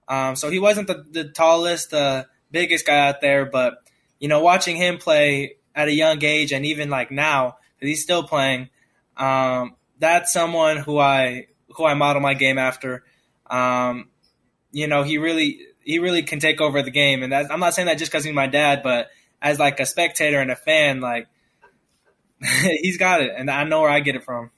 Um, 0.08 0.36
so 0.36 0.50
he 0.50 0.60
wasn't 0.60 0.88
the, 0.88 1.06
the 1.10 1.30
tallest, 1.30 1.92
the 1.92 2.28
biggest 2.52 2.86
guy 2.86 3.08
out 3.08 3.22
there, 3.22 3.46
but 3.46 3.84
you 4.20 4.28
know, 4.28 4.42
watching 4.42 4.78
him 4.78 4.98
play 4.98 5.58
at 5.76 5.88
a 5.88 5.94
young 5.94 6.24
age 6.24 6.52
and 6.52 6.66
even 6.66 6.90
like 6.90 7.12
now, 7.12 7.58
because 7.76 7.90
he's 7.90 8.04
still 8.04 8.24
playing, 8.24 8.70
um, 9.18 9.76
that's 10.00 10.32
someone 10.32 10.78
who 10.78 10.98
I 10.98 11.48
who 11.76 11.86
I 11.86 11.94
model 11.94 12.22
my 12.22 12.34
game 12.34 12.58
after. 12.58 13.04
Um, 13.48 14.10
you 14.72 14.88
know, 14.88 15.04
he 15.04 15.18
really 15.18 15.60
he 15.84 16.00
really 16.00 16.24
can 16.24 16.40
take 16.40 16.62
over 16.62 16.82
the 16.82 16.92
game, 16.92 17.24
and 17.24 17.34
I'm 17.34 17.60
not 17.60 17.74
saying 17.74 17.88
that 17.88 17.98
just 17.98 18.12
because 18.12 18.24
he's 18.24 18.34
my 18.34 18.48
dad, 18.48 18.82
but 18.84 19.10
as 19.42 19.60
like 19.60 19.80
a 19.80 19.86
spectator 19.86 20.40
and 20.40 20.52
a 20.52 20.56
fan, 20.56 21.02
like 21.02 21.28
he's 22.82 22.98
got 22.98 23.22
it, 23.22 23.32
and 23.36 23.50
I 23.50 23.64
know 23.66 23.82
where 23.82 23.90
I 23.90 24.00
get 24.00 24.16
it 24.16 24.24
from 24.24 24.52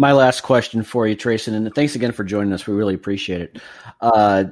my 0.00 0.12
last 0.12 0.40
question 0.40 0.82
for 0.82 1.06
you, 1.06 1.14
Treyson, 1.14 1.54
and 1.54 1.74
thanks 1.74 1.94
again 1.94 2.12
for 2.12 2.24
joining 2.24 2.54
us. 2.54 2.66
We 2.66 2.74
really 2.74 2.94
appreciate 2.94 3.42
it. 3.42 3.58
Uh, 4.00 4.44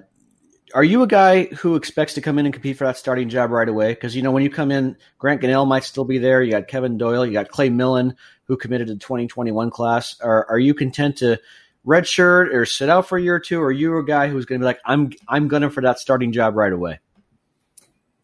are 0.74 0.84
you 0.84 1.02
a 1.02 1.06
guy 1.06 1.44
who 1.44 1.74
expects 1.74 2.12
to 2.14 2.20
come 2.20 2.38
in 2.38 2.44
and 2.44 2.52
compete 2.52 2.76
for 2.76 2.84
that 2.84 2.98
starting 2.98 3.30
job 3.30 3.50
right 3.50 3.66
away? 3.68 3.94
Because 3.94 4.14
you 4.14 4.20
know 4.20 4.30
when 4.30 4.42
you 4.42 4.50
come 4.50 4.70
in, 4.70 4.94
Grant 5.16 5.40
Gunnell 5.40 5.66
might 5.66 5.84
still 5.84 6.04
be 6.04 6.18
there. 6.18 6.42
You 6.42 6.50
got 6.50 6.68
Kevin 6.68 6.98
Doyle, 6.98 7.24
you 7.24 7.32
got 7.32 7.48
Clay 7.48 7.70
Millen, 7.70 8.14
who 8.44 8.58
committed 8.58 8.88
to 8.88 8.92
the 8.92 9.00
2021 9.00 9.70
class. 9.70 10.20
Are 10.20 10.46
are 10.50 10.58
you 10.58 10.74
content 10.74 11.16
to 11.18 11.40
redshirt 11.86 12.52
or 12.52 12.66
sit 12.66 12.90
out 12.90 13.08
for 13.08 13.16
a 13.16 13.22
year 13.22 13.36
or 13.36 13.40
two? 13.40 13.58
Or 13.58 13.68
are 13.68 13.72
you 13.72 13.96
a 13.96 14.04
guy 14.04 14.28
who's 14.28 14.44
going 14.44 14.60
to 14.60 14.62
be 14.64 14.66
like, 14.66 14.80
I'm 14.84 15.12
I'm 15.26 15.48
gunning 15.48 15.70
for 15.70 15.80
that 15.80 15.98
starting 15.98 16.32
job 16.32 16.56
right 16.56 16.72
away? 16.72 17.00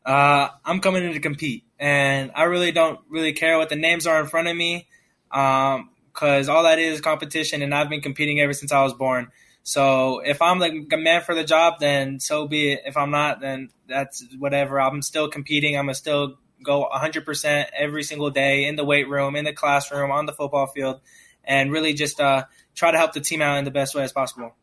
Uh, 0.05 0.49
I'm 0.62 0.81
coming 0.81 1.03
in 1.05 1.14
to 1.14 1.20
compete, 1.20 1.64
and 1.79 2.33
I 2.35 2.43
really 2.43 2.70
don't 2.70 3.01
really 3.09 3.33
care 3.33 3.57
what 3.57 3.70
the 3.70 3.77
names 3.77 4.07
are 4.07 4.20
in 4.20 4.27
front 4.27 4.49
of 4.49 4.55
me. 4.55 4.87
Um, 5.31 5.89
because 6.14 6.48
all 6.48 6.62
that 6.62 6.78
is 6.78 7.00
competition, 7.00 7.60
and 7.60 7.74
I've 7.74 7.90
been 7.90 8.00
competing 8.00 8.40
ever 8.40 8.52
since 8.52 8.72
I 8.72 8.82
was 8.82 8.94
born. 8.94 9.32
So 9.64 10.20
if 10.20 10.40
I'm 10.40 10.62
a 10.62 10.96
man 10.96 11.22
for 11.22 11.34
the 11.34 11.42
job, 11.42 11.80
then 11.80 12.20
so 12.20 12.46
be 12.46 12.72
it. 12.72 12.82
If 12.86 12.96
I'm 12.96 13.10
not, 13.10 13.40
then 13.40 13.70
that's 13.88 14.24
whatever. 14.38 14.80
I'm 14.80 15.02
still 15.02 15.28
competing. 15.28 15.76
I'm 15.76 15.86
gonna 15.86 15.94
still 15.94 16.38
go 16.62 16.88
100% 16.94 17.66
every 17.76 18.02
single 18.02 18.30
day 18.30 18.66
in 18.66 18.76
the 18.76 18.84
weight 18.84 19.08
room, 19.08 19.36
in 19.36 19.44
the 19.44 19.52
classroom, 19.52 20.10
on 20.10 20.26
the 20.26 20.32
football 20.32 20.66
field, 20.66 21.00
and 21.42 21.72
really 21.72 21.94
just 21.94 22.20
uh, 22.20 22.44
try 22.74 22.90
to 22.90 22.98
help 22.98 23.12
the 23.12 23.20
team 23.20 23.42
out 23.42 23.58
in 23.58 23.64
the 23.64 23.70
best 23.70 23.94
way 23.94 24.02
as 24.02 24.12
possible. 24.12 24.54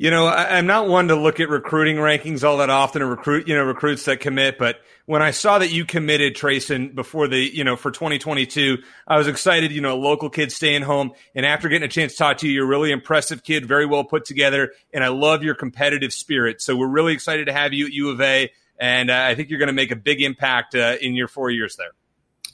You 0.00 0.12
know, 0.12 0.26
I, 0.26 0.58
am 0.58 0.66
not 0.68 0.86
one 0.86 1.08
to 1.08 1.16
look 1.16 1.40
at 1.40 1.48
recruiting 1.48 1.96
rankings 1.96 2.44
all 2.44 2.58
that 2.58 2.70
often 2.70 3.02
or 3.02 3.08
recruit, 3.08 3.48
you 3.48 3.56
know, 3.56 3.64
recruits 3.64 4.04
that 4.04 4.20
commit. 4.20 4.56
But 4.56 4.76
when 5.06 5.22
I 5.22 5.32
saw 5.32 5.58
that 5.58 5.72
you 5.72 5.84
committed 5.84 6.36
Treyson 6.36 6.94
before 6.94 7.26
the, 7.26 7.36
you 7.38 7.64
know, 7.64 7.74
for 7.74 7.90
2022, 7.90 8.78
I 9.08 9.18
was 9.18 9.26
excited. 9.26 9.72
You 9.72 9.80
know, 9.80 9.94
a 9.94 9.98
local 9.98 10.30
kid 10.30 10.52
staying 10.52 10.82
home, 10.82 11.10
and 11.34 11.44
after 11.44 11.68
getting 11.68 11.84
a 11.84 11.90
chance 11.90 12.12
to 12.12 12.18
talk 12.18 12.38
to 12.38 12.46
you, 12.46 12.52
you're 12.52 12.64
a 12.64 12.68
really 12.68 12.92
impressive 12.92 13.42
kid, 13.42 13.66
very 13.66 13.86
well 13.86 14.04
put 14.04 14.24
together, 14.24 14.72
and 14.94 15.02
I 15.02 15.08
love 15.08 15.42
your 15.42 15.56
competitive 15.56 16.12
spirit. 16.12 16.62
So 16.62 16.76
we're 16.76 16.86
really 16.86 17.12
excited 17.12 17.46
to 17.46 17.52
have 17.52 17.72
you 17.72 17.86
at 17.86 17.92
U 17.92 18.10
of 18.10 18.20
A, 18.20 18.52
and 18.78 19.10
uh, 19.10 19.20
I 19.20 19.34
think 19.34 19.50
you're 19.50 19.58
going 19.58 19.66
to 19.66 19.72
make 19.72 19.90
a 19.90 19.96
big 19.96 20.22
impact 20.22 20.76
uh, 20.76 20.96
in 21.00 21.14
your 21.14 21.26
four 21.26 21.50
years 21.50 21.74
there. 21.74 21.90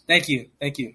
Thank 0.07 0.31
you, 0.31 0.49
thank 0.59 0.79
you. 0.79 0.95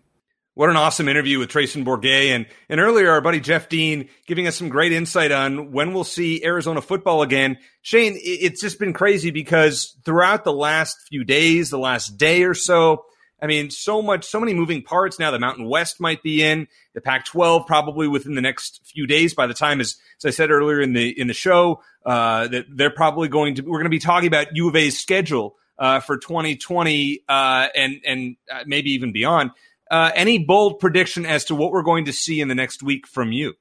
What 0.59 0.69
an 0.69 0.75
awesome 0.75 1.07
interview 1.07 1.39
with 1.39 1.51
Treyson 1.51 1.85
Bourguet. 1.85 2.35
And, 2.35 2.45
and 2.67 2.81
earlier, 2.81 3.11
our 3.11 3.21
buddy 3.21 3.39
Jeff 3.39 3.69
Dean 3.69 4.09
giving 4.27 4.45
us 4.45 4.57
some 4.57 4.67
great 4.67 4.91
insight 4.91 5.31
on 5.31 5.71
when 5.71 5.93
we'll 5.93 6.03
see 6.03 6.43
Arizona 6.43 6.81
football 6.81 7.21
again. 7.21 7.59
Shane, 7.81 8.17
it's 8.21 8.59
just 8.59 8.77
been 8.77 8.91
crazy 8.91 9.31
because 9.31 9.95
throughout 10.03 10.43
the 10.43 10.51
last 10.51 10.97
few 11.07 11.23
days, 11.23 11.69
the 11.69 11.79
last 11.79 12.17
day 12.17 12.43
or 12.43 12.53
so, 12.53 13.05
I 13.41 13.47
mean, 13.47 13.69
so 13.69 14.01
much, 14.01 14.25
so 14.25 14.37
many 14.37 14.53
moving 14.53 14.83
parts 14.83 15.17
now. 15.17 15.31
The 15.31 15.39
Mountain 15.39 15.69
West 15.69 16.01
might 16.01 16.21
be 16.23 16.43
in 16.43 16.67
the 16.93 16.99
Pac-12 16.99 17.65
probably 17.65 18.09
within 18.09 18.35
the 18.35 18.41
next 18.41 18.81
few 18.83 19.07
days. 19.07 19.33
By 19.33 19.47
the 19.47 19.53
time, 19.53 19.79
as, 19.79 19.95
as 20.17 20.25
I 20.25 20.31
said 20.31 20.51
earlier 20.51 20.81
in 20.81 20.91
the 20.91 21.17
in 21.17 21.27
the 21.27 21.33
show, 21.33 21.81
uh, 22.05 22.49
that 22.49 22.65
they're 22.69 22.89
probably 22.89 23.29
going 23.29 23.55
to. 23.55 23.61
We're 23.61 23.77
going 23.77 23.85
to 23.85 23.89
be 23.89 23.99
talking 23.99 24.27
about 24.27 24.53
U 24.57 24.67
of 24.67 24.75
A's 24.75 24.99
schedule 24.99 25.55
uh, 25.77 26.01
for 26.01 26.17
2020 26.17 27.23
uh, 27.29 27.67
and 27.73 28.01
and 28.05 28.35
uh, 28.53 28.63
maybe 28.65 28.89
even 28.91 29.13
beyond. 29.13 29.51
Uh, 29.89 30.11
any 30.13 30.37
bold 30.37 30.79
prediction 30.79 31.25
as 31.25 31.45
to 31.45 31.55
what 31.55 31.71
we're 31.71 31.83
going 31.83 32.05
to 32.05 32.13
see 32.13 32.41
in 32.41 32.47
the 32.47 32.55
next 32.55 32.83
week 32.83 33.07
from 33.07 33.31
you? 33.31 33.53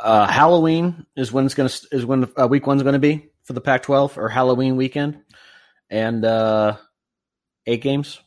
Uh, 0.00 0.26
Halloween 0.26 1.06
is 1.16 1.32
when 1.32 1.44
it's 1.44 1.54
going 1.54 1.68
to 1.68 1.86
is 1.92 2.04
when 2.04 2.28
uh, 2.36 2.48
week 2.48 2.66
one's 2.66 2.82
going 2.82 2.94
to 2.94 2.98
be 2.98 3.28
for 3.44 3.52
the 3.52 3.60
Pac-12 3.60 4.16
or 4.16 4.28
Halloween 4.28 4.76
weekend, 4.76 5.20
and 5.90 6.24
uh, 6.24 6.76
eight 7.66 7.82
games. 7.82 8.20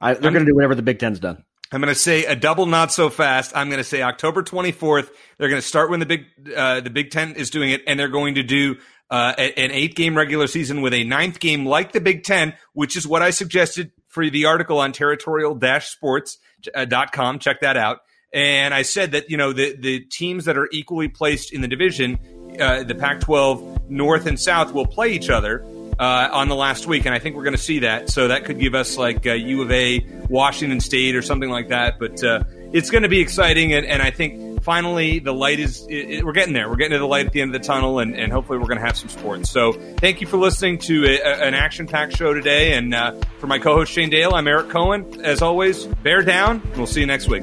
I, 0.00 0.14
they're 0.14 0.32
going 0.32 0.44
to 0.44 0.50
do 0.50 0.54
whatever 0.54 0.74
the 0.74 0.82
Big 0.82 0.98
Ten's 0.98 1.20
done. 1.20 1.44
I'm 1.70 1.80
going 1.80 1.92
to 1.92 2.00
say 2.00 2.24
a 2.24 2.34
double, 2.34 2.66
not 2.66 2.92
so 2.92 3.10
fast. 3.10 3.52
I'm 3.54 3.68
going 3.68 3.78
to 3.78 3.84
say 3.84 4.00
October 4.00 4.42
24th. 4.42 5.10
They're 5.38 5.50
going 5.50 5.60
to 5.60 5.66
start 5.66 5.90
when 5.90 6.00
the 6.00 6.06
big 6.06 6.24
uh, 6.56 6.80
the 6.80 6.90
Big 6.90 7.10
Ten 7.10 7.34
is 7.34 7.50
doing 7.50 7.70
it, 7.70 7.82
and 7.86 8.00
they're 8.00 8.08
going 8.08 8.36
to 8.36 8.42
do 8.42 8.76
uh, 9.10 9.34
an 9.36 9.70
eight 9.70 9.94
game 9.94 10.16
regular 10.16 10.46
season 10.46 10.80
with 10.80 10.94
a 10.94 11.04
ninth 11.04 11.40
game 11.40 11.66
like 11.66 11.92
the 11.92 12.00
Big 12.00 12.24
Ten, 12.24 12.54
which 12.72 12.96
is 12.96 13.06
what 13.06 13.22
I 13.22 13.30
suggested 13.30 13.92
for 14.08 14.28
the 14.28 14.46
article 14.46 14.80
on 14.80 14.90
territorial-sports.com. 14.92 17.38
Check 17.38 17.60
that 17.60 17.76
out. 17.76 18.00
And 18.32 18.74
I 18.74 18.82
said 18.82 19.12
that, 19.12 19.30
you 19.30 19.36
know, 19.36 19.52
the, 19.52 19.76
the 19.76 20.00
teams 20.00 20.46
that 20.46 20.58
are 20.58 20.68
equally 20.72 21.06
placed 21.08 21.52
in 21.52 21.60
the 21.60 21.68
division, 21.68 22.18
uh, 22.60 22.82
the 22.82 22.94
Pac 22.94 23.20
12 23.20 23.90
North 23.90 24.26
and 24.26 24.38
South, 24.38 24.72
will 24.72 24.86
play 24.86 25.12
each 25.12 25.30
other. 25.30 25.64
Uh, 25.98 26.28
on 26.30 26.48
the 26.48 26.54
last 26.54 26.86
week, 26.86 27.06
and 27.06 27.14
I 27.14 27.18
think 27.18 27.34
we're 27.34 27.42
going 27.42 27.56
to 27.56 27.60
see 27.60 27.80
that. 27.80 28.08
So 28.08 28.28
that 28.28 28.44
could 28.44 28.60
give 28.60 28.76
us 28.76 28.96
like 28.96 29.26
uh, 29.26 29.32
U 29.32 29.62
of 29.62 29.72
A, 29.72 29.98
Washington 30.28 30.78
State, 30.78 31.16
or 31.16 31.22
something 31.22 31.50
like 31.50 31.70
that. 31.70 31.98
But 31.98 32.22
uh, 32.22 32.44
it's 32.72 32.90
going 32.90 33.02
to 33.02 33.08
be 33.08 33.18
exciting, 33.18 33.72
and, 33.72 33.84
and 33.84 34.00
I 34.00 34.12
think 34.12 34.47
finally 34.62 35.18
the 35.18 35.32
light 35.32 35.60
is 35.60 35.86
it, 35.88 36.10
it, 36.10 36.24
we're 36.24 36.32
getting 36.32 36.54
there. 36.54 36.68
We're 36.68 36.76
getting 36.76 36.92
to 36.92 36.98
the 36.98 37.06
light 37.06 37.26
at 37.26 37.32
the 37.32 37.40
end 37.40 37.54
of 37.54 37.60
the 37.60 37.66
tunnel 37.66 37.98
and, 37.98 38.14
and 38.14 38.32
hopefully 38.32 38.58
we're 38.58 38.66
going 38.66 38.78
to 38.78 38.86
have 38.86 38.96
some 38.96 39.08
sports. 39.08 39.50
So 39.50 39.72
thank 39.72 40.20
you 40.20 40.26
for 40.26 40.36
listening 40.36 40.78
to 40.78 41.06
a, 41.06 41.20
a, 41.20 41.46
an 41.46 41.54
action 41.54 41.86
packed 41.86 42.16
show 42.16 42.34
today 42.34 42.74
and 42.74 42.94
uh, 42.94 43.20
for 43.38 43.46
my 43.46 43.58
co-host 43.58 43.92
shane 43.92 44.10
dale 44.10 44.34
i'm 44.34 44.46
eric 44.46 44.68
cohen. 44.68 45.20
As 45.24 45.42
always 45.42 45.86
bear 45.86 46.22
down 46.22 46.62
we'll 46.76 46.86
see 46.86 47.00
you 47.00 47.06
next 47.06 47.28
week 47.28 47.42